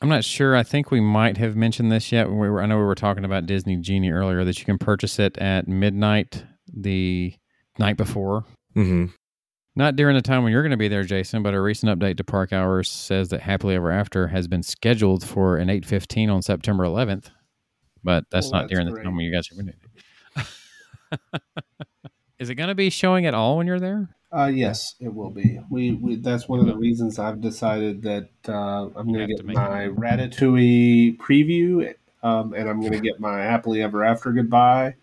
I'm 0.00 0.08
not 0.08 0.22
sure. 0.24 0.54
I 0.54 0.62
think 0.62 0.92
we 0.92 1.00
might 1.00 1.38
have 1.38 1.56
mentioned 1.56 1.90
this 1.90 2.12
yet. 2.12 2.30
We 2.30 2.36
were, 2.48 2.62
I 2.62 2.66
know 2.66 2.78
we 2.78 2.84
were 2.84 2.94
talking 2.94 3.24
about 3.24 3.46
Disney 3.46 3.78
Genie 3.78 4.12
earlier 4.12 4.44
that 4.44 4.60
you 4.60 4.64
can 4.64 4.78
purchase 4.78 5.18
it 5.18 5.36
at 5.38 5.66
midnight 5.66 6.44
the 6.72 7.34
night 7.80 7.96
before. 7.96 8.44
hmm 8.74 9.06
Not 9.74 9.96
during 9.96 10.14
the 10.14 10.22
time 10.22 10.44
when 10.44 10.52
you're 10.52 10.62
going 10.62 10.70
to 10.70 10.76
be 10.76 10.86
there, 10.86 11.02
Jason, 11.02 11.42
but 11.42 11.52
a 11.52 11.60
recent 11.60 11.98
update 11.98 12.16
to 12.18 12.24
Park 12.24 12.52
Hours 12.52 12.88
says 12.88 13.30
that 13.30 13.40
Happily 13.40 13.74
Ever 13.74 13.90
After 13.90 14.28
has 14.28 14.46
been 14.46 14.62
scheduled 14.62 15.24
for 15.26 15.56
an 15.56 15.66
8:15 15.68 16.30
on 16.32 16.42
September 16.42 16.84
11th. 16.84 17.30
But 18.04 18.22
that's 18.30 18.52
Well, 18.52 18.52
not 18.52 18.68
that's 18.68 18.72
during 18.80 18.94
the 18.94 19.02
time 19.02 19.16
when 19.16 19.24
you 19.24 19.32
guys 19.34 19.48
are 19.50 19.56
going 19.60 19.74
to. 20.36 21.40
Is 22.38 22.50
it 22.50 22.54
going 22.54 22.68
to 22.68 22.76
be 22.76 22.88
showing 22.88 23.26
at 23.26 23.34
all 23.34 23.56
when 23.56 23.66
you're 23.66 23.80
there? 23.80 24.10
Uh, 24.32 24.46
yes, 24.46 24.94
it 25.00 25.12
will 25.12 25.30
be. 25.30 25.60
We, 25.70 25.92
we 25.92 26.16
that's 26.16 26.48
one 26.48 26.60
of 26.60 26.66
the 26.66 26.76
reasons 26.76 27.18
I've 27.18 27.40
decided 27.40 28.02
that 28.02 28.28
uh, 28.48 28.88
I'm 28.94 29.08
going 29.08 29.20
have 29.20 29.28
to 29.28 29.36
to 29.36 29.42
get 29.42 29.46
make 29.46 29.56
my 29.56 29.88
Ratatouille 29.88 31.16
preview, 31.18 31.94
um, 32.22 32.54
and 32.54 32.68
I'm 32.68 32.80
going 32.80 32.92
to 32.92 33.00
get 33.00 33.18
my 33.18 33.40
Happily 33.40 33.82
Ever 33.82 34.04
After 34.04 34.30
goodbye, 34.32 34.94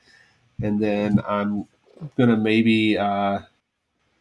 and 0.61 0.79
then 0.79 1.19
I'm 1.27 1.67
going 2.15 2.29
to 2.29 2.37
maybe 2.37 2.97
uh, 2.97 3.39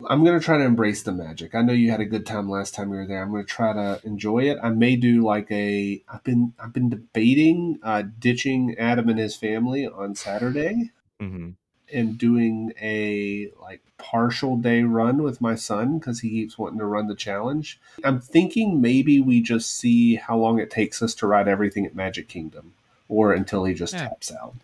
I'm 0.08 0.24
going 0.24 0.38
to 0.38 0.44
try 0.44 0.58
to 0.58 0.64
embrace 0.64 1.02
the 1.02 1.12
magic. 1.12 1.54
I 1.54 1.62
know 1.62 1.72
you 1.72 1.90
had 1.90 2.00
a 2.00 2.04
good 2.04 2.26
time 2.26 2.50
last 2.50 2.74
time 2.74 2.90
you 2.90 2.96
were 2.96 3.06
there. 3.06 3.22
I'm 3.22 3.30
going 3.30 3.44
to 3.44 3.50
try 3.50 3.72
to 3.72 4.00
enjoy 4.04 4.50
it. 4.50 4.58
I 4.62 4.70
may 4.70 4.96
do 4.96 5.22
like 5.22 5.50
a 5.52 6.02
I've 6.08 6.24
been 6.24 6.52
I've 6.58 6.72
been 6.72 6.88
debating 6.90 7.78
uh, 7.82 8.02
ditching 8.18 8.76
Adam 8.76 9.08
and 9.08 9.18
his 9.20 9.36
family 9.36 9.86
on 9.86 10.16
Saturday 10.16 10.90
hmm 11.20 11.50
and 11.92 12.18
doing 12.18 12.72
a 12.80 13.50
like 13.60 13.80
partial 13.98 14.56
day 14.56 14.82
run 14.82 15.22
with 15.22 15.40
my 15.40 15.54
son 15.54 15.98
because 15.98 16.20
he 16.20 16.30
keeps 16.30 16.58
wanting 16.58 16.78
to 16.78 16.84
run 16.86 17.06
the 17.06 17.14
challenge. 17.14 17.80
I'm 18.04 18.20
thinking 18.20 18.80
maybe 18.80 19.20
we 19.20 19.40
just 19.40 19.76
see 19.78 20.16
how 20.16 20.36
long 20.36 20.58
it 20.58 20.70
takes 20.70 21.00
us 21.02 21.14
to 21.16 21.26
ride 21.26 21.48
everything 21.48 21.86
at 21.86 21.94
Magic 21.94 22.28
Kingdom 22.28 22.74
or 23.08 23.32
until 23.32 23.64
he 23.64 23.74
just 23.74 23.94
Yeah. 23.94 24.08
taps 24.08 24.32
out. 24.32 24.54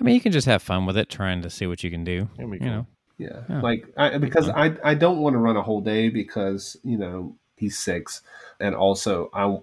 I 0.00 0.04
mean, 0.04 0.14
you 0.14 0.20
can 0.20 0.32
just 0.32 0.46
have 0.46 0.62
fun 0.62 0.86
with 0.86 0.96
it, 0.96 1.08
trying 1.08 1.42
to 1.42 1.50
see 1.50 1.66
what 1.66 1.84
you 1.84 1.90
can 1.90 2.02
do. 2.04 2.28
That'd 2.36 2.52
You 2.52 2.58
cool. 2.58 2.68
know, 2.68 2.86
Yeah. 3.18 3.40
Yeah. 3.48 3.60
Like 3.60 3.86
I 3.96 4.18
because 4.18 4.48
I 4.48 4.74
I 4.82 4.94
don't 4.94 5.18
want 5.18 5.34
to 5.34 5.38
run 5.38 5.56
a 5.56 5.62
whole 5.62 5.80
day 5.80 6.08
because, 6.08 6.76
you 6.82 6.96
know, 6.96 7.36
he's 7.56 7.78
6 7.78 8.22
and 8.58 8.74
also 8.74 9.30
I 9.34 9.58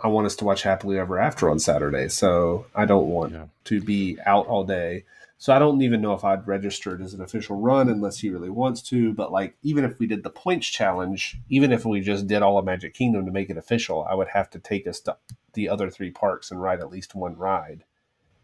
I 0.00 0.08
want 0.08 0.26
us 0.26 0.36
to 0.36 0.44
watch 0.44 0.62
Happily 0.62 0.98
Ever 0.98 1.18
After 1.18 1.48
on 1.48 1.58
Saturday. 1.58 2.08
So 2.08 2.66
I 2.74 2.84
don't 2.84 3.08
want 3.08 3.32
Yeah. 3.32 3.44
to 3.64 3.80
be 3.80 4.18
out 4.26 4.46
all 4.46 4.64
day. 4.64 5.04
So 5.44 5.52
I 5.52 5.58
don't 5.58 5.82
even 5.82 6.00
know 6.00 6.14
if 6.14 6.24
I'd 6.24 6.46
register 6.48 6.94
it 6.94 7.02
as 7.02 7.12
an 7.12 7.20
official 7.20 7.60
run 7.60 7.90
unless 7.90 8.20
he 8.20 8.30
really 8.30 8.48
wants 8.48 8.80
to. 8.84 9.12
But 9.12 9.30
like, 9.30 9.54
even 9.62 9.84
if 9.84 9.98
we 9.98 10.06
did 10.06 10.22
the 10.22 10.30
points 10.30 10.66
challenge, 10.68 11.36
even 11.50 11.70
if 11.70 11.84
we 11.84 12.00
just 12.00 12.26
did 12.26 12.40
all 12.40 12.56
of 12.56 12.64
Magic 12.64 12.94
Kingdom 12.94 13.26
to 13.26 13.30
make 13.30 13.50
it 13.50 13.58
official, 13.58 14.06
I 14.08 14.14
would 14.14 14.28
have 14.28 14.48
to 14.52 14.58
take 14.58 14.86
us 14.86 15.00
to 15.00 15.18
the 15.52 15.68
other 15.68 15.90
three 15.90 16.10
parks 16.10 16.50
and 16.50 16.62
ride 16.62 16.80
at 16.80 16.88
least 16.88 17.14
one 17.14 17.36
ride 17.36 17.84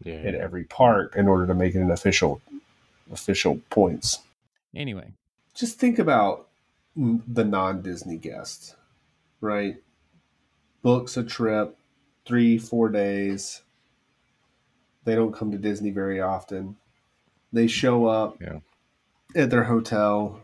Yeah. 0.03 0.13
at 0.17 0.35
every 0.35 0.63
park 0.63 1.15
in 1.15 1.27
order 1.27 1.47
to 1.47 1.55
make 1.55 1.73
it 1.73 1.79
an 1.81 1.89
official 1.89 2.39
official 3.11 3.61
points. 3.71 4.19
anyway, 4.75 5.11
Just 5.55 5.79
think 5.79 5.97
about 5.97 6.49
the 6.95 7.43
non-Disney 7.43 8.17
guest, 8.17 8.75
right? 9.39 9.81
books 10.83 11.17
a 11.17 11.23
trip, 11.23 11.75
three, 12.25 12.59
four 12.59 12.89
days. 12.89 13.63
They 15.03 15.15
don't 15.15 15.33
come 15.33 15.49
to 15.49 15.57
Disney 15.57 15.89
very 15.89 16.21
often. 16.21 16.75
They 17.53 17.67
show 17.67 18.05
up 18.05 18.41
Yeah. 18.41 18.59
at 19.35 19.49
their 19.49 19.63
hotel 19.63 20.39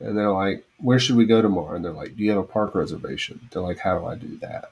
and 0.00 0.16
they're 0.16 0.32
like, 0.32 0.64
Where 0.78 0.98
should 0.98 1.16
we 1.16 1.26
go 1.26 1.40
tomorrow? 1.42 1.74
And 1.76 1.84
they're 1.84 1.92
like, 1.92 2.16
Do 2.16 2.22
you 2.24 2.30
have 2.30 2.40
a 2.40 2.44
park 2.44 2.74
reservation? 2.74 3.48
They're 3.50 3.62
like, 3.62 3.78
How 3.78 3.98
do 3.98 4.06
I 4.06 4.14
do 4.16 4.36
that? 4.38 4.70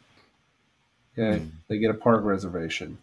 Okay. 1.18 1.38
Hmm. 1.40 1.48
They 1.68 1.78
get 1.78 1.90
a 1.90 1.94
park 1.94 2.24
reservation. 2.24 2.98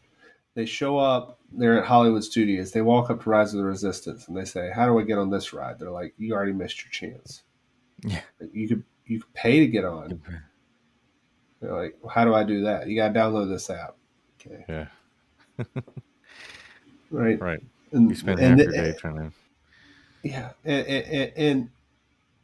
They 0.56 0.66
show 0.66 0.98
up, 0.98 1.38
they're 1.52 1.80
at 1.80 1.86
Hollywood 1.86 2.24
Studios. 2.24 2.72
They 2.72 2.82
walk 2.82 3.10
up 3.10 3.24
to 3.24 3.30
Rise 3.30 3.54
of 3.54 3.60
the 3.60 3.66
Resistance 3.66 4.28
and 4.28 4.36
they 4.36 4.46
say, 4.46 4.72
How 4.74 4.86
do 4.88 5.00
I 5.00 5.04
get 5.04 5.18
on 5.18 5.30
this 5.30 5.54
ride? 5.54 5.80
They're 5.80 5.92
like, 5.92 6.14
You 6.18 6.34
already 6.34 6.54
missed 6.54 6.84
your 6.84 6.92
chance. 6.92 7.44
Yeah. 8.04 8.22
You 8.54 8.68
could 8.68 8.84
you 9.06 9.20
could 9.22 9.34
pay 9.34 9.60
to 9.60 9.68
get 9.68 9.86
on. 9.86 10.22
They're 11.62 11.74
like, 11.76 11.98
well, 12.02 12.14
How 12.14 12.26
do 12.26 12.34
I 12.36 12.44
do 12.44 12.64
that? 12.64 12.88
You 12.88 12.96
gotta 12.96 13.14
download 13.14 13.50
this 13.50 13.70
app. 13.70 13.96
Okay. 14.46 14.66
Yeah. 14.70 15.66
Right. 17.12 17.42
Right. 17.42 17.64
And, 17.92 18.10
You 18.10 18.16
spend 18.16 18.40
and 18.40 18.60
the- 18.60 18.68
day 18.68 18.94
trying 18.98 19.16
to. 19.16 19.32
Yeah, 20.22 20.50
and, 20.66 20.86
and, 20.86 21.32
and 21.38 21.70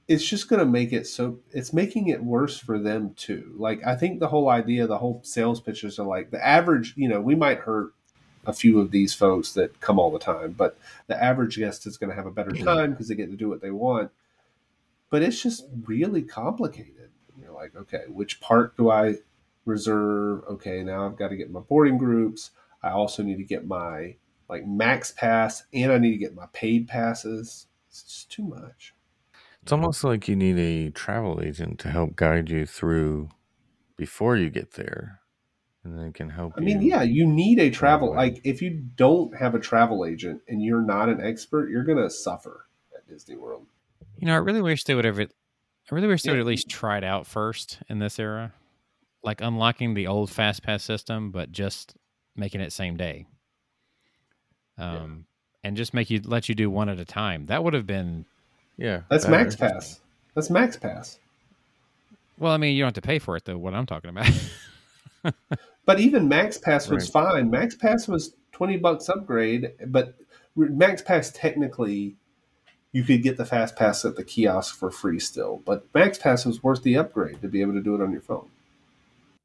it's 0.08 0.26
just 0.26 0.48
going 0.48 0.60
to 0.60 0.66
make 0.66 0.94
it 0.94 1.08
so 1.08 1.40
it's 1.52 1.74
making 1.74 2.08
it 2.08 2.24
worse 2.24 2.58
for 2.58 2.78
them 2.78 3.14
too. 3.16 3.54
Like 3.58 3.86
I 3.86 3.96
think 3.96 4.20
the 4.20 4.28
whole 4.28 4.50
idea, 4.50 4.88
the 4.88 4.98
whole 4.98 5.22
sales 5.24 5.60
pitches 5.60 6.00
are 6.00 6.06
like 6.06 6.32
the 6.32 6.46
average. 6.46 6.94
You 6.96 7.10
know, 7.10 7.20
we 7.20 7.36
might 7.36 7.60
hurt 7.60 7.94
a 8.46 8.54
few 8.54 8.80
of 8.80 8.92
these 8.92 9.14
folks 9.14 9.54
that 9.54 9.80
come 9.82 10.00
all 10.00 10.12
the 10.12 10.20
time, 10.20 10.52
but 10.52 10.78
the 11.08 11.22
average 11.22 11.58
guest 11.58 11.88
is 11.88 11.98
going 11.98 12.10
to 12.12 12.16
have 12.16 12.28
a 12.28 12.32
better 12.32 12.52
mm-hmm. 12.52 12.66
time 12.66 12.92
because 12.92 13.08
they 13.08 13.16
get 13.16 13.32
to 13.32 13.38
do 13.38 13.50
what 13.50 13.62
they 13.62 13.72
want. 13.72 14.12
But 15.10 15.24
it's 15.24 15.42
just 15.42 15.66
really 15.86 16.22
complicated. 16.22 17.10
You're 17.40 17.52
like, 17.52 17.76
okay, 17.76 18.04
which 18.08 18.40
part 18.42 18.78
do 18.78 18.92
I 18.92 19.16
reserve? 19.66 20.44
Okay, 20.50 20.84
now 20.84 21.06
I've 21.06 21.18
got 21.18 21.30
to 21.30 21.36
get 21.36 21.52
my 21.52 21.62
boarding 21.62 21.98
groups. 21.98 22.52
I 22.84 22.92
also 22.92 23.24
need 23.24 23.38
to 23.38 23.44
get 23.44 23.68
my 23.68 24.16
like 24.50 24.66
max 24.66 25.12
pass 25.12 25.64
and 25.74 25.92
I 25.92 25.98
need 25.98 26.12
to 26.12 26.18
get 26.18 26.36
my 26.36 26.46
paid 26.54 26.88
passes. 26.88 27.68
It's 27.90 28.04
just 28.04 28.32
too 28.32 28.44
much. 28.44 28.94
It's 29.62 29.72
almost 29.72 30.04
like 30.04 30.28
you 30.28 30.36
need 30.36 30.60
a 30.60 30.92
travel 30.92 31.42
agent 31.42 31.80
to 31.80 31.90
help 31.90 32.16
guide 32.16 32.50
you 32.52 32.68
through 32.68 33.30
before 33.98 34.38
you 34.38 34.50
get 34.52 34.74
there, 34.74 35.22
and 35.84 35.98
then 35.98 36.14
can 36.14 36.30
help. 36.30 36.54
I 36.56 36.60
mean, 36.60 36.82
yeah, 36.82 37.02
you 37.02 37.26
need 37.26 37.60
a 37.60 37.72
travel 37.72 38.12
way. 38.12 38.18
like 38.18 38.42
if 38.44 38.62
you 38.62 38.70
don't 38.96 39.36
have 39.36 39.56
a 39.56 39.60
travel 39.60 40.06
agent 40.06 40.42
and 40.48 40.62
you're 40.62 40.82
not 40.82 41.10
an 41.10 41.20
expert, 41.20 41.70
you're 41.70 41.84
gonna 41.84 42.10
suffer 42.12 42.68
at 42.96 43.08
Disney 43.08 43.38
World. 43.38 43.66
You 44.18 44.28
know, 44.28 44.34
I 44.34 44.38
really 44.38 44.62
wish 44.62 44.84
they 44.84 44.94
would 44.94 45.06
have. 45.06 45.20
I 45.20 45.28
really 45.90 46.08
wish 46.08 46.22
they 46.22 46.32
would 46.32 46.40
at 46.40 46.46
least 46.46 46.70
try 46.70 46.98
it 46.98 47.04
out 47.04 47.26
first 47.26 47.80
in 47.90 47.98
this 47.98 48.20
era, 48.20 48.54
like 49.24 49.42
unlocking 49.42 49.96
the 49.96 50.08
old 50.08 50.30
fast 50.30 50.62
pass 50.62 50.84
system, 50.84 51.32
but 51.32 51.52
just 51.52 51.96
making 52.36 52.62
it 52.62 52.72
same 52.72 52.98
day. 52.98 53.26
Um, 54.78 55.26
and 55.64 55.76
just 55.78 55.94
make 55.94 56.10
you 56.10 56.22
let 56.24 56.48
you 56.50 56.56
do 56.56 56.70
one 56.70 56.90
at 56.90 57.00
a 57.00 57.06
time. 57.06 57.46
That 57.48 57.64
would 57.64 57.74
have 57.74 57.88
been 57.88 58.26
yeah. 58.78 59.02
That's 59.10 59.26
that- 59.26 59.32
max 59.32 59.56
pass. 59.56 60.00
That's 60.36 60.50
max 60.50 60.76
pass. 60.78 61.18
well. 62.38 62.52
I 62.52 62.58
mean, 62.58 62.76
you 62.76 62.82
don't 62.84 62.88
have 62.88 62.94
to 62.96 63.02
pay 63.02 63.20
for 63.20 63.36
it 63.38 63.46
though. 63.46 63.58
What 63.58 63.74
I'm 63.74 63.86
talking 63.86 64.10
about. 64.10 64.30
But 65.86 66.00
even 66.00 66.28
max 66.28 66.58
pass 66.58 66.90
was 66.90 67.04
Right. 67.14 67.24
fine. 67.26 67.52
Max 67.52 67.76
pass 67.76 68.08
was 68.08 68.34
twenty 68.52 68.76
bucks 68.78 69.08
upgrade, 69.08 69.72
but 69.88 70.16
max 70.56 71.02
pass 71.04 71.30
technically 71.32 72.16
you 72.92 73.04
could 73.04 73.22
get 73.22 73.38
the 73.38 73.46
fast 73.46 73.76
pass 73.76 74.04
at 74.06 74.16
the 74.16 74.24
kiosk 74.24 74.76
for 74.76 74.90
free 74.90 75.20
still. 75.20 75.62
But 75.66 75.86
max 75.94 76.18
pass 76.18 76.44
was 76.46 76.64
worth 76.64 76.82
the 76.82 76.98
upgrade 76.98 77.40
to 77.42 77.48
be 77.48 77.62
able 77.62 77.74
to 77.74 77.82
do 77.82 77.94
it 77.94 78.02
on 78.02 78.12
your 78.12 78.22
phone. 78.22 78.48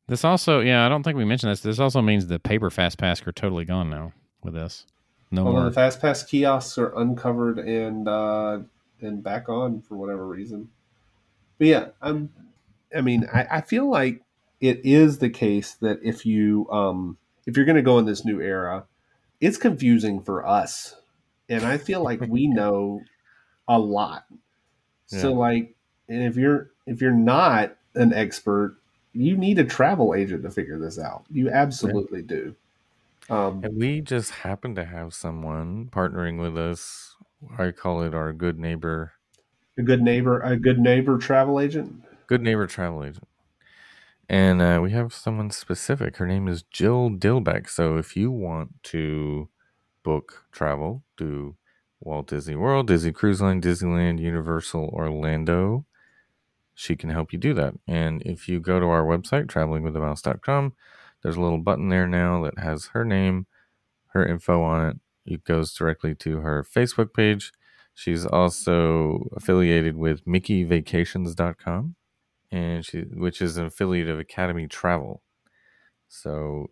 this 0.07 0.25
also, 0.25 0.61
yeah, 0.61 0.87
I 0.87 0.89
don't 0.89 1.03
think 1.03 1.19
we 1.19 1.25
mentioned 1.27 1.53
this. 1.53 1.61
This 1.61 1.79
also 1.79 2.01
means 2.01 2.27
the 2.27 2.39
paper 2.39 2.71
fast 2.71 2.97
pass 2.99 3.27
are 3.27 3.33
totally 3.33 3.65
gone 3.67 3.91
now 3.91 4.13
with 4.43 4.55
this. 4.55 4.87
No 5.31 5.47
Although 5.47 5.61
more. 5.61 5.69
the 5.69 5.75
fast 5.75 6.01
pass 6.01 6.23
kiosks 6.25 6.77
are 6.79 6.93
uncovered 6.99 7.59
and 7.59 8.09
uh, 8.09 8.61
and 9.01 9.23
back 9.23 9.49
on 9.49 9.81
for 9.83 9.95
whatever 9.97 10.27
reason. 10.27 10.71
But 11.59 11.67
yeah, 11.69 11.87
I'm. 12.03 12.31
I 12.95 13.01
mean, 13.03 13.29
I, 13.33 13.47
I 13.51 13.61
feel 13.61 13.89
like 13.89 14.23
it 14.61 14.81
is 14.85 15.19
the 15.19 15.31
case 15.31 15.75
that 15.75 16.01
if 16.03 16.27
you 16.27 16.69
um, 16.71 17.17
if 17.47 17.57
you're 17.57 17.67
going 17.67 17.77
to 17.77 17.83
go 17.83 17.99
in 17.99 18.07
this 18.07 18.25
new 18.25 18.41
era, 18.41 18.87
it's 19.41 19.57
confusing 19.57 20.21
for 20.21 20.45
us, 20.47 20.97
and 21.49 21.65
I 21.65 21.79
feel 21.79 22.03
like 22.03 22.21
we 22.21 22.47
know 22.49 23.03
a 23.69 23.79
lot. 23.79 24.25
So 25.07 25.31
Yeah. 25.31 25.37
like, 25.39 25.75
and 26.09 26.25
if 26.25 26.37
you're 26.37 26.71
if 26.87 27.01
you're 27.01 27.13
not 27.13 27.77
an 27.95 28.13
expert, 28.13 28.79
you 29.13 29.37
need 29.37 29.59
a 29.61 29.65
travel 29.65 30.15
agent 30.15 30.43
to 30.43 30.51
figure 30.51 30.79
this 30.79 30.99
out. 30.99 31.25
You 31.31 31.51
absolutely 31.51 32.23
do. 32.23 32.57
Um, 33.31 33.65
And 33.65 33.77
we 33.77 34.01
just 34.01 34.31
happen 34.31 34.75
to 34.75 34.85
have 34.85 35.15
someone 35.15 35.87
partnering 35.89 36.41
with 36.41 36.57
us. 36.59 37.15
I 37.59 37.71
call 37.71 38.03
it 38.03 38.15
our 38.15 38.33
good 38.33 38.59
neighbor, 38.59 39.13
a 39.79 39.83
good 39.83 40.03
neighbor, 40.03 40.41
a 40.41 40.57
good 40.57 40.79
neighbor 40.79 41.17
travel 41.19 41.61
agent. 41.61 42.03
good 42.27 42.43
neighbor 42.43 42.67
travel 42.67 43.05
agent. 43.05 43.27
And 44.29 44.63
uh, 44.63 44.79
we 44.83 44.93
have 44.93 45.13
someone 45.13 45.51
specific. 45.51 46.17
Her 46.17 46.27
name 46.27 46.47
is 46.47 46.63
Jill 46.63 47.11
Dilbeck. 47.11 47.69
So 47.69 47.97
if 47.97 48.17
you 48.17 48.31
want 48.31 48.83
to 48.85 49.49
book 50.05 50.47
travel 50.53 51.03
to 51.17 51.57
Walt 52.01 52.29
Disney 52.29 52.55
World, 52.57 52.87
Disney 52.87 53.13
Cruise 53.13 53.43
Line, 53.43 53.61
Disneyland, 53.61 54.21
Universal, 54.21 54.89
Orlando, 54.93 55.85
she 56.75 56.97
can 56.97 57.11
help 57.11 57.33
you 57.33 57.39
do 57.39 57.55
that. 57.55 57.75
And 57.87 58.23
if 58.23 58.49
you 58.49 58.61
go 58.61 58.81
to 58.81 58.87
our 58.87 59.05
website, 59.05 59.47
travelingwiththemouse.com, 59.47 60.75
there's 61.23 61.37
a 61.37 61.41
little 61.41 61.59
button 61.59 61.89
there 61.89 62.07
now 62.07 62.43
that 62.45 62.59
has 62.59 62.87
her 62.89 63.05
name, 63.05 63.47
her 64.09 64.25
info 64.27 64.63
on 64.63 64.87
it. 64.89 64.97
It 65.27 65.45
goes 65.45 65.75
directly 65.75 66.15
to 66.17 66.39
her 66.39 66.65
Facebook 66.65 67.13
page. 67.15 67.53
She's 67.95 68.25
also 68.25 69.29
affiliated 69.37 69.97
with 69.97 70.25
MickeyVacations.com, 70.25 71.95
and 72.51 72.85
she, 72.85 73.01
which 73.01 73.43
is 73.43 73.57
an 73.57 73.67
affiliate 73.67 74.09
of 74.09 74.19
Academy 74.19 74.67
Travel. 74.67 75.23
So 76.09 76.71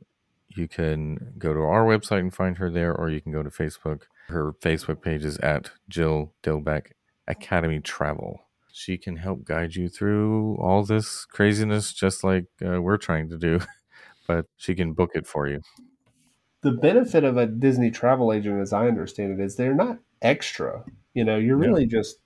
you 0.49 0.69
can 0.69 1.35
go 1.39 1.53
to 1.53 1.61
our 1.61 1.85
website 1.85 2.21
and 2.21 2.35
find 2.35 2.59
her 2.59 2.71
there, 2.71 2.95
or 2.95 3.11
you 3.11 3.21
can 3.21 3.33
go 3.33 3.43
to 3.43 3.51
Facebook. 3.51 4.03
Her 4.29 4.53
Facebook 4.53 5.03
page 5.03 5.25
is 5.25 5.39
at 5.39 5.71
Jill 5.89 6.35
Dilbeck 6.43 6.93
Academy 7.27 7.81
Travel. 7.81 8.41
She 8.73 8.97
can 8.97 9.17
help 9.17 9.45
guide 9.45 9.75
you 9.75 9.89
through 9.89 10.57
all 10.57 10.85
this 10.85 11.25
craziness, 11.25 11.93
just 11.93 12.23
like 12.25 12.47
uh, 12.65 12.81
we're 12.81 12.97
trying 12.97 13.29
to 13.31 13.39
do, 13.39 13.61
but 14.29 14.47
she 14.57 14.77
can 14.77 14.93
book 14.93 15.11
it 15.15 15.27
for 15.27 15.49
you. 15.49 15.61
the 16.63 16.73
benefit 16.73 17.23
of 17.25 17.37
a 17.37 17.47
Disney 17.47 17.89
travel 17.91 18.33
agent, 18.33 18.61
as 18.61 18.73
I 18.73 18.89
understand 18.89 19.39
it, 19.41 19.45
is 19.45 19.55
they're 19.57 19.75
not 19.75 19.99
extra. 20.23 20.85
You 21.15 21.25
know, 21.25 21.37
you're 21.37 21.61
Yeah. 21.61 21.69
really 21.69 21.87
just 21.87 22.19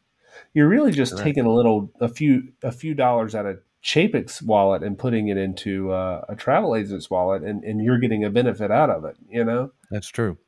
you're 0.55 0.69
really 0.69 0.93
just 0.93 1.13
Correct. 1.13 1.25
taking 1.25 1.45
a 1.45 1.53
little 1.53 1.93
a 2.01 2.09
few 2.09 2.53
a 2.63 2.73
few 2.73 2.95
dollars 2.95 3.35
out 3.35 3.45
of 3.47 3.61
Chapek's 3.85 4.41
wallet 4.41 4.83
and 4.83 4.99
putting 4.99 5.29
it 5.29 5.37
into 5.37 5.93
uh, 5.93 6.25
a 6.31 6.35
travel 6.37 6.75
agent's 6.75 7.11
wallet, 7.11 7.43
and, 7.43 7.63
and 7.65 7.83
you're 7.85 7.99
getting 7.99 8.25
a 8.25 8.31
benefit 8.31 8.71
out 8.71 8.89
of 8.91 9.05
it. 9.05 9.17
You 9.29 9.45
know, 9.45 9.73
That's 9.91 10.09
true. 10.09 10.39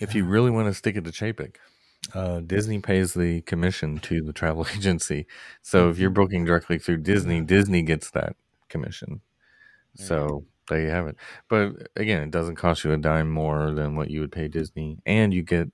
If 0.00 0.14
you 0.14 0.24
really 0.24 0.50
want 0.50 0.68
to 0.68 0.74
stick 0.74 0.96
it 0.96 1.04
to 1.04 1.10
Chapek, 1.10 1.56
uh, 2.14 2.40
Disney 2.40 2.78
pays 2.80 3.12
the 3.12 3.42
commission 3.42 3.98
to 3.98 4.22
the 4.22 4.32
travel 4.32 4.66
agency. 4.74 5.26
So 5.60 5.90
if 5.90 5.98
you're 5.98 6.08
booking 6.08 6.46
directly 6.46 6.78
through 6.78 6.98
Disney, 7.02 7.42
Disney 7.42 7.82
gets 7.82 8.10
that 8.12 8.34
commission. 8.70 9.20
So 9.96 10.46
there 10.70 10.82
you 10.82 10.90
have 10.90 11.08
it. 11.08 11.16
But 11.48 11.90
again, 11.96 12.22
it 12.24 12.32
doesn't 12.32 12.56
cost 12.56 12.84
you 12.84 12.92
a 12.92 12.98
dime 12.98 13.30
more 13.30 13.72
than 13.72 13.96
what 13.96 14.10
you 14.10 14.20
would 14.22 14.32
pay 14.32 14.48
Disney, 14.48 14.98
and 15.06 15.34
you 15.34 15.42
get 15.42 15.70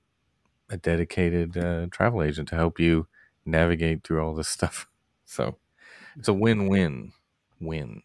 a 0.71 0.79
dedicated 0.79 1.57
uh, 1.57 1.87
travel 1.93 2.23
agent 2.23 2.49
to 2.51 2.57
help 2.57 2.81
you 2.81 3.09
navigate 3.47 4.05
through 4.05 4.23
all 4.25 4.35
this 4.35 4.49
stuff. 4.49 4.89
So 5.29 5.59
it's 6.19 6.29
a 6.29 6.35
win-win. 6.35 7.13
Win. 7.61 8.03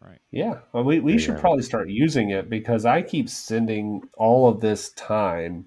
right. 0.00 0.20
yeah. 0.30 0.60
Well, 0.72 0.84
we 0.84 1.00
we 1.00 1.12
There 1.12 1.20
should 1.20 1.36
have 1.36 1.38
it. 1.38 1.40
probably 1.40 1.62
start 1.62 1.88
using 1.88 2.30
it 2.30 2.50
because 2.50 2.84
I 2.84 3.02
keep 3.02 3.28
sending 3.28 4.02
all 4.16 4.48
of 4.48 4.60
this 4.60 4.90
time 4.92 5.66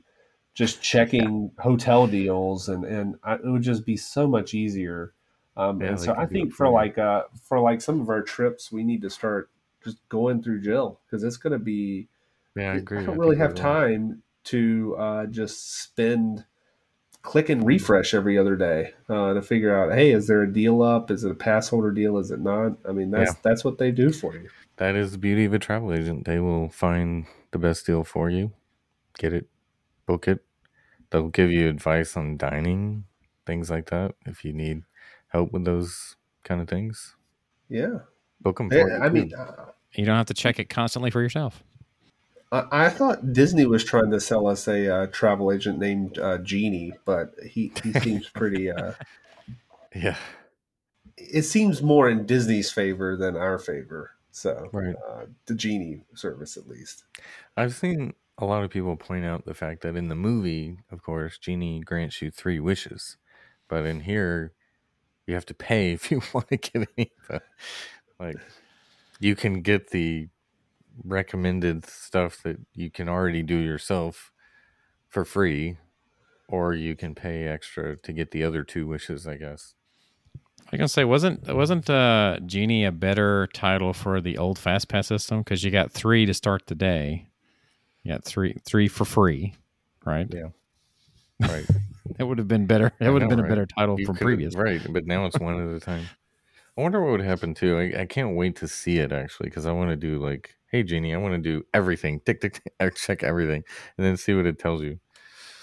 just 0.53 0.81
checking 0.81 1.51
hotel 1.59 2.07
deals, 2.07 2.69
and 2.69 2.85
and 2.85 3.15
I, 3.23 3.35
it 3.35 3.45
would 3.45 3.63
just 3.63 3.85
be 3.85 3.97
so 3.97 4.27
much 4.27 4.53
easier. 4.53 5.13
Um, 5.55 5.81
Yeah, 5.81 5.89
and 5.89 5.99
so 5.99 6.13
I 6.15 6.25
think 6.27 6.53
for 6.53 6.67
for 6.67 6.69
like 6.69 6.97
uh 6.97 7.23
for 7.43 7.59
like 7.59 7.81
some 7.81 8.01
of 8.01 8.09
our 8.09 8.21
trips, 8.21 8.71
we 8.71 8.83
need 8.83 9.01
to 9.03 9.09
start 9.09 9.49
just 9.87 10.07
going 10.09 10.43
through 10.43 10.61
Jill 10.61 10.99
because 11.05 11.23
it's 11.23 11.37
going 11.37 11.53
to 11.53 11.59
be. 11.59 12.09
Yeah, 12.55 12.73
I 12.73 12.75
agree. 12.75 12.99
I 12.99 13.05
don't 13.05 13.15
I 13.15 13.17
really 13.17 13.37
have 13.37 13.55
time 13.55 14.23
to 14.45 14.95
uh, 14.97 15.25
just 15.27 15.81
spend 15.83 16.45
click 17.21 17.49
and 17.49 17.65
refresh 17.65 18.13
every 18.13 18.37
other 18.37 18.55
day 18.55 18.93
uh, 19.09 19.33
to 19.33 19.41
figure 19.41 19.75
out, 19.75 19.93
hey, 19.93 20.11
is 20.11 20.27
there 20.27 20.43
a 20.43 20.51
deal 20.51 20.81
up? 20.81 21.11
Is 21.11 21.23
it 21.23 21.31
a 21.31 21.35
pass 21.35 21.69
holder 21.69 21.91
deal? 21.91 22.17
Is 22.17 22.31
it 22.31 22.39
not? 22.39 22.77
I 22.87 22.91
mean, 22.91 23.11
that's 23.11 23.33
Yeah. 23.33 23.39
that's 23.43 23.63
what 23.63 23.77
they 23.77 23.91
do 23.91 24.11
for 24.11 24.35
you. 24.35 24.49
That 24.77 24.95
is 24.95 25.11
the 25.11 25.17
beauty 25.17 25.45
of 25.45 25.53
a 25.53 25.59
travel 25.59 25.93
agent. 25.93 26.25
They 26.25 26.39
will 26.39 26.69
find 26.69 27.25
the 27.51 27.57
best 27.57 27.85
deal 27.85 28.03
for 28.03 28.29
you, 28.29 28.53
get 29.17 29.33
it, 29.33 29.49
book 30.05 30.27
it. 30.27 30.45
They'll 31.09 31.29
give 31.29 31.51
you 31.51 31.69
advice 31.69 32.17
on 32.17 32.37
dining, 32.37 33.05
things 33.45 33.69
like 33.69 33.89
that, 33.89 34.15
if 34.25 34.43
you 34.43 34.53
need 34.53 34.83
help 35.29 35.51
with 35.51 35.65
those 35.65 36.15
kind 36.43 36.61
of 36.61 36.67
things. 36.67 37.15
Yeah, 37.69 37.99
Book 38.39 38.57
them 38.57 38.71
you, 38.71 38.93
I 38.93 39.09
mean, 39.09 39.33
uh, 39.33 39.71
You 39.93 40.05
don't 40.05 40.17
have 40.17 40.27
to 40.27 40.33
check 40.33 40.59
it 40.59 40.69
constantly 40.69 41.11
for 41.11 41.21
yourself. 41.21 41.63
I, 42.51 42.63
I 42.71 42.89
thought 42.89 43.33
Disney 43.33 43.65
was 43.65 43.83
trying 43.83 44.11
to 44.11 44.19
sell 44.19 44.47
us 44.47 44.67
a 44.67 44.93
uh, 44.93 45.07
travel 45.07 45.51
agent 45.51 45.79
named 45.79 46.17
uh, 46.17 46.37
Genie, 46.39 46.93
but 47.05 47.33
he, 47.45 47.71
he 47.83 47.93
seems 47.93 48.29
pretty. 48.33 48.71
Uh, 48.71 48.93
yeah, 49.95 50.17
it 51.17 51.43
seems 51.43 51.81
more 51.81 52.09
in 52.09 52.25
Disney's 52.25 52.71
favor 52.71 53.15
than 53.17 53.35
our 53.35 53.57
favor. 53.57 54.11
So, 54.31 54.69
right. 54.71 54.95
uh, 55.09 55.25
the 55.47 55.55
Genie 55.55 56.01
service, 56.13 56.57
at 56.57 56.67
least. 56.67 57.03
I've 57.55 57.73
seen 57.73 58.13
a 58.37 58.45
lot 58.45 58.63
of 58.63 58.69
people 58.69 58.95
point 58.95 59.25
out 59.25 59.45
the 59.45 59.55
fact 59.55 59.81
that 59.81 59.95
in 59.95 60.09
the 60.09 60.15
movie, 60.15 60.77
of 60.91 61.01
course, 61.01 61.39
Genie 61.39 61.79
grants 61.79 62.21
you 62.21 62.29
three 62.29 62.59
wishes, 62.59 63.17
but 63.67 63.83
in 63.85 64.01
here, 64.01 64.53
you 65.25 65.33
have 65.33 65.45
to 65.47 65.55
pay 65.55 65.91
if 65.93 66.11
you 66.11 66.21
want 66.33 66.49
to 66.49 66.57
get 66.57 66.87
any. 66.97 67.11
of 67.21 67.27
the- 67.27 67.41
Like, 68.19 68.37
you 69.19 69.35
can 69.35 69.61
get 69.61 69.89
the 69.89 70.29
recommended 71.03 71.85
stuff 71.85 72.41
that 72.43 72.57
you 72.73 72.89
can 72.89 73.07
already 73.07 73.43
do 73.43 73.57
yourself 73.57 74.31
for 75.09 75.23
free, 75.25 75.77
or 76.47 76.73
you 76.73 76.95
can 76.95 77.15
pay 77.15 77.47
extra 77.47 77.95
to 77.97 78.13
get 78.13 78.31
the 78.31 78.43
other 78.43 78.63
two 78.63 78.87
wishes. 78.87 79.27
I 79.27 79.35
guess. 79.35 79.73
I 80.71 80.77
can 80.77 80.87
say 80.87 81.05
wasn't 81.05 81.53
wasn't 81.53 81.89
uh, 81.89 82.39
Genie 82.45 82.83
a 82.85 82.91
better 82.91 83.47
title 83.53 83.93
for 83.93 84.19
the 84.19 84.37
old 84.37 84.59
Fast 84.59 84.89
Pass 84.89 85.07
system 85.07 85.39
because 85.39 85.63
you 85.63 85.71
got 85.71 85.91
three 85.91 86.25
to 86.25 86.33
start 86.33 86.67
the 86.67 86.75
day. 86.75 87.27
You 88.03 88.11
got 88.11 88.25
three 88.25 88.57
three 88.65 88.87
for 88.87 89.05
free, 89.05 89.55
right? 90.05 90.27
Yeah. 90.29 90.49
Right. 91.47 91.67
It 92.17 92.23
would 92.23 92.39
have 92.39 92.47
been 92.47 92.65
better. 92.65 92.91
I 92.99 93.11
would 93.11 93.21
have 93.21 93.29
been 93.29 93.39
a 93.41 93.47
better 93.47 93.67
title 93.67 93.99
You 93.99 94.07
from 94.07 94.15
previous. 94.15 94.55
right? 94.55 94.81
But 94.89 95.05
now 95.05 95.27
it's 95.27 95.37
one 95.37 95.61
at 95.61 95.75
a 95.75 95.79
time. 95.79 96.07
I 96.77 96.81
wonder 96.81 97.01
what 97.03 97.11
would 97.11 97.21
happen 97.21 97.53
too. 97.53 97.77
I, 97.77 98.01
I 98.01 98.05
can't 98.05 98.35
wait 98.35 98.55
to 98.57 98.67
see 98.67 98.99
it 98.99 99.11
actually 99.11 99.49
because 99.49 99.65
I 99.65 99.71
want 99.71 99.89
to 99.89 99.95
do 99.95 100.19
like, 100.19 100.55
hey 100.71 100.83
Genie, 100.83 101.13
I 101.13 101.17
want 101.17 101.33
to 101.33 101.39
do 101.39 101.65
everything. 101.73 102.19
Tick 102.19 102.41
tick 102.41 102.61
tick. 102.79 102.95
Check 102.95 103.23
everything 103.23 103.63
and 103.97 104.05
then 104.05 104.17
see 104.17 104.33
what 104.33 104.45
it 104.45 104.59
tells 104.59 104.81
you. 104.81 104.99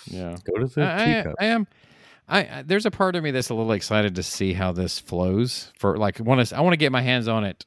Yeah. 0.07 0.37
Go 0.45 0.61
to 0.61 0.67
the 0.67 0.83
I, 0.83 0.95
I, 1.03 1.05
teacup. 1.05 1.35
I 1.41 1.45
am. 1.47 1.67
I, 2.29 2.39
I 2.41 2.63
there's 2.63 2.87
a 2.87 2.91
part 2.91 3.17
of 3.17 3.23
me 3.23 3.31
that's 3.31 3.51
a 3.51 3.55
little 3.55 3.73
excited 3.73 4.17
to 4.17 4.23
see 4.23 4.53
how 4.53 4.73
this 4.73 4.99
flows. 4.99 5.73
For 5.79 5.97
like, 5.97 6.19
want 6.21 6.47
to 6.47 6.57
I 6.57 6.61
want 6.61 6.73
to 6.73 6.79
get 6.79 6.91
my 6.93 7.03
hands 7.03 7.29
on 7.29 7.45
it 7.45 7.65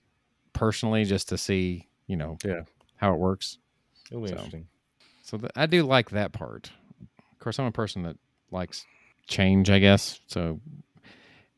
personally 0.53 1.05
just 1.05 1.29
to 1.29 1.37
see, 1.37 1.87
you 2.07 2.17
know, 2.17 2.37
Yeah. 2.43 2.61
how 2.97 3.13
it 3.13 3.17
works. 3.17 3.59
It'll 4.11 4.21
be 4.23 4.29
so. 4.29 4.33
interesting. 4.35 4.67
So 5.23 5.37
th- 5.37 5.51
I 5.55 5.65
do 5.67 5.83
like 5.83 6.09
that 6.11 6.31
part. 6.31 6.71
Of 7.31 7.39
course, 7.39 7.59
I'm 7.59 7.65
a 7.65 7.71
person 7.71 8.03
that 8.03 8.17
likes 8.51 8.85
change, 9.27 9.69
I 9.69 9.79
guess. 9.79 10.19
So 10.27 10.59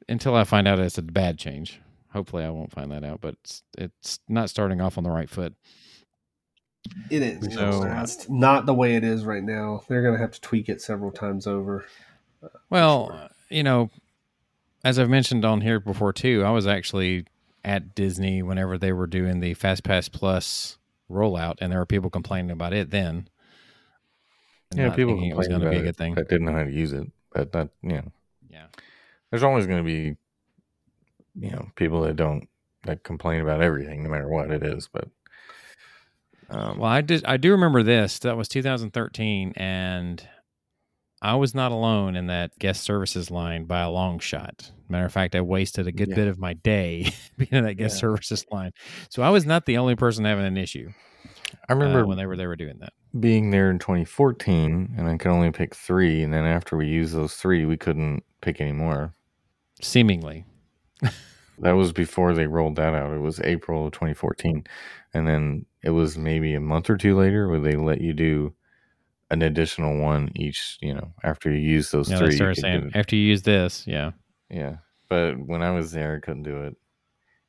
until 0.10 0.36
I 0.36 0.44
find 0.44 0.68
out 0.68 0.80
it's 0.80 0.98
a 0.98 1.02
bad 1.02 1.38
change, 1.38 1.80
hopefully 2.12 2.44
I 2.44 2.50
won't 2.50 2.72
find 2.72 2.92
that 2.92 3.04
out. 3.04 3.22
But 3.22 3.36
it's, 3.44 3.64
it's 3.78 4.20
not 4.28 4.50
starting 4.50 4.82
off 4.82 4.98
on 4.98 5.04
the 5.04 5.10
right 5.12 5.30
foot. 5.30 5.54
It 7.10 7.22
is. 7.22 7.54
So- 7.54 7.84
it's 7.84 8.28
not 8.30 8.66
the 8.66 8.74
way 8.74 8.96
it 8.96 9.04
is 9.04 9.24
right 9.26 9.44
now. 9.44 9.84
They're 9.88 10.02
going 10.02 10.16
to 10.16 10.20
have 10.22 10.32
to 10.32 10.42
tweak 10.42 10.70
it 10.70 10.82
several 10.82 11.12
times 11.12 11.46
over. 11.48 11.86
Well, 12.70 13.08
sure. 13.08 13.16
uh, 13.16 13.28
you 13.50 13.64
know, 13.64 13.90
as 14.84 14.98
I've 14.98 15.10
mentioned 15.10 15.44
on 15.46 15.62
here 15.62 15.80
before 15.80 16.14
too, 16.14 16.44
I 16.46 16.52
was 16.52 16.66
actually 16.68 17.26
at 17.66 17.94
Disney 17.96 18.42
whenever 18.42 18.78
they 18.78 18.94
were 18.94 19.08
doing 19.08 19.42
the 19.42 19.54
Fast 19.54 19.84
Pass 19.84 20.08
Plus 20.08 20.78
rollout, 21.12 21.56
and 21.60 21.72
there 21.72 21.80
were 21.80 21.86
people 21.86 22.10
complaining 22.10 22.52
about 22.52 22.72
it 22.74 22.92
then. 22.92 23.28
Yeah, 24.74 24.92
people 24.92 25.16
thinking 25.16 25.32
it 25.32 25.36
was 25.38 25.48
going 25.48 25.60
to 25.62 25.66
about 25.68 25.74
be 25.74 25.80
a 25.80 25.82
it, 25.82 25.86
good 25.86 25.98
thing. 25.98 26.14
but 26.14 26.30
didn't 26.30 26.46
know 26.46 26.54
how 26.54 26.64
to 26.64 26.72
use 26.72 26.94
it. 26.94 27.12
But 27.34 27.52
that, 27.52 27.70
you 27.82 27.90
know, 27.94 28.12
Yeah. 28.50 28.68
There's 29.32 29.44
always 29.44 29.66
going 29.68 29.80
to 29.80 29.84
be, 29.84 30.16
you 31.40 31.52
know, 31.52 31.68
people 31.76 32.02
that 32.02 32.16
don't 32.16 32.48
that 32.84 33.04
complain 33.04 33.42
about 33.42 33.62
everything, 33.62 34.04
no 34.04 34.10
matter 34.10 34.30
what 34.30 34.52
it 34.52 34.64
is. 34.64 34.88
But 34.92 35.08
um, 36.50 36.80
Well, 36.80 36.90
I 36.90 37.02
did. 37.02 37.26
I 37.26 37.38
do 37.38 37.52
remember 37.52 37.84
this. 37.84 38.20
That 38.20 38.38
was 38.38 38.48
2013, 38.48 39.54
and 39.56 40.28
I 41.22 41.36
was 41.36 41.54
not 41.54 41.72
alone 41.72 42.16
in 42.16 42.28
that 42.28 42.58
guest 42.60 42.84
services 42.84 43.30
line 43.30 43.66
by 43.66 43.82
a 43.82 43.90
long 43.90 44.20
shot. 44.20 44.72
Matter 44.88 45.06
of 45.06 45.12
fact, 45.14 45.36
I 45.36 45.42
wasted 45.42 45.86
a 45.88 45.92
good 45.92 46.10
Yeah. 46.10 46.16
bit 46.16 46.28
of 46.28 46.40
my 46.40 46.54
day 46.54 47.12
being 47.38 47.50
in 47.52 47.64
that 47.66 47.76
guest 47.76 47.96
Yeah. 47.98 48.00
services 48.00 48.46
line. 48.52 48.72
So 49.10 49.22
I 49.22 49.30
was 49.30 49.46
not 49.46 49.66
the 49.66 49.78
only 49.78 49.96
person 49.96 50.26
having 50.26 50.46
an 50.46 50.58
issue. 50.58 50.90
I 51.68 51.74
remember 51.74 52.04
uh, 52.04 52.08
when 52.08 52.18
they 52.18 52.26
were 52.26 52.36
they 52.38 52.48
were 52.48 52.56
doing 52.56 52.78
that. 52.80 52.94
being 53.20 53.52
there 53.52 53.70
in 53.70 53.78
2014 53.80 54.96
and 54.98 55.08
I 55.08 55.18
could 55.18 55.30
only 55.32 55.52
pick 55.52 55.76
three. 55.76 56.24
And 56.24 56.34
then 56.34 56.46
after 56.46 56.76
we 56.78 56.88
used 56.88 57.14
those 57.14 57.36
three, 57.36 57.66
we 57.66 57.78
couldn't 57.78 58.24
pick 58.42 58.60
any 58.62 58.72
more. 58.72 59.14
Seemingly, 59.82 60.46
That 61.62 61.74
was 61.74 61.92
before 61.92 62.34
they 62.34 62.48
rolled 62.48 62.78
that 62.78 62.94
out. 62.94 63.14
It 63.14 63.20
was 63.20 63.40
April 63.42 63.88
of 63.88 63.92
2014. 63.92 64.66
And 65.14 65.28
then 65.28 65.66
it 65.84 65.90
was 65.90 66.18
maybe 66.18 66.54
a 66.54 66.60
month 66.60 66.90
or 66.90 66.98
two 66.98 67.18
later 67.18 67.50
where 67.50 67.60
they 67.60 67.76
let 67.76 68.02
you 68.02 68.14
do 68.14 68.54
an 69.30 69.42
additional 69.42 70.00
one 70.00 70.32
each, 70.36 70.78
you 70.82 70.94
know, 70.94 71.14
after 71.24 71.52
you 71.52 71.60
use 71.60 71.92
those 71.92 72.10
know, 72.10 72.18
three. 72.18 72.38
they 72.38 72.46
you 72.46 72.56
saying 72.56 72.92
after 72.96 73.16
you 73.16 73.24
use 73.24 73.44
this, 73.44 73.86
yeah, 73.86 74.12
yeah. 74.50 74.78
But 75.10 75.38
when 75.38 75.62
I 75.62 75.72
was 75.72 75.92
there, 75.92 76.16
I 76.16 76.26
couldn't 76.26 76.44
do 76.44 76.64
it. 76.64 76.76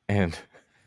And 0.09 0.37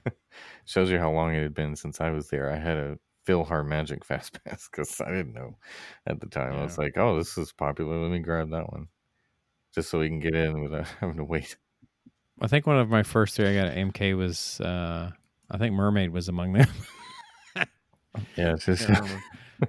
shows 0.66 0.90
you 0.90 0.98
how 0.98 1.10
long 1.10 1.34
it 1.34 1.42
had 1.42 1.54
been 1.54 1.76
since 1.76 2.00
I 2.00 2.10
was 2.10 2.28
there. 2.28 2.52
I 2.52 2.58
had 2.58 2.76
a 2.76 2.98
PhilharMagic 3.26 4.04
Fast 4.04 4.38
Pass 4.44 4.68
because 4.70 5.00
I 5.00 5.10
didn't 5.10 5.32
know 5.32 5.56
at 6.06 6.20
the 6.20 6.26
time. 6.26 6.52
I 6.52 6.62
was 6.62 6.78
like, 6.78 6.96
oh, 6.96 7.16
this 7.16 7.38
is 7.38 7.52
popular. 7.52 7.98
Let 7.98 8.10
me 8.10 8.18
grab 8.18 8.50
that 8.50 8.70
one 8.70 8.88
just 9.74 9.90
so 9.90 9.98
we 9.98 10.08
can 10.08 10.20
get 10.20 10.34
in 10.34 10.62
without 10.62 10.86
having 11.00 11.16
to 11.16 11.24
wait. 11.24 11.56
I 12.40 12.46
think 12.46 12.66
one 12.66 12.78
of 12.78 12.88
my 12.88 13.02
first 13.02 13.36
three 13.36 13.46
I 13.48 13.54
got 13.54 13.68
at 13.68 13.76
MK 13.76 14.16
was 14.16 14.60
uh, 14.60 15.10
I 15.50 15.58
think 15.58 15.74
Mermaid 15.74 16.10
was 16.10 16.28
among 16.28 16.52
them. 16.54 16.68
Yeah, 18.36 18.52
it's 18.54 18.66
just. 18.66 18.86
Can't 18.86 19.00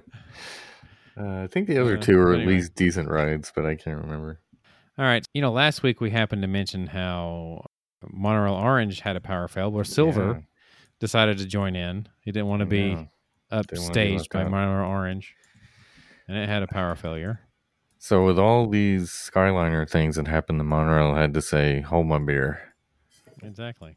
uh, 1.18 1.42
I 1.42 1.46
think 1.48 1.66
the 1.66 1.78
other 1.78 1.94
Yeah, 1.96 2.00
two 2.00 2.16
were 2.16 2.32
but 2.32 2.42
at 2.42 2.46
least 2.46 2.74
decent 2.76 3.08
rides, 3.08 3.52
but 3.54 3.66
I 3.66 3.74
can't 3.74 4.00
remember. 4.00 4.40
All 4.98 5.04
right, 5.04 5.26
you 5.34 5.42
know, 5.42 5.50
last 5.52 5.82
week 5.82 6.00
we 6.00 6.10
happened 6.10 6.42
to 6.42 6.48
mention 6.48 6.86
how 6.86 7.66
Monorail 8.08 8.54
Orange 8.54 9.00
had 9.00 9.16
a 9.16 9.20
power 9.20 9.48
fail, 9.48 9.70
where 9.72 9.84
Silver 9.84 10.44
decided 11.00 11.38
to 11.38 11.46
join 11.46 11.74
in. 11.74 12.08
He 12.20 12.30
didn't 12.30 12.46
want 12.46 12.60
to 12.60 12.66
be 12.66 12.90
Yeah. 12.90 13.04
upstaged 13.50 14.30
by 14.30 14.42
out. 14.42 14.50
Monorail 14.50 14.88
Orange, 14.88 15.34
and 16.28 16.36
it 16.36 16.48
had 16.48 16.62
a 16.62 16.68
power 16.68 16.94
failure. 16.94 17.40
So 18.06 18.24
with 18.24 18.38
all 18.38 18.68
these 18.68 19.10
Skyliner 19.10 19.90
things 19.90 20.14
that 20.14 20.28
happened, 20.28 20.60
the 20.60 20.64
monorail 20.64 21.16
had 21.16 21.34
to 21.34 21.42
say, 21.42 21.80
"Hold 21.80 22.06
my 22.06 22.20
beer." 22.20 22.72
Exactly. 23.42 23.96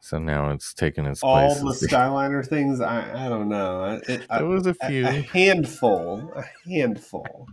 So 0.00 0.18
now 0.18 0.50
it's 0.50 0.72
taken 0.72 1.04
its 1.04 1.22
All 1.22 1.54
place. 1.60 1.80
the 1.82 1.88
Skyliner 1.88 2.46
things, 2.46 2.80
I, 2.80 3.26
I 3.26 3.28
don't 3.28 3.50
know. 3.50 4.00
It, 4.08 4.24
I, 4.30 4.38
there 4.38 4.46
was 4.46 4.66
a 4.66 4.70
a, 4.80 4.88
few. 4.88 5.06
a 5.06 5.10
handful. 5.10 6.32
A 6.34 6.44
handful. 6.66 7.48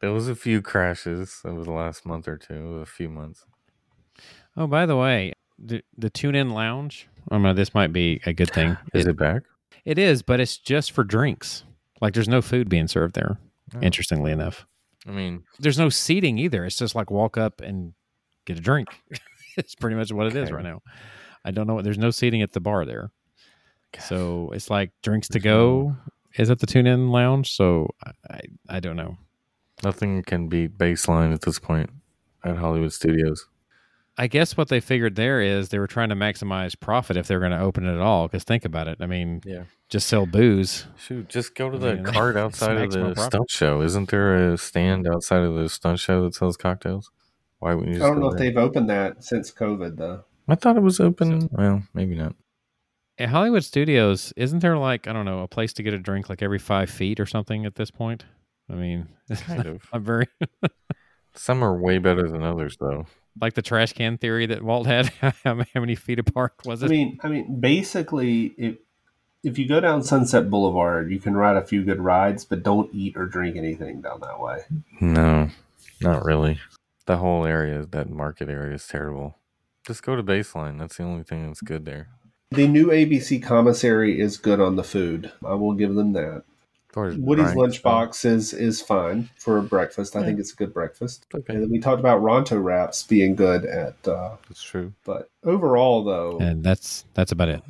There 0.00 0.12
was 0.12 0.28
a 0.30 0.34
few 0.34 0.62
crashes 0.62 1.42
over 1.44 1.62
the 1.62 1.72
last 1.72 2.06
month 2.06 2.26
or 2.26 2.38
two, 2.38 2.78
a 2.78 2.86
few 2.86 3.10
months. 3.10 3.44
Oh, 4.56 4.66
by 4.66 4.86
the 4.86 4.96
way, 4.96 5.34
the 5.58 5.82
the 5.98 6.08
tune 6.08 6.34
in 6.34 6.50
lounge. 6.54 7.06
Oh 7.30 7.36
I 7.36 7.38
mean, 7.38 7.54
this 7.54 7.74
might 7.74 7.92
be 7.92 8.22
a 8.24 8.32
good 8.32 8.50
thing. 8.50 8.78
Is 8.94 9.04
It- 9.04 9.10
it 9.10 9.18
back? 9.18 9.42
it 9.84 9.98
is, 9.98 10.22
but 10.22 10.40
it's 10.40 10.56
just 10.56 10.92
for 10.92 11.04
drinks. 11.04 11.64
Like, 12.00 12.14
there's 12.14 12.28
no 12.30 12.40
food 12.40 12.70
being 12.70 12.88
served 12.88 13.14
there. 13.14 13.36
Oh. 13.76 13.80
Interestingly 13.82 14.32
enough, 14.32 14.66
I 15.06 15.10
mean, 15.10 15.44
there's 15.58 15.78
no 15.78 15.88
seating 15.90 16.38
either. 16.38 16.64
It's 16.64 16.78
just 16.78 16.94
like 16.94 17.10
walk 17.10 17.36
up 17.36 17.60
and 17.60 17.92
get 18.46 18.58
a 18.58 18.60
drink. 18.62 18.88
it's 19.56 19.74
pretty 19.74 19.96
much 19.96 20.10
what 20.12 20.26
it 20.26 20.34
is 20.36 20.44
Okay. 20.44 20.54
right 20.54 20.64
now. 20.64 20.80
I 21.44 21.50
don't 21.50 21.66
know. 21.66 21.82
There's 21.82 21.98
no 21.98 22.10
seating 22.10 22.40
at 22.42 22.52
the 22.52 22.60
bar 22.60 22.84
there, 22.86 23.10
so 24.00 24.50
it's 24.54 24.70
like 24.70 24.90
drinks 25.02 25.28
to 25.28 25.40
go 25.40 25.94
is 26.36 26.50
at 26.50 26.58
the 26.58 26.66
tune 26.66 26.86
in 26.86 27.10
lounge. 27.10 27.52
So 27.52 27.88
I, 28.04 28.10
I 28.30 28.40
I 28.76 28.80
don't 28.80 28.96
know. 28.96 29.16
nothing 29.82 30.22
can 30.22 30.48
beat 30.48 30.78
baseline 30.78 31.32
at 31.34 31.42
this 31.42 31.58
point 31.58 31.90
at 32.44 32.56
Hollywood 32.56 32.92
Studios. 32.92 33.46
I 34.16 34.28
guess 34.28 34.56
what 34.56 34.68
they 34.68 34.78
figured 34.80 35.16
there 35.16 35.40
is 35.40 35.70
they 35.70 35.78
were 35.80 35.88
trying 35.88 36.10
to 36.10 36.14
maximize 36.14 36.78
profit 36.78 37.16
if 37.16 37.26
they're 37.26 37.40
going 37.40 37.50
to 37.50 37.58
open 37.60 37.84
it 37.86 37.94
at 37.94 38.00
all. 38.00 38.28
Because 38.28 38.44
think 38.44 38.64
about 38.64 38.86
it. 38.86 38.98
I 39.00 39.06
mean, 39.06 39.40
Yeah. 39.44 39.64
just 39.88 40.06
sell 40.08 40.24
booze. 40.24 40.86
Shoot, 40.96 41.28
just 41.28 41.54
go 41.56 41.68
to 41.70 41.76
I 41.76 41.80
the 41.80 41.94
mean, 41.96 42.04
cart 42.04 42.36
outside 42.44 42.76
of 42.76 42.92
the 42.92 43.12
profit. 43.14 43.24
stunt 43.32 43.50
show. 43.50 43.82
Isn't 43.82 44.10
there 44.10 44.52
a 44.52 44.56
stand 44.58 45.08
outside 45.08 45.42
of 45.42 45.54
the 45.56 45.68
stunt 45.68 45.98
show 45.98 46.22
that 46.24 46.34
sells 46.36 46.56
cocktails? 46.56 47.10
Why 47.58 47.74
wouldn't 47.74 47.96
you 47.96 48.02
I 48.04 48.06
don't 48.06 48.16
go 48.20 48.28
know 48.28 48.32
if 48.34 48.38
they've 48.38 48.56
opened 48.56 48.88
that 48.90 49.24
since 49.24 49.50
COVID, 49.50 49.96
though. 49.96 50.24
I 50.46 50.54
thought 50.54 50.76
it 50.76 50.82
was 50.82 51.00
open. 51.00 51.48
well, 51.50 51.82
maybe 51.94 52.14
not. 52.14 52.36
At 53.18 53.30
Hollywood 53.30 53.64
Studios, 53.64 54.32
isn't 54.36 54.58
there 54.60 54.76
like 54.76 55.08
I 55.08 55.12
don't 55.12 55.24
know 55.24 55.40
a 55.40 55.48
place 55.48 55.72
to 55.74 55.82
get 55.82 55.94
a 55.94 55.98
drink 55.98 56.28
like 56.28 56.42
every 56.42 56.58
five 56.58 56.90
feet 56.90 57.18
or 57.18 57.26
something 57.26 57.64
at 57.64 57.74
this 57.76 57.90
point? 57.90 58.24
I 58.70 58.74
mean, 58.74 59.08
Kind 59.46 59.66
of. 59.66 59.82
I'm 59.92 60.04
very 60.04 60.26
Some 61.34 61.64
are 61.64 61.76
way 61.76 61.98
better 61.98 62.28
than 62.28 62.42
others, 62.42 62.76
though. 62.78 63.06
Like 63.40 63.54
the 63.54 63.62
trash 63.62 63.92
can 63.92 64.18
theory 64.18 64.46
that 64.46 64.62
Walt 64.62 64.86
had. 64.86 65.06
how 65.44 65.54
many 65.74 65.94
feet 65.94 66.18
apart 66.18 66.54
was 66.64 66.82
it? 66.82 66.86
I 66.86 66.88
it? 66.88 66.90
mean, 66.90 67.18
I 67.22 67.28
mean, 67.28 67.60
basically, 67.60 68.54
if 68.58 68.76
if 69.42 69.58
you 69.58 69.68
go 69.68 69.80
down 69.80 70.02
Sunset 70.02 70.48
Boulevard, 70.48 71.10
you 71.10 71.20
can 71.20 71.36
ride 71.36 71.56
a 71.56 71.64
few 71.64 71.84
good 71.84 72.00
rides, 72.00 72.44
but 72.44 72.62
don't 72.62 72.92
eat 72.94 73.16
or 73.16 73.26
drink 73.26 73.56
anything 73.56 74.00
down 74.00 74.20
that 74.20 74.40
way. 74.40 74.60
No, 75.00 75.50
not 76.00 76.24
really. 76.24 76.58
The 77.06 77.18
whole 77.18 77.44
area, 77.44 77.84
that 77.84 78.08
market 78.08 78.48
area, 78.48 78.74
is 78.74 78.86
terrible. 78.86 79.36
Just 79.86 80.02
go 80.02 80.16
to 80.16 80.22
baseline. 80.22 80.78
That's 80.78 80.96
the 80.96 81.02
only 81.02 81.24
thing 81.24 81.46
that's 81.46 81.60
good 81.60 81.84
there. 81.84 82.08
The 82.50 82.66
new 82.66 82.86
ABC 82.86 83.42
commissary 83.42 84.18
is 84.18 84.38
good 84.38 84.60
on 84.60 84.76
the 84.76 84.84
food. 84.84 85.30
I 85.44 85.54
will 85.54 85.74
give 85.74 85.94
them 85.94 86.12
that. 86.14 86.44
As 86.96 87.16
Woody's 87.16 87.52
drinks, 87.52 87.78
lunchbox 87.78 88.24
is 88.24 88.52
is 88.52 88.80
fine 88.80 89.28
for 89.36 89.58
a 89.58 89.62
breakfast. 89.62 90.14
I 90.16 90.20
Yeah. 90.20 90.26
think 90.26 90.38
it's 90.40 90.52
a 90.52 90.56
good 90.56 90.72
breakfast. 90.72 91.26
Okay. 91.34 91.54
And 91.54 91.62
then 91.62 91.70
we 91.70 91.78
talked 91.80 92.00
about 92.00 92.22
Ronto 92.22 92.62
wraps 92.62 93.02
being 93.02 93.34
good 93.34 93.64
at, 93.64 93.96
uh, 94.06 94.36
That's 94.48 94.62
true. 94.62 94.92
but 95.04 95.28
overall 95.44 96.04
though, 96.04 96.38
And 96.38 96.62
that's 96.64 97.04
that's 97.14 97.32
about 97.32 97.48
it. 97.48 97.62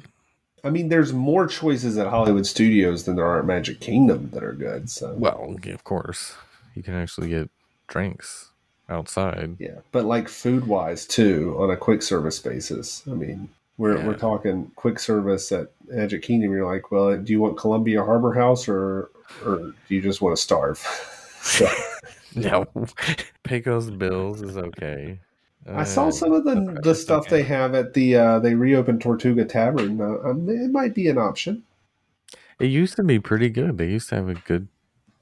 I 0.63 0.71
mean, 0.71 0.89
there's 0.89 1.13
more 1.13 1.47
choices 1.47 1.99
at 1.99 2.07
Hollywood 2.07 2.47
Studios 2.47 3.05
than 3.05 3.17
there 3.17 3.27
are 3.27 3.39
at 3.41 3.45
Magic 3.45 3.81
Kingdom 3.81 4.31
that 4.33 4.43
are 4.43 4.53
good. 4.55 4.89
So 4.91 5.15
Well, 5.19 5.57
of 5.73 5.85
course, 5.85 6.35
you 6.75 6.83
can 6.83 6.95
actually 6.95 7.29
get 7.29 7.51
drinks 7.87 8.51
outside. 8.89 9.57
yeah, 9.59 9.81
but 9.93 10.05
like 10.07 10.29
food 10.29 10.67
wise 10.67 11.07
too, 11.07 11.55
on 11.59 11.71
a 11.71 11.77
quick 11.77 12.03
service 12.03 12.39
basis. 12.39 13.03
I 13.07 13.15
mean, 13.15 13.49
we're 13.77 13.97
Yeah. 13.99 14.07
we're 14.07 14.17
talking 14.17 14.71
quick 14.77 14.99
service 14.99 15.51
at 15.53 15.71
Magic 15.89 16.23
Kingdom. 16.23 16.53
You're 16.53 16.71
like, 16.71 16.91
well, 16.91 17.17
do 17.17 17.33
you 17.33 17.41
want 17.41 17.59
Columbia 17.59 18.03
Harbor 18.05 18.33
House 18.33 18.69
or 18.69 19.11
or 19.45 19.57
do 19.89 19.95
you 19.95 20.01
just 20.03 20.21
want 20.21 20.37
to 20.37 20.43
starve? 20.43 20.79
so, 21.41 21.67
No, 22.35 22.67
Pecos 23.45 23.91
Bills 23.91 24.43
is 24.43 24.57
okay. 24.57 25.21
I 25.67 25.85
saw 25.85 26.09
Uh, 26.09 26.11
some 26.11 26.33
of 26.33 26.45
the 26.45 26.51
okay, 26.59 26.81
the 26.83 26.95
stuff 26.95 27.23
okay. 27.27 27.37
they 27.37 27.43
have 27.45 27.75
at 27.75 27.95
the 27.95 28.17
uh, 28.17 28.39
they 28.41 28.55
reopened 28.55 29.01
Tortuga 29.01 29.45
Tavern. 29.45 30.01
Uh, 30.01 30.19
um, 30.31 30.49
it 30.49 30.71
might 30.71 30.95
be 30.95 31.09
an 31.09 31.17
option. 31.17 31.63
It 32.61 32.67
used 32.67 32.97
to 32.97 33.03
be 33.03 33.19
pretty 33.19 33.49
good. 33.49 33.79
They 33.79 33.87
used 33.89 34.09
to 34.11 34.17
have 34.17 34.29
a 34.29 34.35
good 34.35 34.69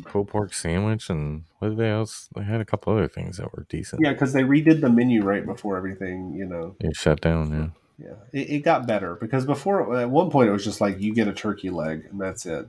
pulled 0.05 0.29
pork 0.29 0.53
sandwich, 0.53 1.09
and 1.11 1.45
what 1.59 1.69
did 1.69 1.79
they 1.79 1.91
else? 1.91 2.29
They 2.35 2.43
had 2.43 2.61
a 2.61 2.65
couple 2.65 2.93
other 2.93 3.09
things 3.09 3.37
that 3.37 3.53
were 3.53 3.67
decent. 3.69 4.03
Yeah, 4.03 4.13
because 4.13 4.33
they 4.33 4.43
redid 4.43 4.81
the 4.81 4.91
menu 4.91 5.23
right 5.23 5.47
before 5.47 5.77
everything. 5.77 6.35
You 6.35 6.47
know, 6.47 6.77
They 6.81 6.93
shut 6.93 7.21
down. 7.21 7.73
Yeah. 7.99 8.07
yeah, 8.09 8.41
it, 8.41 8.51
it 8.51 8.59
got 8.61 8.87
better 8.87 9.15
because 9.17 9.45
before 9.47 9.97
at 9.97 10.11
one 10.11 10.31
point 10.31 10.49
it 10.49 10.53
was 10.53 10.65
just 10.65 10.81
like 10.81 10.99
you 11.01 11.15
get 11.15 11.29
a 11.29 11.33
turkey 11.33 11.71
leg 11.71 12.07
and 12.11 12.21
that's 12.21 12.47
it. 12.47 12.67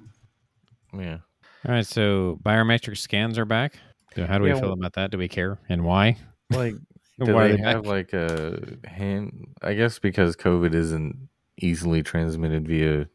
Yeah. 0.97 1.17
All 1.65 1.73
right, 1.73 1.85
so 1.85 2.39
biometric 2.43 2.97
scans 2.97 3.37
are 3.37 3.45
back. 3.45 3.75
So 4.15 4.25
how 4.25 4.37
do 4.37 4.43
we 4.43 4.49
Yeah, 4.49 4.55
feel 4.55 4.63
well- 4.69 4.73
about 4.73 4.93
that? 4.93 5.11
Do 5.11 5.17
we 5.17 5.27
care, 5.27 5.57
and 5.69 5.83
why? 5.83 6.17
Like, 6.51 6.75
do 7.23 7.33
Why 7.33 7.47
they 7.49 7.55
they 7.57 7.63
have 7.63 7.83
back? 7.83 7.91
like 7.91 8.13
a 8.13 8.59
hand? 8.85 9.47
I 9.61 9.73
guess 9.73 9.97
because 9.99 10.35
COVID 10.35 10.73
isn't 10.73 11.29
easily 11.57 12.03
transmitted 12.03 12.67
via 12.67 13.07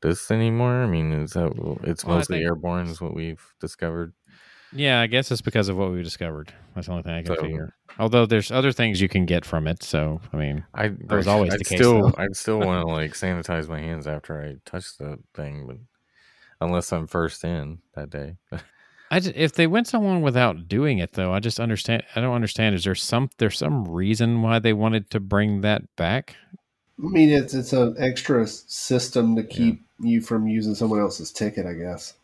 this 0.00 0.30
anymore. 0.30 0.82
I 0.82 0.86
mean, 0.86 1.12
is 1.12 1.32
that 1.32 1.52
it's 1.84 2.04
Well, 2.04 2.16
mostly 2.16 2.38
think- 2.38 2.46
airborne, 2.46 2.86
is 2.88 3.00
what 3.00 3.14
we've 3.14 3.42
discovered. 3.60 4.12
Yeah, 4.72 5.00
I 5.00 5.06
guess 5.06 5.30
it's 5.30 5.40
because 5.40 5.68
of 5.70 5.76
what 5.78 5.92
we 5.92 6.02
discovered. 6.02 6.52
That's 6.74 6.88
the 6.88 6.92
only 6.92 7.02
thing 7.02 7.12
I 7.14 7.22
can 7.22 7.36
So- 7.36 7.42
figure. 7.42 7.74
Although 7.98 8.26
there's 8.26 8.50
other 8.50 8.70
things 8.70 9.00
you 9.00 9.08
can 9.08 9.24
get 9.26 9.44
from 9.44 9.66
it, 9.66 9.82
so 9.82 10.20
I 10.32 10.36
mean, 10.36 10.64
I 10.74 10.92
was 11.08 11.26
always 11.26 11.54
I'd 11.54 11.60
the 11.60 11.64
case, 11.64 11.78
Still, 11.78 12.02
though. 12.10 12.14
I'd 12.18 12.36
still 12.36 12.60
want 12.60 12.86
to 12.86 12.92
like 12.92 13.12
sanitize 13.12 13.68
my 13.68 13.80
hands 13.80 14.06
after 14.06 14.40
I 14.42 14.56
touch 14.70 14.96
the 14.98 15.18
thing, 15.34 15.66
but 15.66 15.76
unless 16.60 16.92
I'm 16.92 17.06
first 17.06 17.44
in 17.44 17.78
that 17.94 18.10
day. 18.10 18.36
I 19.10 19.20
just, 19.20 19.34
if 19.36 19.54
they 19.54 19.66
went 19.66 19.86
so 19.86 20.00
long 20.00 20.20
without 20.22 20.68
doing 20.68 20.98
it, 20.98 21.12
though, 21.12 21.32
I 21.32 21.40
just 21.40 21.58
understand. 21.58 22.02
I 22.14 22.20
don't 22.20 22.34
understand. 22.34 22.74
Is 22.74 22.84
there 22.84 22.94
some 22.94 23.30
there's 23.38 23.56
some 23.58 23.86
reason 23.86 24.42
why 24.42 24.58
they 24.58 24.72
wanted 24.74 25.10
to 25.10 25.20
bring 25.20 25.62
that 25.62 25.82
back? 25.96 26.36
I 26.98 27.08
mean, 27.08 27.30
it's 27.30 27.54
it's 27.54 27.72
an 27.72 27.94
extra 27.98 28.46
system 28.46 29.36
to 29.36 29.42
keep 29.44 29.82
you 30.00 30.20
from 30.20 30.46
using 30.46 30.74
someone 30.74 31.00
else's 31.00 31.32
ticket, 31.32 31.64
I 31.64 31.72
guess. 31.72 32.14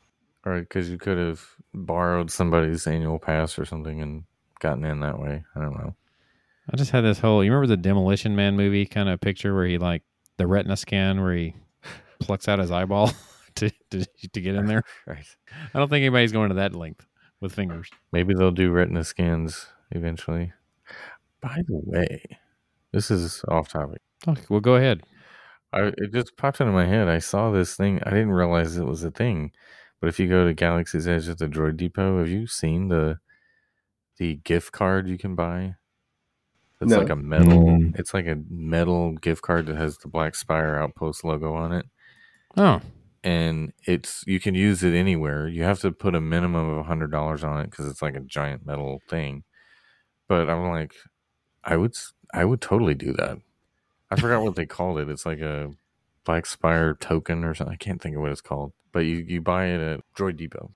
or 0.45 0.61
because 0.61 0.91
you 0.91 0.99
could 0.99 1.17
have 1.17 1.43
borrowed 1.73 2.31
somebody's 2.31 2.87
annual 2.87 3.19
pass 3.19 3.59
or 3.59 3.65
something 3.65 4.03
and 4.03 4.25
gotten 4.61 4.85
in 4.85 5.01
that 5.01 5.19
way. 5.19 5.43
I 5.57 5.61
don't 5.61 5.79
know. 5.79 5.95
I 6.71 6.77
just 6.77 6.91
had 6.91 7.03
this 7.03 7.19
whole. 7.19 7.43
You 7.45 7.51
remember 7.51 7.69
the 7.69 7.81
Demolition 7.81 8.37
Man 8.37 8.57
movie 8.57 8.87
kind 8.87 9.09
of 9.09 9.21
picture 9.21 9.55
where 9.55 9.67
he 9.67 9.79
like 9.79 10.03
the 10.37 10.47
retina 10.47 10.77
scan 10.77 11.23
where 11.23 11.35
he 11.35 11.55
plucks 12.21 12.49
out 12.49 12.59
his 12.59 12.71
eyeball 12.71 13.11
to 13.57 13.71
to, 13.91 14.05
to 14.33 14.41
get 14.41 14.55
in 14.55 14.67
there. 14.67 14.83
Right. 15.07 15.27
I 15.73 15.79
don't 15.79 15.89
think 15.89 16.03
anybody's 16.03 16.33
going 16.33 16.49
to 16.51 16.57
that 16.57 16.75
length 16.75 17.07
with 17.41 17.55
fingers. 17.55 17.89
Maybe 18.13 18.35
they'll 18.35 18.51
do 18.51 18.71
retina 18.71 19.05
scans 19.05 19.67
eventually. 19.91 20.53
By 21.41 21.63
the 21.67 21.81
way, 21.85 22.23
this 22.93 23.11
is 23.11 23.45
off 23.49 23.69
topic. 23.69 24.01
Okay, 24.27 24.43
well, 24.49 24.61
go 24.61 24.77
ahead. 24.77 25.03
I 25.73 25.93
it 25.97 26.13
just 26.13 26.37
popped 26.37 26.61
into 26.61 26.73
my 26.73 26.87
head. 26.87 27.09
I 27.09 27.19
saw 27.19 27.51
this 27.51 27.75
thing. 27.77 28.01
I 28.05 28.11
didn't 28.11 28.33
realize 28.33 28.77
it 28.77 28.87
was 28.87 29.05
a 29.05 29.11
thing. 29.11 29.53
But 30.01 30.09
if 30.09 30.19
you 30.21 30.29
go 30.29 30.47
to 30.47 30.55
Galaxy's 30.55 31.07
Edge 31.09 31.29
at 31.29 31.39
the 31.39 31.47
Droid 31.49 31.77
Depot, 31.77 32.19
have 32.19 32.29
you 32.29 32.47
seen 32.47 32.89
the 32.89 33.19
the 34.19 34.37
gift 34.45 34.73
card 34.73 35.09
you 35.09 35.19
can 35.19 35.35
buy? 35.35 35.75
It's 36.81 36.91
No. 36.91 36.99
like 36.99 37.11
a 37.11 37.17
metal. 37.17 37.65
Mm. 37.65 37.99
It's 37.99 38.15
like 38.15 38.27
a 38.27 38.39
metal 38.49 39.13
gift 39.13 39.43
card 39.43 39.67
that 39.67 39.77
has 39.77 39.97
the 39.99 40.09
Black 40.09 40.35
Spire 40.35 40.77
Outpost 40.77 41.25
logo 41.25 41.55
on 41.55 41.73
it, 41.73 41.87
Oh, 42.57 42.81
and 43.25 43.73
it's 43.87 44.23
you 44.27 44.39
can 44.39 44.55
use 44.55 44.85
it 44.85 44.95
anywhere. 44.95 45.49
You 45.49 45.65
have 45.65 45.81
to 45.81 45.91
put 45.91 46.15
a 46.15 46.21
minimum 46.21 46.69
of 46.69 46.77
a 46.77 46.83
hundred 46.85 47.11
dollars 47.11 47.43
on 47.43 47.61
it 47.61 47.71
because 47.71 47.87
it's 47.89 48.03
like 48.03 48.15
a 48.15 48.21
giant 48.21 48.67
metal 48.67 49.01
thing. 49.09 49.43
But 50.29 50.49
I'm 50.49 50.69
like, 50.69 50.93
I 51.65 51.77
would 51.77 51.97
I 52.33 52.45
would 52.45 52.61
totally 52.61 52.95
do 52.95 53.15
that. 53.15 53.39
I 54.11 54.21
forgot 54.21 54.43
what 54.43 54.55
they 54.55 54.67
called 54.67 54.99
it. 54.99 55.09
It's 55.09 55.27
like 55.27 55.41
a 55.41 55.73
Black 56.25 56.47
Spire 56.47 56.95
token 56.95 57.45
or 57.45 57.55
something. 57.55 57.73
I 57.73 57.77
can't 57.77 58.01
think 58.01 58.15
of 58.15 58.23
what 58.23 58.31
it's 58.31 58.41
called. 58.41 58.73
But 58.93 59.01
you, 59.01 59.17
you 59.17 59.41
buy 59.41 59.67
it 59.67 59.81
at 59.81 60.01
Droid 60.17 60.37
Depot. 60.37 60.71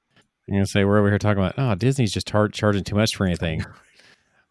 you're 0.47 0.57
gonna 0.57 0.67
say 0.67 0.85
we're 0.85 0.99
over 0.99 1.09
here 1.09 1.19
talking 1.19 1.43
about 1.43 1.55
oh 1.59 1.75
Disney's 1.75 2.13
just 2.13 2.27
tar- 2.27 2.49
charging 2.49 2.83
too 2.83 2.97
much 2.97 3.15
for 3.15 3.27
anything. 3.27 3.65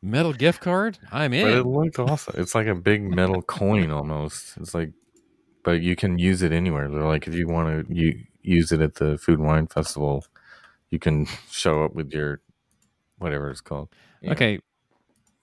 Metal 0.03 0.31
gift 0.31 0.61
card? 0.61 0.99
I'm 1.11 1.31
But 1.31 1.39
it 1.39 1.65
looks 1.65 1.97
awesome. 1.97 2.35
It's 2.37 2.53
like 2.53 2.67
a 2.67 2.75
big 2.75 3.01
metal 3.03 3.41
coin 3.41 3.89
almost. 3.89 4.55
It's 4.57 4.75
like, 4.75 4.91
but 5.67 5.81
you 5.81 5.97
can 5.97 6.17
use 6.17 6.43
it 6.43 6.53
anywhere. 6.53 6.87
They're 6.87 7.03
like, 7.03 7.27
if 7.27 7.35
you 7.35 7.45
want 7.45 7.89
to 7.89 7.93
you, 7.93 8.23
use 8.41 8.71
it 8.71 8.79
at 8.79 8.95
the 8.95 9.17
Food 9.17 9.39
and 9.39 9.47
Wine 9.49 9.67
Festival, 9.67 10.25
you 10.91 10.97
can 10.97 11.25
show 11.51 11.83
up 11.83 11.93
with 11.93 12.13
your 12.13 12.39
whatever 13.17 13.49
it's 13.49 13.59
called. 13.59 13.89
Yeah. 14.21 14.31
Okay. 14.31 14.59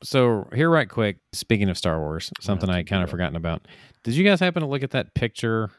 So 0.03 0.49
here, 0.55 0.71
right 0.71 0.89
quick. 0.89 1.19
Speaking 1.35 1.69
of 1.69 1.77
Star 1.77 2.01
Wars, 2.01 2.33
something 2.41 2.71
I 2.71 2.85
kind 2.85 3.03
of 3.03 3.11
forgotten 3.11 3.37
about. 3.37 3.69
Did 4.03 4.15
you 4.15 4.25
guys 4.25 4.41
happen 4.41 4.63
to 4.63 4.67
look 4.67 4.83
at 4.83 4.93
that 4.93 5.13
picture 5.13 5.71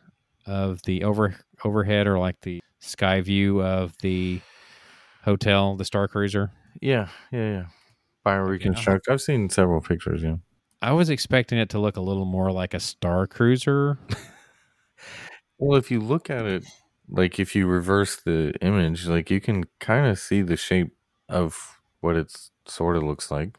of 0.46 0.80
the 0.84 1.06
over 1.06 1.36
overhead 1.64 2.06
or 2.06 2.20
like 2.20 2.40
the 2.42 2.62
sky 2.82 3.22
view 3.22 3.64
of 3.64 3.98
the 4.04 4.42
hotel, 5.24 5.76
the 5.76 5.86
Star 5.86 6.08
Cruiser? 6.08 6.52
Yeah, 6.84 7.08
yeah, 7.32 7.50
yeah. 7.50 7.66
Bio 8.24 8.42
reconstruct. 8.42 9.10
I've 9.10 9.22
seen 9.22 9.50
several 9.50 9.82
pictures. 9.82 10.22
Yeah. 10.22 10.36
I 10.84 10.92
was 10.92 11.10
expecting 11.10 11.58
it 11.58 11.70
to 11.70 11.80
look 11.80 11.98
a 11.98 12.02
little 12.02 12.26
more 12.26 12.52
like 12.52 12.76
a 12.76 12.80
Star 12.80 13.26
Cruiser. 13.26 13.98
Well, 15.58 15.78
if 15.78 15.90
you 15.90 16.00
look 16.00 16.30
at 16.30 16.46
it, 16.46 16.66
like 17.10 17.40
if 17.40 17.56
you 17.56 17.68
reverse 17.68 18.16
the 18.16 18.54
image, 18.62 19.08
like 19.08 19.30
you 19.30 19.40
can 19.40 19.66
kind 19.80 20.08
of 20.08 20.20
see 20.20 20.42
the 20.42 20.58
shape 20.58 20.96
of 21.30 21.78
what 22.02 22.16
it 22.16 22.36
sort 22.68 22.96
of 22.98 23.04
looks 23.04 23.32
like. 23.32 23.58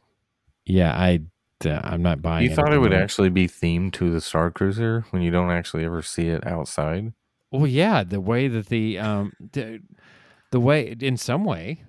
Yeah, 0.64 0.92
I, 0.92 1.20
uh, 1.64 1.80
I'm 1.82 2.02
not 2.02 2.20
buying. 2.20 2.44
It. 2.44 2.50
You 2.50 2.56
thought 2.56 2.72
it 2.72 2.78
would 2.78 2.92
actually 2.92 3.30
be 3.30 3.46
themed 3.46 3.92
to 3.94 4.10
the 4.10 4.20
Star 4.20 4.50
Cruiser 4.50 5.04
when 5.10 5.22
you 5.22 5.30
don't 5.30 5.50
actually 5.50 5.84
ever 5.84 6.02
see 6.02 6.28
it 6.28 6.46
outside. 6.46 7.12
Well, 7.50 7.66
yeah, 7.66 8.02
the 8.02 8.20
way 8.20 8.48
that 8.48 8.66
the 8.66 8.98
um 8.98 9.32
the, 9.52 9.80
the 10.50 10.60
way 10.60 10.96
in 11.00 11.16
some 11.16 11.44
way 11.44 11.84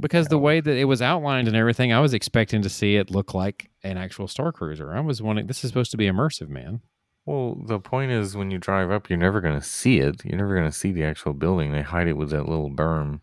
because 0.00 0.28
the 0.28 0.38
way 0.38 0.60
that 0.60 0.76
it 0.76 0.84
was 0.84 1.02
outlined 1.02 1.48
and 1.48 1.56
everything, 1.56 1.92
I 1.92 2.00
was 2.00 2.14
expecting 2.14 2.62
to 2.62 2.68
see 2.68 2.96
it 2.96 3.10
look 3.10 3.34
like 3.34 3.70
an 3.82 3.96
actual 3.96 4.28
Star 4.28 4.52
Cruiser. 4.52 4.94
I 4.94 5.00
was 5.00 5.20
wanting 5.22 5.46
this 5.46 5.64
is 5.64 5.70
supposed 5.70 5.90
to 5.92 5.96
be 5.96 6.06
immersive, 6.06 6.48
man. 6.48 6.80
Well, 7.28 7.56
the 7.62 7.78
point 7.78 8.10
is 8.10 8.38
when 8.38 8.50
you 8.50 8.56
drive 8.56 8.90
up, 8.90 9.10
you're 9.10 9.18
never 9.18 9.42
going 9.42 9.60
to 9.60 9.66
see 9.66 9.98
it. 9.98 10.24
You're 10.24 10.38
never 10.38 10.54
going 10.54 10.66
to 10.66 10.72
see 10.72 10.92
the 10.92 11.04
actual 11.04 11.34
building. 11.34 11.72
They 11.72 11.82
hide 11.82 12.08
it 12.08 12.16
with 12.16 12.30
that 12.30 12.48
little 12.48 12.70
berm 12.70 13.20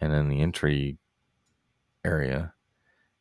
and 0.00 0.14
then 0.14 0.30
the 0.30 0.40
entry 0.40 0.96
area. 2.06 2.54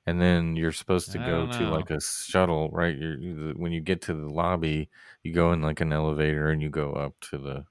And 0.05 0.21
then 0.21 0.55
you're 0.55 0.71
supposed 0.71 1.11
to 1.11 1.19
I 1.19 1.25
go 1.25 1.51
to 1.51 1.69
like 1.69 1.91
a 1.91 1.99
shuttle, 1.99 2.69
right? 2.69 2.97
You're, 2.97 3.51
when 3.55 3.73
you 3.73 3.81
get 3.81 4.01
to 4.03 4.13
the 4.13 4.29
lobby, 4.29 4.89
you 5.23 5.33
go 5.33 5.51
in 5.51 5.61
like 5.61 5.81
an 5.81 5.91
elevator 5.91 6.51
and 6.51 6.61
you 6.61 6.69
go 6.69 6.93
up 6.93 7.13
to 7.29 7.37
the. 7.37 7.65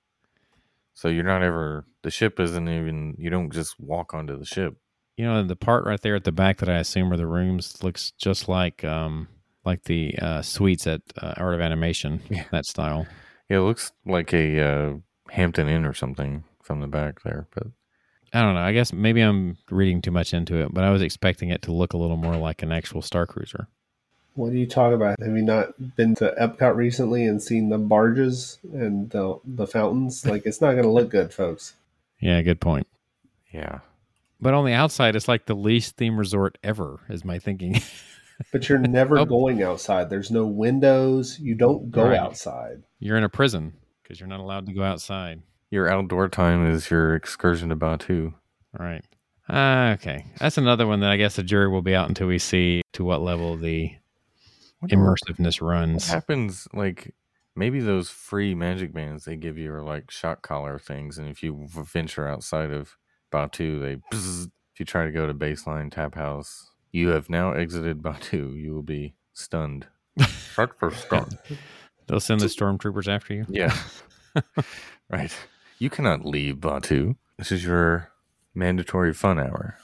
So 0.92 1.08
you're 1.08 1.24
not 1.24 1.42
ever 1.42 1.86
the 2.02 2.10
ship 2.10 2.38
isn't 2.38 2.68
even 2.68 3.14
you 3.16 3.30
don't 3.30 3.50
just 3.50 3.80
walk 3.80 4.12
onto 4.12 4.38
the 4.38 4.44
ship. 4.44 4.76
You 5.16 5.24
know, 5.24 5.42
the 5.42 5.56
part 5.56 5.86
right 5.86 6.02
there 6.02 6.16
at 6.16 6.24
the 6.24 6.32
back 6.32 6.58
that 6.58 6.68
I 6.68 6.76
assume 6.80 7.10
are 7.14 7.16
the 7.16 7.26
rooms 7.26 7.82
looks 7.82 8.10
just 8.10 8.46
like 8.46 8.84
um 8.84 9.28
like 9.66 9.84
the 9.84 10.16
uh, 10.18 10.40
suites 10.42 10.86
at 10.86 11.02
uh, 11.20 11.34
Art 11.36 11.54
of 11.54 11.60
Animation, 11.60 12.22
Yeah. 12.30 12.44
that 12.52 12.64
style. 12.64 13.06
Yeah, 13.50 13.58
it 13.58 13.60
looks 13.60 13.92
like 14.06 14.32
a 14.32 14.60
uh, 14.60 14.92
Hampton 15.30 15.68
Inn 15.68 15.84
or 15.84 15.92
something 15.92 16.44
from 16.62 16.80
the 16.80 16.86
back 16.86 17.22
there, 17.22 17.46
but 17.54 17.66
I 18.32 18.40
don't 18.42 18.54
know. 18.54 18.60
I 18.60 18.72
guess 18.72 18.92
maybe 18.92 19.20
I'm 19.20 19.58
reading 19.70 20.00
too 20.02 20.10
much 20.10 20.32
into 20.32 20.56
it, 20.56 20.72
but 20.72 20.82
I 20.84 20.90
was 20.90 21.02
expecting 21.02 21.50
it 21.50 21.62
to 21.62 21.72
look 21.72 21.92
a 21.92 21.96
little 21.98 22.16
more 22.16 22.36
like 22.36 22.62
an 22.62 22.72
actual 22.72 23.02
Star 23.02 23.26
Cruiser. 23.26 23.68
What 24.34 24.52
are 24.52 24.56
you 24.56 24.66
talking 24.66 24.94
about? 24.94 25.18
Have 25.20 25.34
you 25.36 25.42
not 25.42 25.96
been 25.96 26.14
to 26.16 26.34
Epcot 26.40 26.76
recently 26.76 27.24
and 27.26 27.42
seen 27.42 27.70
the 27.70 27.78
barges 27.78 28.58
and 28.72 29.08
the 29.10 29.38
the 29.44 29.66
fountains? 29.66 30.26
Like 30.26 30.44
it's 30.44 30.60
not 30.60 30.72
going 30.72 30.84
to 30.84 30.90
look 30.90 31.08
good, 31.10 31.32
folks. 31.32 31.74
Yeah, 32.20 32.40
good 32.42 32.60
point. 32.60 32.86
yeah. 33.52 33.80
But 34.40 34.52
on 34.52 34.66
the 34.66 34.74
outside, 34.74 35.16
it's 35.16 35.28
like 35.28 35.46
the 35.46 35.54
least 35.56 35.96
theme 35.96 36.18
resort 36.18 36.58
ever, 36.62 37.00
is 37.08 37.24
my 37.24 37.38
thinking. 37.38 37.80
but 38.52 38.68
you're 38.68 38.78
never 38.78 39.18
Oh. 39.18 39.24
going 39.24 39.62
outside. 39.62 40.10
There's 40.10 40.30
no 40.30 40.46
windows. 40.46 41.38
You 41.40 41.54
don't 41.54 41.90
go 41.90 42.04
Right. 42.08 42.18
outside. 42.18 42.82
You're 42.98 43.16
in 43.16 43.24
a 43.24 43.28
prison 43.28 43.74
because 44.02 44.20
you're 44.20 44.28
not 44.28 44.40
allowed 44.40 44.66
to 44.66 44.72
go 44.72 44.82
outside. 44.82 45.42
Your 45.70 45.88
outdoor 45.88 46.28
time 46.28 46.66
is 46.70 46.90
your 46.90 47.14
excursion 47.14 47.70
to 47.70 47.76
Batuu. 47.76 48.34
Right. 48.78 49.04
Ah, 49.48 49.92
okay. 49.92 50.26
That's 50.38 50.58
another 50.58 50.86
one 50.86 51.00
that 51.00 51.10
I 51.10 51.16
guess 51.16 51.36
the 51.36 51.42
jury 51.42 51.68
will 51.68 51.82
be 51.82 51.94
out 51.94 52.08
until 52.08 52.26
we 52.28 52.38
see 52.38 52.82
to 52.94 53.04
what 53.04 53.20
level 53.22 53.56
the 53.56 53.92
what 54.80 54.90
immersiveness 54.90 55.60
runs. 55.60 56.08
happens 56.08 56.68
like 56.74 57.14
maybe 57.54 57.80
those 57.80 58.10
free 58.10 58.54
magic 58.54 58.92
bands 58.92 59.24
they 59.24 59.36
give 59.36 59.56
you 59.56 59.72
are 59.72 59.82
like 59.82 60.10
shock 60.10 60.42
collar 60.42 60.78
things, 60.78 61.16
and 61.18 61.28
if 61.28 61.42
you 61.42 61.66
venture 61.70 62.28
outside 62.28 62.70
of 62.70 62.96
Batuu, 63.32 63.80
they 63.80 63.96
bzz, 64.14 64.50
if 64.74 64.80
you 64.80 64.84
try 64.86 65.04
to 65.04 65.10
go 65.12 65.26
to 65.26 65.32
baseline 65.34 65.90
tap 65.90 66.14
house, 66.16 66.70
you 66.96 67.08
have 67.10 67.28
now 67.28 67.52
exited 67.52 68.02
Batuu. 68.02 68.58
You 68.60 68.72
will 68.72 68.82
be 68.82 69.14
stunned. 69.34 69.86
Shut 70.54 70.78
for 70.78 70.90
stun. 70.90 71.28
They'll 72.06 72.20
send 72.20 72.40
the 72.40 72.46
stormtroopers 72.46 73.06
after 73.06 73.34
you. 73.34 73.44
Yeah. 73.48 73.76
right. 75.10 75.32
You 75.78 75.90
cannot 75.90 76.24
leave 76.24 76.56
Batuu. 76.56 77.16
This 77.38 77.52
is 77.52 77.64
your 77.64 78.10
mandatory 78.54 79.12
fun 79.12 79.38
hour. 79.38 79.76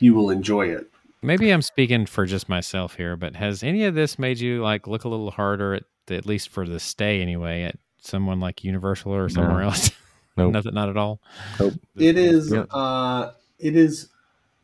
You 0.00 0.14
will 0.14 0.30
enjoy 0.30 0.68
it. 0.68 0.90
Maybe 1.22 1.50
I'm 1.50 1.62
speaking 1.62 2.06
for 2.06 2.26
just 2.26 2.48
myself 2.48 2.94
here, 2.94 3.16
but 3.16 3.36
has 3.36 3.62
any 3.62 3.84
of 3.84 3.94
this 3.94 4.18
made 4.18 4.38
you 4.40 4.62
like 4.62 4.86
look 4.86 5.04
a 5.04 5.08
little 5.08 5.30
harder 5.30 5.74
at 5.74 5.84
at 6.10 6.24
least 6.24 6.48
for 6.48 6.66
the 6.66 6.80
stay 6.80 7.20
anyway 7.20 7.64
at 7.64 7.76
someone 8.00 8.40
like 8.40 8.64
Universal 8.64 9.14
or 9.14 9.28
somewhere 9.28 9.60
No. 9.60 9.68
else? 9.68 9.90
Nope. 10.38 10.52
Nothing, 10.52 10.74
not 10.74 10.88
at 10.88 10.96
all. 10.96 11.20
Nope. 11.58 11.74
It 11.96 12.16
is. 12.16 12.52
Yeah. 12.52 12.60
Uh, 12.70 13.32
it 13.58 13.74
is. 13.74 14.08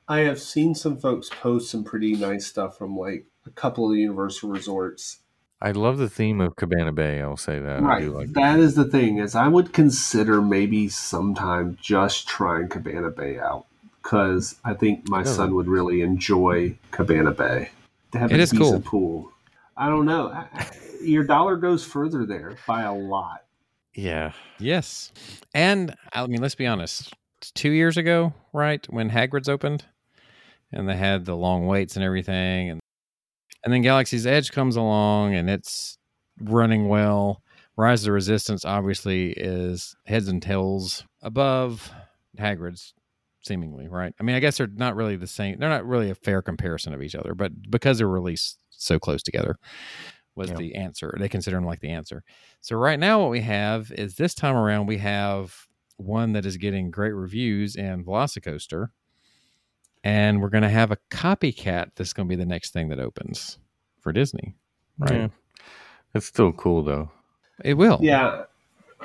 I 0.08 0.20
have 0.20 0.40
seen 0.40 0.74
some 0.74 0.98
folks 0.98 1.30
post 1.30 1.70
some 1.70 1.84
pretty 1.84 2.14
nice 2.14 2.46
stuff 2.46 2.76
from 2.76 2.96
like 2.96 3.26
a 3.46 3.50
couple 3.50 3.86
of 3.86 3.94
the 3.94 4.00
Universal 4.00 4.50
resorts. 4.50 5.18
I 5.62 5.70
love 5.70 5.96
the 5.96 6.10
theme 6.10 6.40
of 6.42 6.56
Cabana 6.56 6.92
Bay. 6.92 7.22
I'll 7.22 7.36
say 7.38 7.58
that. 7.58 7.78
I 7.78 7.86
right. 7.86 8.02
do 8.02 8.10
like 8.10 8.32
that 8.34 8.58
is 8.58 8.74
the 8.74 8.84
thing 8.84 9.18
is 9.18 9.34
I 9.34 9.48
would 9.48 9.72
consider 9.72 10.42
maybe 10.42 10.88
sometime 10.90 11.78
just 11.80 12.28
trying 12.28 12.68
Cabana 12.68 13.10
Bay 13.10 13.38
out 13.38 13.64
because 14.02 14.56
I 14.64 14.74
think 14.74 15.08
my 15.08 15.20
Yeah. 15.20 15.24
son 15.24 15.54
would 15.54 15.68
really 15.68 16.02
enjoy 16.02 16.76
Cabana 16.90 17.30
Bay. 17.30 17.70
To 18.12 18.18
have 18.18 18.30
It 18.30 18.40
a 18.40 18.42
is 18.42 18.50
decent 18.50 18.84
pool. 18.84 19.32
I 19.76 19.88
don't 19.88 20.04
know. 20.06 20.28
I- 20.28 20.46
I- 20.52 20.70
Your 21.02 21.24
dollar 21.24 21.56
goes 21.56 21.84
further 21.84 22.24
there 22.26 22.56
by 22.66 22.82
a 22.82 22.94
lot. 22.94 23.44
Yeah. 23.94 24.32
Yes. 24.58 25.12
And 25.54 25.94
I 26.12 26.26
mean, 26.26 26.40
let's 26.42 26.54
be 26.54 26.66
honest. 26.66 27.12
Two 27.54 27.70
years 27.70 27.96
ago, 27.96 28.32
right, 28.52 28.86
when 28.90 29.10
Hagrid's 29.10 29.48
opened, 29.48 29.84
and 30.74 30.88
they 30.88 30.96
had 30.96 31.24
the 31.24 31.36
long 31.36 31.66
waits 31.66 31.96
and 31.96 32.04
everything, 32.04 32.70
and 32.70 32.80
and 33.64 33.72
then 33.72 33.80
Galaxy's 33.82 34.26
Edge 34.26 34.52
comes 34.52 34.76
along, 34.76 35.34
and 35.34 35.48
it's 35.48 35.96
running 36.40 36.88
well. 36.88 37.40
Rise 37.76 38.02
of 38.02 38.06
the 38.06 38.12
Resistance 38.12 38.64
obviously 38.64 39.32
is 39.32 39.96
heads 40.06 40.28
and 40.28 40.40
tails 40.42 41.04
above 41.22 41.90
Hagrid's, 42.38 42.92
seemingly, 43.42 43.88
right? 43.88 44.14
I 44.20 44.22
mean, 44.22 44.36
I 44.36 44.40
guess 44.40 44.58
they're 44.58 44.66
not 44.68 44.94
really 44.96 45.16
the 45.16 45.26
same. 45.26 45.58
They're 45.58 45.68
not 45.68 45.86
really 45.86 46.10
a 46.10 46.14
fair 46.14 46.42
comparison 46.42 46.92
of 46.94 47.02
each 47.02 47.14
other, 47.14 47.34
but 47.34 47.52
because 47.70 47.98
they're 47.98 48.06
released 48.06 48.58
so 48.70 48.98
close 48.98 49.22
together, 49.22 49.56
was 50.36 50.50
Yeah. 50.50 50.56
the 50.56 50.74
answer. 50.74 51.14
They 51.18 51.28
consider 51.28 51.56
them 51.56 51.64
like 51.64 51.80
the 51.80 51.90
answer. 51.90 52.22
So 52.60 52.76
right 52.76 52.98
now, 52.98 53.22
what 53.22 53.30
we 53.30 53.40
have 53.40 53.90
is 53.92 54.16
this 54.16 54.34
time 54.34 54.56
around 54.56 54.86
we 54.86 54.98
have 54.98 55.54
one 55.96 56.32
that 56.32 56.44
is 56.44 56.56
getting 56.58 56.90
great 56.90 57.12
reviews 57.12 57.76
in 57.76 58.04
Velocicoaster, 58.04 58.88
and 60.04 60.40
we're 60.40 60.50
going 60.50 60.62
to 60.62 60.68
have 60.68 60.92
a 60.92 60.98
copycat. 61.10 61.90
That's 61.96 62.12
going 62.12 62.28
to 62.28 62.36
be 62.36 62.40
the 62.40 62.46
next 62.46 62.72
thing 62.72 62.90
that 62.90 63.00
opens 63.00 63.58
for 64.00 64.12
Disney. 64.12 64.54
Right? 64.98 65.12
Yeah. 65.12 65.28
It's 66.14 66.26
still 66.26 66.52
cool 66.52 66.84
though. 66.84 67.10
It 67.64 67.74
will. 67.74 67.98
Yeah, 68.00 68.44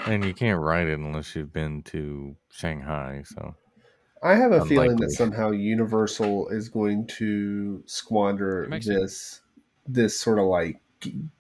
And 0.06 0.24
you 0.24 0.34
can't 0.34 0.60
ride 0.60 0.88
it 0.88 1.00
unless 1.00 1.36
you've 1.36 1.54
been 1.54 1.84
to 1.84 2.36
Shanghai. 2.52 3.24
So 3.26 3.56
I 4.22 4.36
have 4.36 4.52
a 4.52 4.66
feeling 4.66 4.98
that 4.98 5.12
somehow 5.12 5.52
Universal 5.52 6.50
is 6.50 6.68
going 6.70 7.08
to 7.18 7.82
squander 7.86 8.68
Mexico. 8.70 9.02
this 9.02 9.42
this 9.88 10.20
sort 10.20 10.40
of 10.40 10.46
like 10.46 10.82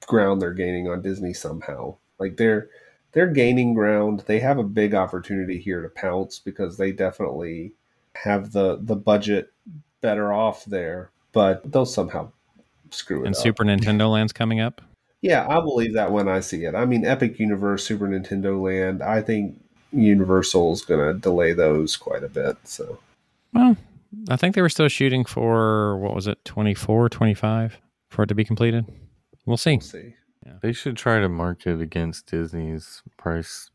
ground 0.07 0.41
they're 0.41 0.53
gaining 0.53 0.87
on 0.87 1.01
Disney 1.01 1.33
somehow. 1.33 1.97
Like 2.19 2.37
they're 2.37 2.69
they're 3.11 3.31
gaining 3.31 3.73
ground. 3.73 4.23
They 4.27 4.39
have 4.39 4.57
a 4.57 4.63
big 4.63 4.95
opportunity 4.95 5.59
here 5.59 5.81
to 5.81 5.89
pounce 5.89 6.39
because 6.39 6.77
they 6.77 6.91
definitely 6.91 7.73
have 8.23 8.51
the 8.51 8.79
the 8.81 8.95
budget 8.95 9.51
better 10.01 10.31
off 10.33 10.65
there, 10.65 11.11
but 11.31 11.69
they'll 11.71 11.85
somehow 11.85 12.31
screw 12.91 13.23
it 13.23 13.27
And 13.27 13.35
up. 13.35 13.41
Super 13.41 13.63
Nintendo 13.63 14.11
Land's 14.11 14.33
coming 14.33 14.59
up. 14.59 14.81
Yeah, 15.21 15.45
I 15.47 15.59
believe 15.59 15.93
that 15.95 16.11
when 16.11 16.27
I 16.29 16.39
see 16.39 16.63
it. 16.63 16.75
I 16.75 16.85
mean, 16.85 17.05
Epic 17.05 17.39
Universe, 17.39 17.83
Super 17.85 18.07
Nintendo 18.07 18.61
Land. 18.61 19.03
I 19.03 19.21
think 19.21 19.59
Universal's 19.91 20.83
going 20.83 21.13
to 21.13 21.19
delay 21.19 21.51
those 21.53 21.97
quite 21.97 22.23
a 22.23 22.29
bit. 22.29 22.55
So 22.63 22.99
Well, 23.53 23.75
I 24.29 24.37
think 24.37 24.55
they 24.55 24.61
were 24.61 24.69
still 24.69 24.87
shooting 24.87 25.25
for 25.25 25.97
what 25.97 26.15
was 26.15 26.25
it, 26.27 26.43
24, 26.45 27.09
25 27.09 27.77
for 28.09 28.23
it 28.23 28.27
to 28.27 28.35
be 28.35 28.45
completed. 28.45 28.85
We'll 29.45 29.57
see. 29.57 29.71
we'll 29.73 29.81
see. 29.81 30.13
they 30.61 30.71
should 30.71 30.95
try 30.95 31.19
to 31.19 31.27
market 31.29 31.81
against 31.81 32.27
Disney's 32.27 33.03
price 33.17 33.69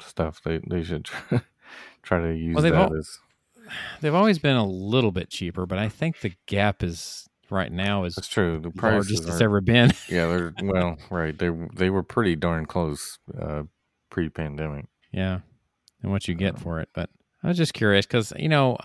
stuff. 0.00 0.40
They 0.44 0.60
they 0.66 0.82
should 0.82 1.04
try, 1.04 1.40
try 2.02 2.20
to 2.22 2.34
use 2.34 2.54
Well, 2.54 2.64
that 2.64 2.74
al- 2.74 2.94
as 2.96 3.18
They've 4.00 4.14
always 4.14 4.38
been 4.38 4.56
a 4.56 4.66
little 4.66 5.12
bit 5.12 5.30
cheaper, 5.30 5.66
but 5.66 5.78
I 5.78 5.88
think 5.88 6.20
the 6.20 6.32
gap 6.46 6.82
is 6.82 7.28
right 7.50 7.70
now 7.70 8.04
is 8.04 8.14
that's 8.14 8.28
true. 8.28 8.58
The 8.58 8.72
largest 8.80 9.28
it's 9.28 9.40
ever 9.40 9.60
been. 9.60 9.92
yeah. 10.08 10.26
They're 10.26 10.54
well 10.62 10.98
right. 11.10 11.36
They 11.36 11.50
they 11.74 11.90
were 11.90 12.02
pretty 12.02 12.36
darn 12.36 12.66
close 12.66 13.18
uh, 13.38 13.64
pre-pandemic. 14.10 14.86
Yeah, 15.12 15.40
and 16.02 16.10
what 16.10 16.28
you 16.28 16.34
get 16.34 16.58
for 16.58 16.80
it. 16.80 16.88
But 16.94 17.10
I 17.42 17.48
was 17.48 17.56
just 17.56 17.74
curious 17.74 18.06
because 18.06 18.32
you 18.36 18.48
know, 18.48 18.78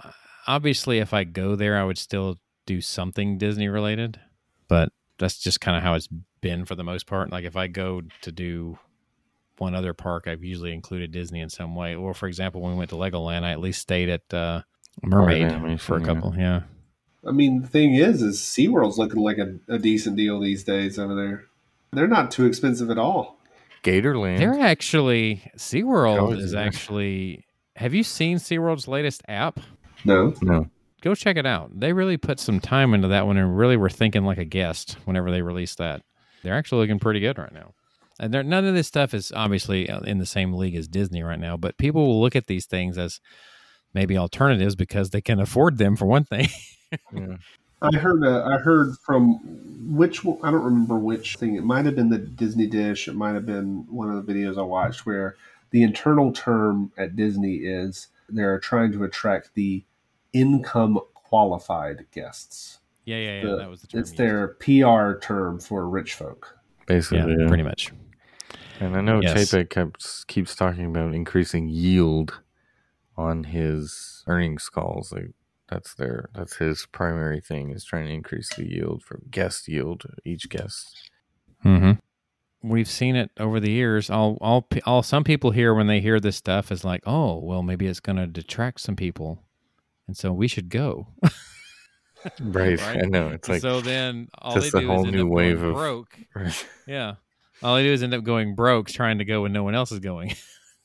obviously, 0.46 1.00
if 1.00 1.14
I 1.14 1.24
go 1.24 1.56
there, 1.56 1.78
I 1.78 1.84
would 1.84 1.98
still 1.98 2.38
do 2.66 2.82
something 2.82 3.38
Disney 3.38 3.68
related. 3.68 4.20
But 4.68 4.90
that's 5.18 5.40
just 5.40 5.62
kind 5.62 5.78
of 5.78 5.84
how 5.84 5.96
it's 5.96 6.10
been 6.42 6.66
for 6.66 6.76
the 6.76 6.84
most 6.84 7.08
part. 7.08 7.32
Like 7.32 7.46
if 7.46 7.56
I 7.56 7.68
go 7.68 8.02
to 8.22 8.32
do 8.32 8.78
one 9.58 9.74
other 9.74 9.94
park, 9.94 10.28
I've 10.28 10.44
usually 10.44 10.74
included 10.74 11.12
Disney 11.12 11.40
in 11.40 11.50
some 11.50 11.76
way. 11.76 11.96
Or 11.96 12.14
for 12.14 12.28
example, 12.28 12.62
when 12.62 12.74
we 12.74 12.78
went 12.78 12.90
to 12.92 12.96
Legoland, 12.96 13.44
I 13.44 13.52
at 13.52 13.60
least 13.60 13.82
stayed 13.82 14.10
at 14.10 14.34
uh, 14.34 14.62
Mermaid 15.04 15.44
animation, 15.44 15.78
for 15.78 15.98
a 15.98 16.02
couple. 16.02 16.34
Yeah. 16.38 16.62
I 17.28 17.32
mean, 17.32 17.62
the 17.62 17.68
thing 17.68 17.96
is, 17.96 18.22
is 18.22 18.40
SeaWorld's 18.40 18.98
looking 18.98 19.22
like 19.22 19.38
a, 19.38 19.58
a 19.68 19.78
decent 19.78 20.16
deal 20.16 20.40
these 20.40 20.64
days 20.64 20.98
over 20.98 21.14
there. 21.16 21.46
They're 21.92 22.08
not 22.08 22.32
too 22.32 22.46
expensive 22.46 22.90
at 22.90 22.98
all. 22.98 23.38
Gatorland. 23.84 24.40
They're 24.40 24.60
actually 24.60 25.52
SeaWorld 25.58 26.22
Always 26.22 26.46
is 26.46 26.52
there. 26.52 26.66
actually. 26.66 27.46
Have 27.76 27.94
you 27.94 28.04
seen 28.04 28.38
SeaWorld's 28.38 28.88
latest 28.88 29.22
app? 29.28 29.60
No, 30.04 30.34
no. 30.42 30.68
go 31.02 31.16
check 31.16 31.38
it 31.38 31.46
out. 31.46 31.80
They 31.80 31.94
really 31.94 32.18
put 32.18 32.40
some 32.40 32.60
time 32.60 32.94
into 32.94 33.08
that 33.10 33.28
one 33.28 33.38
and 33.38 33.58
really 33.58 33.78
were 33.78 33.90
thinking 33.90 34.24
like 34.24 34.38
a 34.38 34.46
guest 34.46 34.98
whenever 35.06 35.32
they 35.32 35.42
released 35.42 35.78
that. 35.78 36.02
They're 36.44 36.56
actually 36.56 36.82
looking 36.82 37.00
pretty 37.00 37.20
good 37.20 37.38
right 37.38 37.54
now. 37.54 37.74
And 38.20 38.32
none 38.32 38.66
of 38.66 38.74
this 38.74 38.88
stuff 38.88 39.14
is 39.14 39.32
obviously 39.36 39.90
uh, 39.90 40.00
in 40.02 40.18
the 40.18 40.26
same 40.26 40.54
league 40.54 40.76
as 40.76 40.88
Disney 40.88 41.22
right 41.22 41.40
now, 41.40 41.56
but 41.56 41.78
people 41.78 42.06
will 42.06 42.20
look 42.20 42.36
at 42.36 42.48
these 42.48 42.66
things 42.66 42.98
as 42.98 43.20
maybe 43.98 44.16
alternatives 44.18 44.76
because 44.76 45.10
they 45.10 45.22
can 45.22 45.40
afford 45.40 45.80
them 45.80 45.96
for 45.96 46.06
one 46.06 46.24
thing. 46.24 46.48
Yeah. 47.14 47.38
I 47.82 47.98
heard. 47.98 48.24
Uh, 48.24 48.44
I 48.46 48.58
heard 48.60 48.96
from 49.06 49.40
which 49.94 50.20
I 50.26 50.52
don't 50.52 50.64
remember 50.64 50.98
which 50.98 51.36
thing. 51.36 51.56
It 51.56 51.64
might 51.66 51.86
have 51.86 51.96
been 51.96 52.10
the 52.10 52.18
Disney 52.18 52.66
Dish. 52.68 53.08
It 53.10 53.16
might 53.16 53.34
have 53.34 53.46
been 53.46 53.86
one 53.90 54.10
of 54.10 54.26
the 54.26 54.34
videos 54.34 54.58
I 54.58 54.62
watched 54.62 55.06
where 55.06 55.36
the 55.72 55.84
internal 55.84 56.32
term 56.32 56.92
at 56.98 57.16
Disney 57.18 57.56
is 57.56 58.08
they're 58.30 58.60
trying 58.60 58.94
to 58.94 59.04
attract 59.04 59.50
the 59.56 59.84
income 60.32 61.00
qualified 61.14 62.06
guests. 62.12 62.80
yeah, 63.06 63.18
yeah, 63.18 63.42
yeah. 63.42 63.46
The- 63.50 63.58
that 63.58 63.70
was 63.70 63.82
the 63.82 63.88
term. 63.88 64.00
it's 64.00 64.12
their 64.12 64.48
PR 64.60 65.20
term 65.20 65.60
for 65.60 65.90
rich 65.90 66.14
folk. 66.14 66.58
Basically, 66.86 67.20
yeah, 67.20 67.36
yeah. 67.42 67.48
pretty 67.48 67.64
much. 67.64 67.92
And 68.80 68.96
I 68.96 69.02
know 69.02 69.20
Yes. 69.22 69.52
Chapek 69.52 69.70
keeps 69.72 70.24
keeps 70.24 70.56
talking 70.56 70.86
about 70.86 71.14
increasing 71.14 71.68
yield 71.68 72.40
on 73.18 73.46
his 73.46 74.24
earnings 74.28 74.70
calls. 74.70 75.12
Like 75.12 75.32
that's 75.70 75.94
their 75.96 76.30
that's 76.34 76.58
his 76.58 76.88
primary 76.92 77.42
thing 77.42 77.72
is 77.72 77.84
trying 77.84 78.06
to 78.06 78.14
increase 78.14 78.54
the 78.56 78.66
yield 78.66 79.04
from 79.04 79.22
guest 79.30 79.68
yield 79.68 80.06
each 80.24 80.50
guest. 80.50 81.10
Mm-hmm. 81.66 81.94
We've 82.64 82.90
seen 82.90 83.16
it 83.16 83.32
over 83.40 83.60
the 83.60 83.72
years. 83.72 84.10
All, 84.10 84.38
all, 84.42 84.68
all. 84.86 85.04
Some 85.04 85.24
people 85.24 85.52
here, 85.52 85.74
when 85.74 85.88
they 85.88 86.00
hear 86.00 86.20
this 86.20 86.36
stuff, 86.36 86.72
is 86.72 86.84
like, 86.84 87.04
"Oh, 87.06 87.38
well, 87.38 87.62
maybe 87.64 87.86
it's 87.88 88.00
going 88.00 88.16
to 88.16 88.26
detract 88.28 88.82
some 88.82 88.96
people, 88.96 89.44
and 90.08 90.18
so 90.18 90.32
we 90.34 90.48
should 90.48 90.70
go." 90.70 91.08
Right. 92.42 92.80
Right? 92.82 93.04
I 93.04 93.08
know. 93.08 93.30
It's 93.30 93.48
like 93.48 93.62
so 93.62 93.80
then 93.80 94.28
all 94.40 94.56
just 94.56 94.74
they 94.74 94.80
a 94.80 94.82
do 94.82 94.88
whole 94.88 95.02
is 95.02 95.06
end 95.06 95.16
new 95.16 95.28
up 95.28 95.32
wave 95.34 95.60
going 95.60 95.70
of- 95.70 95.76
broke. 95.76 96.18
Yeah, 96.88 97.16
all 97.62 97.76
they 97.76 97.84
do 97.84 97.92
is 97.94 98.02
end 98.04 98.14
up 98.16 98.24
going 98.24 98.56
broke, 98.56 98.90
trying 98.90 99.20
to 99.20 99.26
go 99.26 99.44
when 99.44 99.54
no 99.54 99.64
one 99.64 99.76
else 99.76 99.92
is 99.92 100.00
going. 100.00 100.36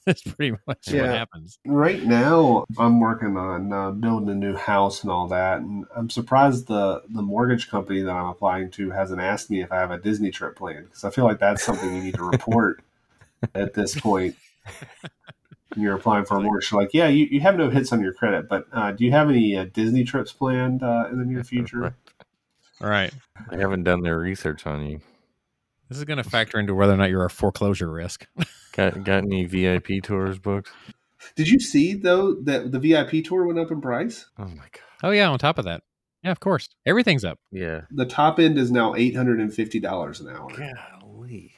That's 0.06 0.22
pretty 0.22 0.56
much 0.66 0.88
what 0.88 1.04
happens. 1.04 1.58
Right 1.64 2.02
now, 2.02 2.64
I'm 2.76 2.98
working 2.98 3.36
on 3.36 3.72
uh, 3.72 3.92
building 3.92 4.30
a 4.30 4.34
new 4.34 4.56
house 4.56 5.02
and 5.02 5.12
all 5.12 5.28
that, 5.28 5.60
and 5.60 5.84
I'm 5.94 6.10
surprised 6.10 6.66
the 6.66 7.02
the 7.08 7.22
mortgage 7.22 7.70
company 7.70 8.02
that 8.02 8.10
I'm 8.10 8.26
applying 8.26 8.70
to 8.72 8.90
hasn't 8.90 9.20
asked 9.20 9.48
me 9.48 9.62
if 9.62 9.70
I 9.70 9.76
have 9.76 9.92
a 9.92 9.98
Disney 9.98 10.32
trip 10.32 10.56
planned 10.56 10.86
because 10.86 11.04
I 11.04 11.10
feel 11.10 11.24
like 11.24 11.38
that's 11.38 11.62
something 11.62 11.94
you 11.94 12.02
need 12.02 12.14
to 12.14 12.24
report 12.24 12.82
at 13.54 13.74
this 13.74 13.94
point. 13.98 14.34
When 15.74 15.84
you're 15.84 15.94
applying 15.94 16.24
for 16.24 16.36
a 16.36 16.40
mortgage, 16.40 16.70
You're 16.70 16.80
like, 16.82 16.92
yeah, 16.92 17.08
you, 17.08 17.26
you 17.30 17.40
have 17.40 17.56
no 17.56 17.70
hits 17.70 17.92
on 17.92 18.02
your 18.02 18.12
credit, 18.12 18.48
but 18.48 18.66
uh, 18.72 18.92
do 18.92 19.04
you 19.04 19.12
have 19.12 19.30
any 19.30 19.56
uh, 19.56 19.66
Disney 19.72 20.04
trips 20.04 20.32
planned 20.32 20.82
uh, 20.82 21.06
in 21.10 21.18
the 21.18 21.24
near 21.24 21.44
future? 21.44 21.78
Right. 21.78 21.92
All 22.82 22.90
right. 22.90 23.14
They 23.50 23.58
haven't 23.58 23.84
done 23.84 24.02
their 24.02 24.18
research 24.18 24.66
on 24.66 24.84
you. 24.84 25.00
This 25.92 25.98
is 25.98 26.04
going 26.06 26.22
to 26.22 26.24
factor 26.24 26.58
into 26.58 26.74
whether 26.74 26.94
or 26.94 26.96
not 26.96 27.10
you're 27.10 27.26
a 27.26 27.28
foreclosure 27.28 27.90
risk. 27.90 28.26
Got 28.72 29.04
got 29.04 29.24
any 29.24 29.44
VIP 29.44 30.02
tours 30.02 30.38
booked? 30.38 30.70
Did 31.36 31.48
you 31.48 31.60
see 31.60 31.92
though 31.92 32.32
that 32.44 32.72
the 32.72 32.78
VIP 32.78 33.22
tour 33.22 33.44
went 33.44 33.58
up 33.58 33.70
in 33.70 33.82
price? 33.82 34.24
Oh 34.38 34.46
my 34.46 34.64
god. 34.72 35.02
Oh 35.02 35.10
yeah, 35.10 35.28
on 35.28 35.38
top 35.38 35.58
of 35.58 35.66
that. 35.66 35.82
Yeah, 36.22 36.30
of 36.30 36.40
course. 36.40 36.70
Everything's 36.86 37.22
up. 37.22 37.38
Yeah. 37.50 37.82
The 37.90 38.06
top 38.06 38.38
end 38.38 38.56
is 38.56 38.70
now 38.72 38.94
eight 38.94 39.14
hundred 39.14 39.40
and 39.40 39.52
fifty 39.52 39.78
dollars 39.78 40.20
an 40.20 40.34
hour. 40.34 40.48
Golly. 41.02 41.52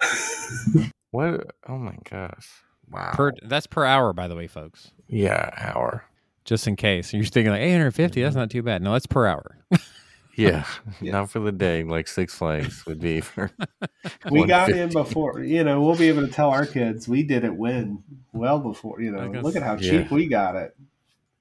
What? 1.10 1.50
Oh 1.68 1.76
my 1.76 1.96
gosh. 2.08 2.48
Wow. 2.88 3.10
Per 3.14 3.32
that's 3.42 3.66
per 3.66 3.84
hour 3.84 4.12
by 4.12 4.28
the 4.28 4.36
way, 4.36 4.46
folks. 4.46 4.92
yeah, 5.08 5.50
hour. 5.56 6.04
Just 6.44 6.68
in 6.68 6.76
case. 6.76 7.12
You're 7.12 7.24
thinking 7.24 7.50
like 7.50 7.62
850, 7.62 8.22
that's 8.22 8.30
mm-hmm. 8.30 8.38
not 8.38 8.50
too 8.50 8.62
bad. 8.62 8.80
No, 8.80 8.92
that's 8.92 9.08
per 9.08 9.26
hour. 9.26 9.58
Yeah, 10.40 10.64
Yeah. 11.00 11.12
not 11.12 11.30
for 11.30 11.40
the 11.40 11.52
day. 11.52 11.82
Like 11.84 12.08
Six 12.08 12.34
Flags 12.34 12.84
would 12.86 13.00
be 13.00 13.20
for. 13.20 13.50
we 14.30 14.44
got 14.46 14.70
in 14.70 14.88
before 14.90 15.40
you 15.42 15.62
know 15.64 15.82
we'll 15.82 15.96
be 15.96 16.08
able 16.08 16.26
to 16.26 16.32
tell 16.32 16.50
our 16.50 16.66
kids 16.66 17.06
we 17.08 17.22
did 17.22 17.44
it 17.44 17.54
when 17.54 18.02
well 18.32 18.58
before 18.58 19.00
you 19.00 19.10
know 19.10 19.28
guess- 19.28 19.42
look 19.44 19.56
at 19.56 19.62
how 19.62 19.76
Yeah. 19.76 20.02
cheap 20.02 20.10
we 20.10 20.26
got 20.28 20.56
it 20.56 20.76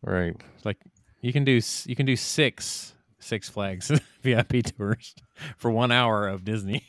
Right. 0.02 0.36
like 0.66 0.78
you 1.22 1.34
can 1.34 1.44
do 1.44 1.60
you 1.86 1.96
can 1.96 2.06
do 2.06 2.16
6 2.16 2.96
Six 3.20 3.50
Flags 3.50 3.92
VIP 4.24 4.64
tours 4.64 5.14
for 5.58 5.70
1 5.72 5.92
hour 5.92 6.28
of 6.28 6.44
Disney. 6.46 6.84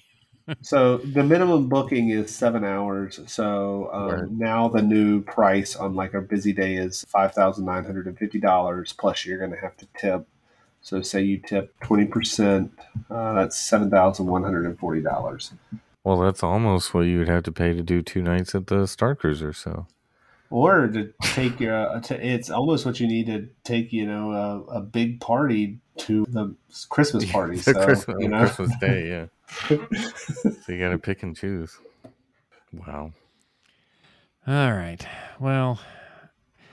so 0.63 0.97
the 0.99 1.23
minimum 1.23 1.69
booking 1.69 2.11
is 2.11 2.35
seven 2.35 2.65
hours 2.65 3.21
so 3.27 3.91
um, 3.93 4.09
Right. 4.09 4.31
now 4.31 4.69
the 4.69 4.83
new 4.83 5.23
price 5.23 5.77
on 5.77 5.95
like 5.95 6.15
a 6.15 6.21
busy 6.21 6.53
day 6.53 6.75
is 6.75 7.05
$5950 7.15 8.97
plus 8.97 9.25
you're 9.27 9.39
going 9.39 9.51
to 9.53 9.57
have 9.61 9.77
to 9.79 9.87
tip 9.97 10.27
so 10.83 11.03
say 11.03 11.23
you 11.23 11.39
tip 11.39 11.75
20% 11.81 12.71
uh, 13.11 13.33
that's 13.35 13.71
$7140 13.71 15.53
Well, 16.05 16.19
that's 16.19 16.43
almost 16.43 16.95
what 16.95 17.03
you 17.03 17.19
would 17.19 17.29
have 17.29 17.43
to 17.45 17.53
pay 17.53 17.75
to 17.75 17.83
do 17.83 18.03
two 18.03 18.23
nights 18.23 18.55
at 18.55 18.67
the 18.69 18.87
Star 18.87 19.15
Cruiser. 19.15 19.53
So. 19.53 19.87
or 20.49 20.89
to 20.89 21.13
take 21.23 21.61
your 21.61 21.75
uh, 21.75 22.01
to, 22.01 22.27
it's 22.27 22.51
almost 22.51 22.87
what 22.87 22.99
you 23.01 23.07
need 23.07 23.27
to 23.27 23.49
take 23.65 23.93
you 23.93 24.07
know 24.07 24.33
a, 24.33 24.79
a 24.79 24.81
big 24.81 25.21
party 25.21 25.79
to 25.99 26.27
the 26.31 26.55
christmas 26.89 27.25
party 27.33 27.57
The 27.57 27.75
so 27.75 27.85
Christmas, 27.85 28.17
you 28.21 28.29
know 28.29 28.39
Christmas 28.41 28.73
Day, 28.81 29.09
yeah. 29.09 29.27
so 29.69 30.73
you 30.73 30.79
got 30.79 30.91
to 30.91 30.99
pick 30.99 31.23
and 31.23 31.37
choose. 31.37 31.77
Wow, 32.73 33.13
All 34.47 34.73
right. 34.73 35.05
Well, 35.41 35.81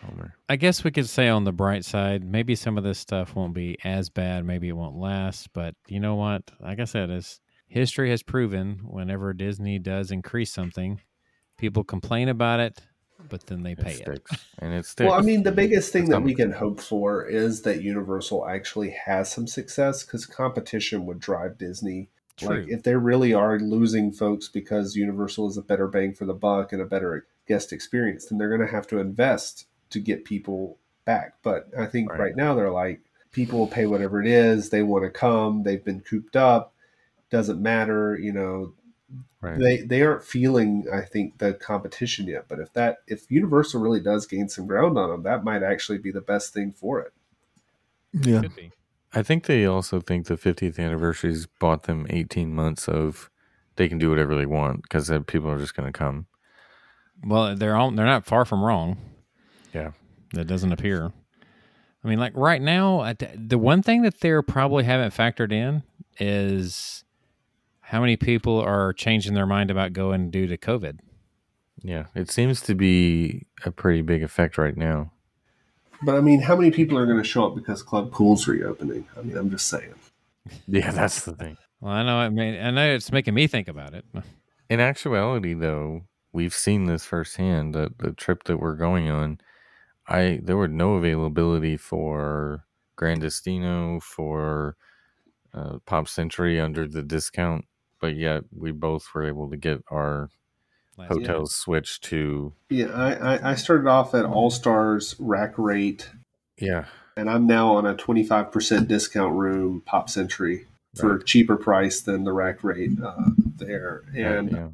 Homer. 0.08 0.36
I 0.50 0.56
guess 0.56 0.84
we 0.84 0.92
could 0.92 1.10
say 1.10 1.28
on 1.28 1.44
the 1.44 1.52
bright 1.52 1.86
side, 1.86 2.24
maybe 2.24 2.56
some 2.56 2.78
of 2.78 2.84
this 2.84 3.00
stuff 3.00 3.36
won't 3.36 3.54
be 3.54 3.78
as 3.84 4.10
bad. 4.10 4.46
Maybe 4.46 4.70
it 4.70 4.76
won't 4.76 4.98
last. 4.98 5.52
But 5.54 5.76
you 5.88 6.00
know 6.00 6.16
what? 6.16 6.44
Like 6.60 6.80
I 6.80 6.86
said, 6.86 7.10
as 7.10 7.40
history 7.68 8.10
has 8.10 8.24
proven, 8.24 8.82
whenever 8.84 9.34
Disney 9.34 9.80
does 9.80 10.12
increase 10.12 10.52
something, 10.52 11.02
people 11.58 11.84
complain 11.84 12.30
about 12.30 12.60
it, 12.60 12.80
but 13.30 13.46
then 13.48 13.64
they 13.64 13.76
pay 13.76 13.94
it. 13.94 13.98
sticks, 13.98 14.46
and 14.60 14.74
it 14.74 14.86
sticks. 14.86 15.10
Well, 15.10 15.20
I 15.20 15.22
mean, 15.22 15.44
the 15.44 15.52
biggest 15.52 15.92
thing 15.92 16.10
that 16.10 16.24
we 16.24 16.34
can 16.34 16.52
hope 16.52 16.80
for 16.80 17.26
is 17.26 17.62
that 17.64 17.82
Universal 17.82 18.48
actually 18.48 18.92
has 19.06 19.32
some 19.32 19.48
success 19.48 20.04
because 20.04 20.26
competition 20.26 21.06
would 21.06 21.20
drive 21.20 21.58
Disney. 21.58 22.10
True. 22.38 22.62
Like, 22.62 22.70
if 22.70 22.84
they 22.84 22.96
really 22.96 23.34
are 23.34 23.60
losing 23.60 24.12
folks 24.12 24.48
because 24.48 24.96
Universal 24.96 25.48
is 25.50 25.58
a 25.58 25.64
better 25.64 25.88
bang 25.88 26.14
for 26.14 26.26
the 26.26 26.36
buck 26.36 26.72
and 26.72 26.82
a 26.82 26.86
better 26.86 27.26
guest 27.48 27.74
experience, 27.74 28.26
then 28.26 28.38
they're 28.38 28.56
going 28.56 28.62
to 28.62 28.74
have 28.74 28.88
to 28.88 29.00
invest 29.00 29.66
to 29.92 30.00
get 30.00 30.26
people 30.26 30.78
back. 31.06 31.36
But 31.44 31.70
I 31.78 31.86
think 31.86 32.12
Right. 32.12 32.20
right, 32.20 32.36
now 32.36 32.54
they're 32.54 32.72
like, 32.72 33.02
people 33.32 33.60
will 33.60 33.68
pay 33.68 33.86
whatever 33.86 34.22
it 34.22 34.28
is. 34.28 34.70
They 34.70 34.84
want 34.84 35.04
to 35.06 35.10
come. 35.10 35.64
They've 35.64 35.84
been 35.84 36.02
cooped 36.02 36.36
up. 36.36 36.74
Doesn't 37.30 37.62
matter. 37.62 38.18
You 38.18 38.34
know, 38.34 38.74
right. 39.42 39.60
they 39.60 39.78
they 39.82 40.02
aren't 40.02 40.24
feeling 40.24 40.86
i 40.92 41.02
think 41.02 41.38
the 41.38 41.54
competition 41.54 42.28
yet 42.28 42.46
but 42.50 42.60
if 42.60 42.74
that 42.74 42.98
if 43.08 43.30
universal 43.30 43.82
really 43.82 44.00
does 44.02 44.26
gain 44.26 44.50
some 44.50 44.68
ground 44.68 44.98
on 44.98 45.10
them 45.10 45.24
that 45.24 45.44
might 45.44 45.64
actually 45.64 45.98
be 45.98 46.12
the 46.12 46.22
best 46.22 46.54
thing 46.54 46.72
for 46.72 47.00
it 47.00 47.14
Yeah. 48.14 48.42
I 49.14 49.24
think 49.24 49.46
they 49.46 49.66
also 49.66 50.02
think 50.02 50.26
the 50.28 50.36
50th 50.36 50.78
anniversary's 50.78 51.46
bought 51.46 51.84
them 51.84 52.06
18 52.10 52.54
months 52.54 52.88
of 52.90 53.30
they 53.78 53.88
can 53.88 53.98
do 53.98 54.10
whatever 54.10 54.36
they 54.36 54.46
want 54.46 54.82
because 54.84 55.10
people 55.28 55.50
are 55.50 55.58
just 55.60 55.76
going 55.76 55.92
to 55.92 55.98
come. 55.98 56.26
Well, 57.24 57.56
they're 57.56 57.76
all 57.76 57.92
they're 57.92 58.06
not 58.06 58.26
far 58.26 58.44
from 58.44 58.64
wrong. 58.64 58.98
Yeah. 59.74 59.92
That 60.34 60.46
doesn't 60.48 60.72
appear. 60.72 61.12
I 62.04 62.08
mean, 62.08 62.20
like 62.20 62.34
right 62.36 62.62
now, 62.62 63.14
the 63.36 63.58
one 63.58 63.82
thing 63.82 64.02
that 64.04 64.20
they're 64.22 64.42
probably 64.42 64.84
haven't 64.84 65.14
factored 65.14 65.52
in 65.52 65.84
is 66.20 67.04
how 67.82 68.00
many 68.02 68.18
people 68.18 68.60
are 68.60 68.94
changing 68.94 69.34
their 69.34 69.46
mind 69.46 69.72
about 69.72 69.94
going 69.94 70.30
due 70.30 70.48
to 70.48 70.58
COVID. 70.58 71.00
Yeah, 71.84 72.06
it 72.16 72.30
seems 72.32 72.62
to 72.62 72.76
be 72.76 73.46
a 73.66 73.72
pretty 73.72 74.02
big 74.02 74.24
effect 74.24 74.58
right 74.58 74.76
now. 74.76 75.12
but 76.02 76.16
i 76.16 76.22
mean 76.22 76.42
how 76.42 76.56
many 76.56 76.72
people 76.72 76.98
are 76.98 77.06
going 77.06 77.18
to 77.18 77.24
show 77.24 77.46
up 77.48 77.56
because 77.56 77.82
club 77.84 78.12
cool's 78.12 78.48
reopening 78.48 79.06
i 79.18 79.22
mean 79.22 79.36
i'm 79.38 79.50
just 79.50 79.68
saying 79.68 79.94
Yeah, 80.68 80.92
that's 80.92 81.22
the 81.26 81.34
thing. 81.34 81.58
Well, 81.82 81.92
I 81.94 82.04
know. 82.04 82.18
I 82.18 82.30
mean, 82.30 82.60
I 82.60 82.72
know 82.72 82.90
it's 82.94 83.12
making 83.12 83.34
me 83.34 83.48
think 83.48 83.68
about 83.68 83.94
it. 83.94 84.06
In 84.70 84.80
actuality, 84.80 85.54
though, 85.54 86.04
we've 86.32 86.54
seen 86.54 86.86
this 86.86 87.04
firsthand. 87.06 87.76
The 87.76 87.94
the 87.98 88.14
trip 88.14 88.44
that 88.46 88.58
we're 88.58 88.76
going 88.76 89.10
on, 89.10 89.40
I 90.08 90.40
there 90.44 90.58
were 90.58 90.68
no 90.68 90.94
availability 90.96 91.78
for 91.78 92.66
Gran 92.96 93.20
Destino 93.20 94.00
for 94.00 94.76
uh, 95.54 95.80
Pop 95.86 96.08
Century 96.08 96.60
under 96.60 96.88
the 96.88 97.04
discount, 97.04 97.66
but 98.00 98.16
yet 98.16 98.44
we 98.56 98.72
both 98.72 99.08
were 99.14 99.26
able 99.26 99.50
to 99.50 99.58
get 99.58 99.84
our 99.92 100.30
Last 100.98 101.10
hotels 101.10 101.56
switched 101.56 102.04
to 102.06 102.54
yeah 102.70 102.88
i 102.88 103.36
i, 103.36 103.52
I 103.52 103.56
started 103.56 103.88
off 103.88 104.16
at 104.16 104.26
all 104.26 104.50
stars 104.50 105.16
rack 105.20 105.58
rate. 105.58 106.10
Yeah. 106.58 106.86
And 107.16 107.30
i'm 107.30 107.46
now 107.46 107.76
on 107.76 107.86
a 107.86 107.94
25% 107.94 108.88
discount 108.88 109.34
room 109.36 109.82
pop 109.86 110.10
century 110.10 110.66
for 110.96 111.12
a 111.12 111.16
Right. 111.18 111.26
cheaper 111.26 111.56
price 111.56 112.02
than 112.02 112.24
the 112.24 112.34
rack 112.34 112.64
rate 112.64 112.92
uh, 113.04 113.30
there. 113.58 114.04
And 114.16 114.52
yeah. 114.52 114.68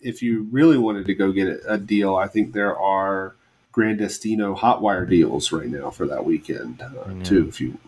if 0.00 0.20
you 0.20 0.48
really 0.50 0.76
wanted 0.76 1.06
to 1.06 1.14
go 1.14 1.32
get 1.32 1.60
a 1.66 1.78
deal, 1.78 2.16
I 2.16 2.26
think 2.26 2.52
there 2.52 2.76
are 2.76 3.36
Gran 3.72 3.96
Destino 3.96 4.54
Hotwire 4.56 5.08
deals 5.08 5.52
right 5.52 5.68
now 5.68 5.90
for 5.90 6.06
that 6.06 6.24
weekend 6.24 6.80
uh, 6.82 6.90
Yeah. 7.08 7.22
too. 7.22 7.48
If 7.48 7.60
you 7.60 7.78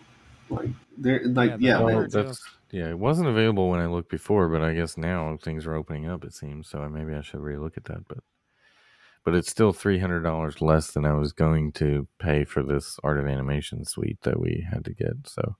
like, 0.49 0.69
they're 0.97 1.25
like, 1.25 1.51
Yeah, 1.51 1.57
yeah, 1.59 1.79
Well, 1.79 1.87
they- 1.87 1.93
Hotwire 1.93 2.11
deal. 2.11 2.23
that's 2.25 2.41
yeah. 2.71 2.89
It 2.89 2.97
wasn't 2.99 3.27
available 3.29 3.69
when 3.69 3.79
I 3.79 3.85
looked 3.87 4.09
before, 4.09 4.49
but 4.49 4.61
I 4.61 4.73
guess 4.73 4.97
now 4.97 5.37
things 5.41 5.65
are 5.67 5.75
opening 5.75 6.07
up. 6.07 6.23
It 6.23 6.33
seems 6.33 6.67
so. 6.69 6.87
Maybe 6.89 7.13
I 7.13 7.21
should 7.21 7.41
relook 7.41 7.77
at 7.77 7.83
that. 7.85 8.07
But 8.07 8.19
but 9.23 9.35
it's 9.35 9.49
still 9.49 9.73
three 9.73 9.99
hundred 9.99 10.21
dollars 10.23 10.61
less 10.61 10.91
than 10.91 11.05
I 11.05 11.13
was 11.13 11.33
going 11.33 11.71
to 11.73 12.07
pay 12.19 12.43
for 12.45 12.63
this 12.63 12.97
Art 13.03 13.19
of 13.19 13.27
Animation 13.27 13.85
suite 13.85 14.21
that 14.23 14.39
we 14.39 14.65
had 14.71 14.83
to 14.85 14.93
get. 14.93 15.27
So 15.27 15.55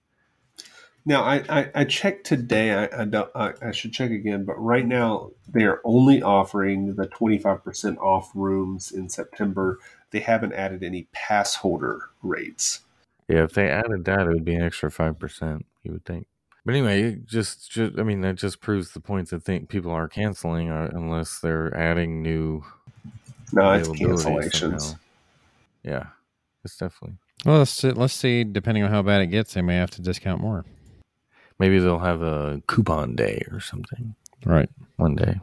now 1.05 1.23
I, 1.23 1.43
I, 1.49 1.71
I 1.75 1.83
checked 1.85 2.25
today. 2.25 2.73
I, 2.73 3.01
I 3.01 3.05
don't. 3.05 3.29
I, 3.35 3.53
I 3.61 3.71
should 3.71 3.93
check 3.93 4.11
again, 4.11 4.45
but 4.45 4.55
right 4.55 4.85
now 4.85 5.31
they 5.47 5.63
are 5.63 5.81
only 5.83 6.21
offering 6.21 6.95
the 6.95 7.07
twenty 7.07 7.37
five 7.37 7.63
percent 7.63 7.97
off 7.99 8.31
rooms 8.33 8.91
in 8.91 9.09
September. 9.09 9.79
They 10.11 10.19
haven't 10.19 10.53
added 10.53 10.83
any 10.83 11.07
pass 11.11 11.55
holder 11.55 12.09
rates. 12.21 12.81
yeah, 13.27 13.43
if 13.43 13.53
they 13.53 13.69
added 13.69 14.05
that, 14.05 14.21
it 14.27 14.29
would 14.29 14.45
be 14.45 14.55
an 14.55 14.61
extra 14.63 14.91
five 14.91 15.17
percent. 15.19 15.65
You 15.83 15.91
would 15.93 16.05
think. 16.05 16.27
But 16.65 16.75
anyway, 16.75 17.01
it 17.01 17.25
just, 17.25 17.69
just 17.69 17.99
I 17.99 18.03
mean, 18.03 18.21
that 18.21 18.35
just 18.35 18.61
proves 18.61 18.91
the 18.91 19.01
point 19.01 19.29
that 19.31 19.43
think 19.43 19.67
people 19.67 19.91
are 19.91 20.07
canceling 20.07 20.69
uh, 20.71 20.89
unless 20.93 21.39
they're 21.39 21.75
adding 21.75 22.21
new 22.21 22.63
No, 23.51 23.73
it's 23.73 23.89
cancellations. 23.89 24.79
somehow. 24.81 24.99
Yeah, 25.83 26.05
it's 26.63 26.77
definitely. 26.77 27.17
Well, 27.45 27.57
let's 27.57 27.71
see, 27.71 27.91
let's 27.91 28.13
see. 28.13 28.45
Depending 28.45 28.85
on 28.85 28.91
how 28.91 29.01
bad 29.01 29.19
it 29.21 29.27
gets, 29.27 29.55
they 29.55 29.61
may 29.61 29.75
have 29.75 29.91
to 29.91 30.01
discount 30.01 30.39
more. 30.39 30.63
Maybe 31.59 31.79
they'll 31.79 31.99
have 31.99 32.21
a 32.21 32.61
coupon 32.67 33.15
day 33.15 33.45
or 33.51 33.59
something 33.59 34.15
Right. 34.45 34.69
one 34.97 35.15
day. 35.15 35.39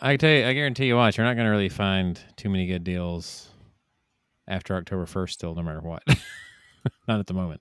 I 0.00 0.16
tell 0.16 0.30
you, 0.30 0.46
I 0.46 0.52
guarantee 0.52 0.86
you, 0.86 0.96
watch. 0.96 1.16
You're 1.16 1.26
not 1.26 1.34
going 1.34 1.46
to 1.46 1.50
really 1.50 1.68
find 1.68 2.18
too 2.36 2.48
many 2.48 2.66
good 2.66 2.84
deals 2.84 3.48
after 4.46 4.76
October 4.76 5.06
first. 5.06 5.34
Still, 5.34 5.54
no 5.54 5.62
matter 5.62 5.80
what. 5.80 6.02
not 7.08 7.18
at 7.20 7.26
the 7.26 7.34
moment. 7.34 7.60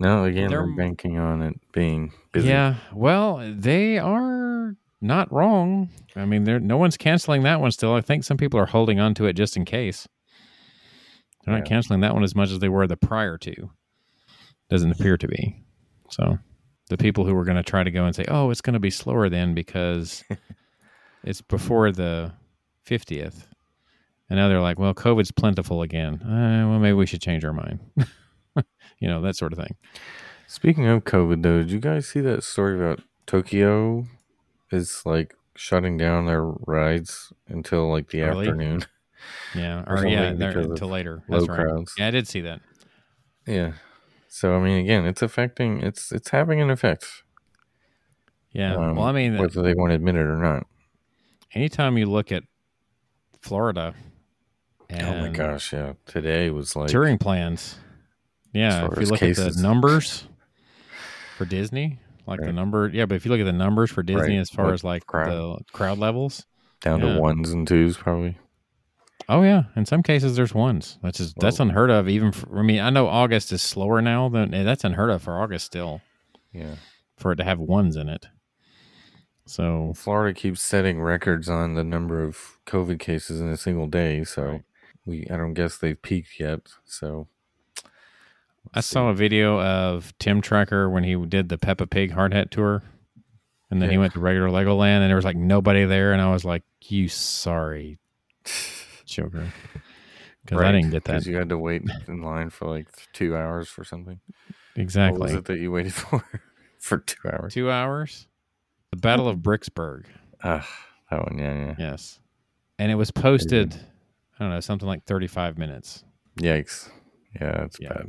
No, 0.00 0.24
again, 0.24 0.48
They're- 0.50 0.64
they're 0.66 0.76
banking 0.76 1.18
on 1.18 1.42
it 1.42 1.54
being 1.72 2.12
busy. 2.32 2.48
Yeah. 2.48 2.76
Well, 2.92 3.40
they 3.56 3.98
are 3.98 4.76
not 5.00 5.30
wrong. 5.32 5.90
I 6.16 6.24
mean, 6.24 6.44
there 6.44 6.58
no 6.60 6.76
one's 6.76 6.96
canceling 6.96 7.42
that 7.42 7.60
one 7.60 7.70
still. 7.72 7.94
I 7.94 8.00
think 8.00 8.24
some 8.24 8.36
people 8.36 8.58
are 8.58 8.66
holding 8.66 8.98
on 8.98 9.14
to 9.14 9.26
it 9.26 9.34
just 9.34 9.56
in 9.56 9.64
case. 9.64 10.08
They're 11.44 11.54
not 11.54 11.64
Yeah. 11.66 11.68
canceling 11.68 12.00
that 12.00 12.14
one 12.14 12.22
as 12.24 12.34
much 12.34 12.50
as 12.50 12.60
they 12.60 12.68
were 12.68 12.86
the 12.86 12.96
prior 12.96 13.36
two. 13.38 13.70
Doesn't 14.70 14.90
appear 14.92 15.16
to 15.18 15.28
be. 15.28 15.63
So 16.14 16.38
the 16.90 16.96
people 16.96 17.24
who 17.24 17.34
were 17.34 17.44
going 17.44 17.56
to 17.56 17.62
try 17.62 17.82
to 17.82 17.90
go 17.90 18.04
and 18.04 18.14
say, 18.14 18.24
"Oh, 18.28 18.50
it's 18.50 18.60
going 18.60 18.74
to 18.74 18.80
be 18.80 18.90
slower 18.90 19.28
then 19.28 19.54
because 19.54 20.22
it's 21.24 21.40
before 21.40 21.90
the 21.90 22.32
50th." 22.88 23.46
And 24.30 24.38
now 24.38 24.48
they're 24.48 24.60
like, 24.60 24.78
"Well, 24.78 24.94
COVID's 24.94 25.32
plentiful 25.32 25.82
again. 25.82 26.22
Uh, 26.22 26.68
well, 26.68 26.78
maybe 26.78 26.94
we 26.94 27.06
should 27.06 27.20
change 27.20 27.44
our 27.44 27.52
mind." 27.52 27.80
you 28.98 29.08
know, 29.08 29.20
that 29.22 29.36
sort 29.36 29.52
of 29.52 29.58
thing. 29.58 29.74
Speaking 30.46 30.86
of 30.86 31.04
COVID, 31.04 31.42
though, 31.42 31.58
did 31.58 31.70
you 31.70 31.80
guys 31.80 32.06
see 32.06 32.20
that 32.20 32.44
story 32.44 32.76
about 32.76 33.00
Tokyo 33.26 34.06
is 34.70 35.02
like 35.04 35.34
shutting 35.56 35.96
down 35.96 36.26
their 36.26 36.44
rides 36.44 37.32
until 37.48 37.90
like 37.90 38.10
the 38.10 38.22
Early? 38.22 38.46
afternoon? 38.46 38.84
Yeah, 39.54 39.82
Or 39.86 39.96
or 39.98 40.06
yeah, 40.06 40.18
something 40.30 40.38
they're 40.38 40.48
because 40.50 40.64
of 40.66 40.70
until 40.72 40.88
later. 40.88 41.22
low 41.28 41.44
right. 41.46 41.48
crowds. 41.48 41.92
Yeah, 41.98 42.06
I 42.08 42.10
did 42.10 42.28
see 42.28 42.42
that. 42.42 42.60
Yeah. 43.46 43.72
So 44.34 44.56
I 44.56 44.58
mean, 44.58 44.78
again, 44.78 45.06
it's 45.06 45.22
affecting. 45.22 45.80
It's 45.80 46.10
it's 46.10 46.30
having 46.30 46.60
an 46.60 46.68
effect. 46.68 47.06
Yeah. 48.50 48.74
um, 48.74 48.96
well, 48.96 49.06
I 49.06 49.12
mean, 49.12 49.38
whether 49.38 49.62
they 49.62 49.74
want 49.74 49.90
to 49.92 49.94
admit 49.94 50.16
it 50.16 50.26
or 50.26 50.38
not. 50.42 50.66
anytime 51.52 51.96
you 51.96 52.06
look 52.06 52.32
at 52.32 52.42
Florida, 53.42 53.94
oh 54.92 55.20
my 55.20 55.28
gosh, 55.28 55.72
yeah. 55.72 55.92
Today 56.06 56.50
was 56.50 56.74
like 56.74 56.88
touring 56.88 57.16
plans. 57.16 57.76
Yeah, 58.52 58.88
if 58.90 58.98
you 58.98 59.06
look 59.06 59.22
at 59.22 59.36
the 59.36 59.54
numbers 59.62 60.26
for 61.38 61.44
Disney, 61.44 62.00
like 62.26 62.40
the 62.40 62.46
Right. 62.46 62.54
number, 62.56 62.90
yeah, 62.92 63.06
but 63.06 63.14
if 63.14 63.24
you 63.24 63.30
look 63.30 63.40
at 63.40 63.44
the 63.46 63.52
numbers 63.52 63.92
for 63.92 64.02
Disney 64.02 64.34
Right. 64.34 64.40
as 64.40 64.50
far 64.50 64.64
What 64.64 64.74
as 64.74 64.82
like 64.82 65.06
crowd? 65.06 65.28
the 65.28 65.64
crowd 65.72 65.98
levels, 65.98 66.44
down 66.80 66.98
yeah. 67.00 67.14
to 67.14 67.20
ones 67.20 67.52
and 67.52 67.68
twos, 67.68 67.96
probably. 67.96 68.36
Oh 69.28 69.42
yeah, 69.42 69.64
in 69.76 69.86
some 69.86 70.02
cases 70.02 70.36
there's 70.36 70.54
ones. 70.54 70.98
That's 71.02 71.18
just 71.18 71.38
that's 71.38 71.60
unheard 71.60 71.90
of. 71.90 72.08
Even 72.08 72.32
for, 72.32 72.58
I 72.58 72.62
mean, 72.62 72.80
I 72.80 72.90
know 72.90 73.06
August 73.08 73.52
is 73.52 73.62
slower 73.62 74.00
now 74.02 74.28
than 74.28 74.52
eh, 74.54 74.62
that's 74.62 74.84
unheard 74.84 75.10
of 75.10 75.22
for 75.22 75.40
August 75.40 75.66
still 75.66 76.00
Yeah. 76.52 76.76
for 77.16 77.32
it 77.32 77.36
to 77.36 77.44
have 77.44 77.58
ones 77.58 77.96
in 77.96 78.08
it. 78.08 78.26
So 79.46 79.92
Florida 79.94 80.32
keeps 80.38 80.62
setting 80.62 81.00
records 81.02 81.48
on 81.48 81.74
the 81.74 81.84
number 81.84 82.22
of 82.22 82.58
COVID 82.66 82.98
cases 82.98 83.40
in 83.40 83.48
a 83.48 83.56
single 83.56 83.86
day. 83.86 84.24
So 84.24 84.42
Right. 84.44 84.62
we, 85.04 85.26
I 85.30 85.36
don't 85.36 85.54
guess 85.54 85.76
they've 85.76 86.00
peaked 86.00 86.40
yet. 86.40 86.60
So 86.84 87.28
I 88.72 88.80
saw 88.80 89.08
a 89.10 89.14
video 89.14 89.60
of 89.60 90.16
Tim 90.18 90.40
Tracker 90.40 90.88
when 90.88 91.04
he 91.04 91.14
did 91.26 91.50
the 91.50 91.58
Peppa 91.58 91.86
Pig 91.86 92.12
hard 92.12 92.32
hat 92.32 92.50
tour. 92.50 92.82
And 93.70 93.82
then 93.82 93.90
he 93.90 93.98
went 93.98 94.12
to 94.14 94.20
regular 94.20 94.48
Legoland 94.48 95.00
and 95.00 95.08
there 95.10 95.16
was 95.16 95.24
like 95.24 95.36
nobody 95.36 95.84
there. 95.84 96.12
And 96.12 96.22
I 96.22 96.32
was 96.32 96.44
like, 96.44 96.62
you 96.82 97.08
sorry 97.08 97.98
children. 99.06 99.52
Because 100.44 100.60
I 100.60 100.72
didn't 100.72 100.90
get 100.90 101.04
that. 101.04 101.12
Because 101.12 101.26
you 101.26 101.36
had 101.36 101.48
to 101.48 101.58
wait 101.58 101.82
in 102.08 102.22
line 102.22 102.50
for 102.50 102.68
like 102.68 102.86
two 103.12 103.36
hours 103.36 103.68
for 103.68 103.84
something. 103.84 104.20
Exactly. 104.76 105.18
What 105.20 105.26
was 105.30 105.34
it 105.34 105.44
that 105.46 105.58
you 105.58 105.70
waited 105.72 105.92
for? 105.94 106.22
for 106.78 106.98
two 106.98 107.28
hours. 107.28 107.54
Two 107.54 107.70
hours. 107.70 108.26
The 108.90 108.98
Battle 108.98 109.26
of 109.28 109.38
Bricksburg. 109.38 110.04
Ah, 110.42 110.68
that 111.10 111.20
one. 111.22 111.38
Yeah, 111.38 111.54
yeah. 111.54 111.74
Yes. 111.78 112.20
And 112.78 112.92
it 112.92 112.96
was 112.96 113.10
posted, 113.10 113.74
I 114.38 114.44
don't 114.44 114.50
know, 114.50 114.60
something 114.60 114.86
like 114.86 115.04
35 115.04 115.56
minutes. 115.56 116.04
Yikes. 116.38 116.90
Yeah, 117.40 117.58
that's 117.60 117.78
Yeah. 117.80 117.94
bad. 117.94 118.06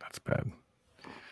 That's 0.00 0.18
bad. 0.18 0.52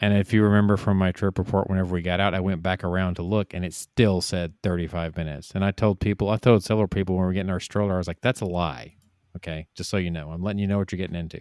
And 0.03 0.12
if 0.18 0.32
you 0.32 0.42
remember 0.42 0.76
from 0.76 0.98
my 0.98 1.12
trip 1.12 1.38
report, 1.38 1.70
whenever 1.70 1.94
we 1.94 2.03
got 2.03 2.18
out, 2.18 2.34
I 2.34 2.40
went 2.40 2.61
back 2.61 2.82
around 2.82 3.14
to 3.14 3.22
look 3.22 3.55
and 3.55 3.64
it 3.64 3.72
still 3.72 4.20
said 4.20 4.53
35 4.64 5.16
minutes. 5.16 5.53
And 5.55 5.64
I 5.64 5.70
told 5.70 6.00
people, 6.00 6.28
I 6.28 6.38
told 6.38 6.64
several 6.64 6.88
people 6.88 7.14
when 7.14 7.22
we 7.22 7.26
were 7.28 7.32
getting 7.32 7.50
our 7.53 7.61
stroller, 7.61 7.94
I 7.94 7.98
was 7.98 8.09
like, 8.09 8.20
that's 8.20 8.40
a 8.40 8.44
lie. 8.46 8.96
Okay. 9.36 9.68
Just 9.76 9.90
so 9.90 9.98
you 9.98 10.11
know, 10.11 10.30
I'm 10.32 10.42
letting 10.42 10.59
you 10.59 10.66
know 10.66 10.78
what 10.78 10.90
you're 10.90 10.98
getting 10.98 11.14
into. 11.14 11.40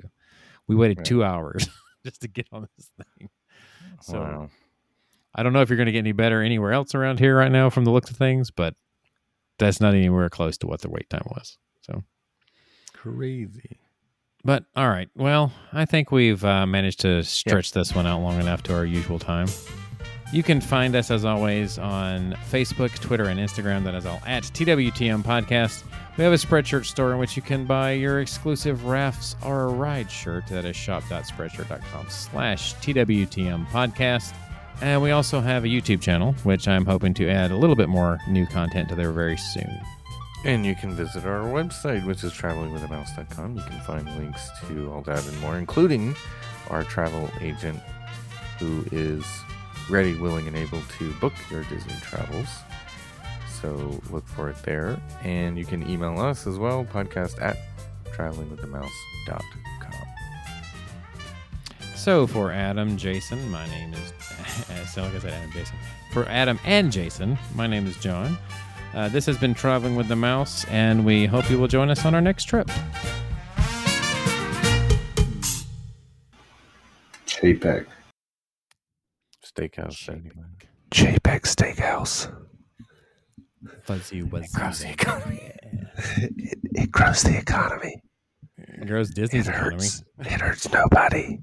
We 0.68 0.76
waited 0.76 1.00
Right. 1.00 1.06
two 1.08 1.24
hours 1.24 1.68
just 2.06 2.22
to 2.22 2.28
get 2.28 2.48
on 2.52 2.68
this 2.78 2.92
thing. 3.18 3.30
So 4.04 4.20
wow. 4.20 4.50
I 5.34 5.42
don't 5.42 5.54
know 5.54 5.62
if 5.62 5.70
you're 5.70 5.78
going 5.78 5.88
to 5.88 5.92
get 5.92 5.98
any 5.98 6.12
better 6.12 6.44
anywhere 6.44 6.72
else 6.72 6.94
around 6.94 7.18
here 7.20 7.36
right 7.36 7.52
now 7.52 7.72
from 7.72 7.84
the 7.86 7.92
looks 7.92 8.12
of 8.12 8.18
things, 8.18 8.52
but 8.52 8.76
that's 9.58 9.82
not 9.82 9.96
anywhere 9.96 10.30
close 10.30 10.58
to 10.60 10.68
what 10.68 10.82
the 10.82 10.90
wait 10.90 11.10
time 11.10 11.26
was. 11.32 11.58
So, 11.82 12.04
Crazy. 12.94 13.80
But 14.44 14.66
all 14.76 14.90
right. 14.90 15.10
Well, 15.16 15.52
I 15.74 15.86
think 15.86 16.12
we've 16.12 16.44
uh, 16.44 16.66
managed 16.66 17.02
to 17.02 17.24
stretch 17.24 17.72
this 17.72 17.96
one 17.96 18.08
out 18.08 18.22
long 18.22 18.40
enough 18.40 18.64
to 18.64 18.76
our 18.76 18.86
usual 18.86 19.20
time. 19.20 19.48
You 20.34 20.44
can 20.44 20.62
find 20.62 20.96
us 20.96 21.12
as 21.12 21.26
always 21.26 21.78
on 21.78 22.34
Facebook, 22.50 22.98
Twitter, 23.00 23.26
and 23.26 23.38
Instagram. 23.38 23.84
That 23.84 23.96
is 23.96 24.06
all 24.06 24.22
at 24.26 24.44
TWTM 24.44 25.24
Podcast. 25.24 25.84
We 26.18 26.24
have 26.24 26.32
a 26.32 26.38
Spreadshirt 26.38 26.86
store 26.86 27.12
in 27.12 27.18
which 27.18 27.36
you 27.36 27.42
can 27.42 27.66
buy 27.66 27.92
your 27.92 28.22
exclusive 28.22 28.86
Rafts 28.86 29.36
or 29.44 29.64
a 29.64 29.68
Ride 29.68 30.10
shirt. 30.10 30.48
That 30.48 30.64
is 30.64 30.76
shop.spreadshirt.com 30.76 32.10
slash 32.10 32.76
TWTM 32.76 33.68
Podcast. 33.68 34.34
And 34.82 35.02
we 35.02 35.12
also 35.12 35.42
have 35.42 35.64
a 35.66 35.68
YouTube 35.68 36.02
channel, 36.02 36.34
which 36.44 36.68
I'm 36.68 36.86
hoping 36.86 37.14
to 37.16 37.30
add 37.30 37.52
a 37.52 37.58
little 37.58 37.76
bit 37.76 37.90
more 37.90 38.18
new 38.28 38.46
content 38.46 38.90
to 38.90 38.96
there 38.96 39.12
very 39.12 39.38
soon. 39.38 39.80
And 40.44 40.66
you 40.66 40.76
can 40.76 40.96
visit 40.96 41.26
our 41.26 41.42
website, 41.42 42.06
which 42.06 42.24
is 42.24 42.34
travelingwithamouse.com. 42.34 43.58
You 43.58 43.64
can 43.64 43.80
find 43.82 44.06
links 44.18 44.50
to 44.68 44.92
all 44.92 45.02
that 45.02 45.26
and 45.28 45.40
more, 45.40 45.58
including 45.58 46.16
our 46.70 46.84
travel 46.84 47.30
agent 47.42 47.80
who 48.58 48.84
is 48.92 49.26
ready, 49.90 50.16
willing, 50.16 50.48
and 50.48 50.56
able 50.56 50.82
to 50.98 51.14
book 51.14 51.34
your 51.52 51.64
Disney 51.66 51.94
travels. 52.02 52.48
So 53.62 54.02
look 54.10 54.28
for 54.28 54.50
it 54.50 54.58
there. 54.64 55.00
And 55.24 55.58
you 55.58 55.66
can 55.66 55.88
email 55.88 56.20
us 56.20 56.48
as 56.48 56.58
well, 56.58 56.86
podcast 56.86 57.40
at 57.42 57.58
travelingwithamouse.com. 58.12 59.42
So 61.96 62.26
for 62.26 62.52
Adam, 62.52 62.98
Jason, 62.98 63.52
my 63.52 63.68
name 63.70 63.94
is. 63.94 64.14
so 64.92 65.04
like 65.04 65.14
I 65.14 65.20
said, 65.20 65.34
Adam, 65.34 65.52
Jason. 65.52 65.76
For 66.12 66.26
Adam 66.26 66.60
and 66.66 66.92
Jason, 66.92 67.38
my 67.54 67.68
name 67.68 67.86
is 67.86 67.96
John. 67.98 68.40
Uh, 68.94 69.08
this 69.10 69.26
has 69.26 69.38
been 69.38 69.54
Traveling 69.54 69.96
with 69.96 70.08
the 70.10 70.16
Mouse, 70.16 70.66
and 70.66 71.06
we 71.06 71.26
hope 71.26 71.50
you 71.50 71.58
will 71.58 71.68
join 71.70 71.90
us 71.90 72.06
on 72.06 72.14
our 72.14 72.20
next 72.22 72.44
trip. 72.46 72.68
JPEG. 77.26 77.86
Steakhouse. 79.46 80.10
anyway. 80.10 80.46
JPEG 80.92 81.42
Steakhouse. 81.44 82.34
Fuzzy 83.84 84.24
was 84.24 84.54
economy. 84.84 85.52
It, 86.18 86.58
it 86.74 86.92
grows 86.92 87.22
the 87.22 87.38
economy. 87.38 88.02
It 88.58 88.88
grows 88.88 89.12
Disney's 89.12 89.48
it 89.48 89.52
economy. 89.52 89.76
hurts. 89.76 90.04
It 90.20 90.42
hurts 90.42 90.72
nobody. 90.72 91.40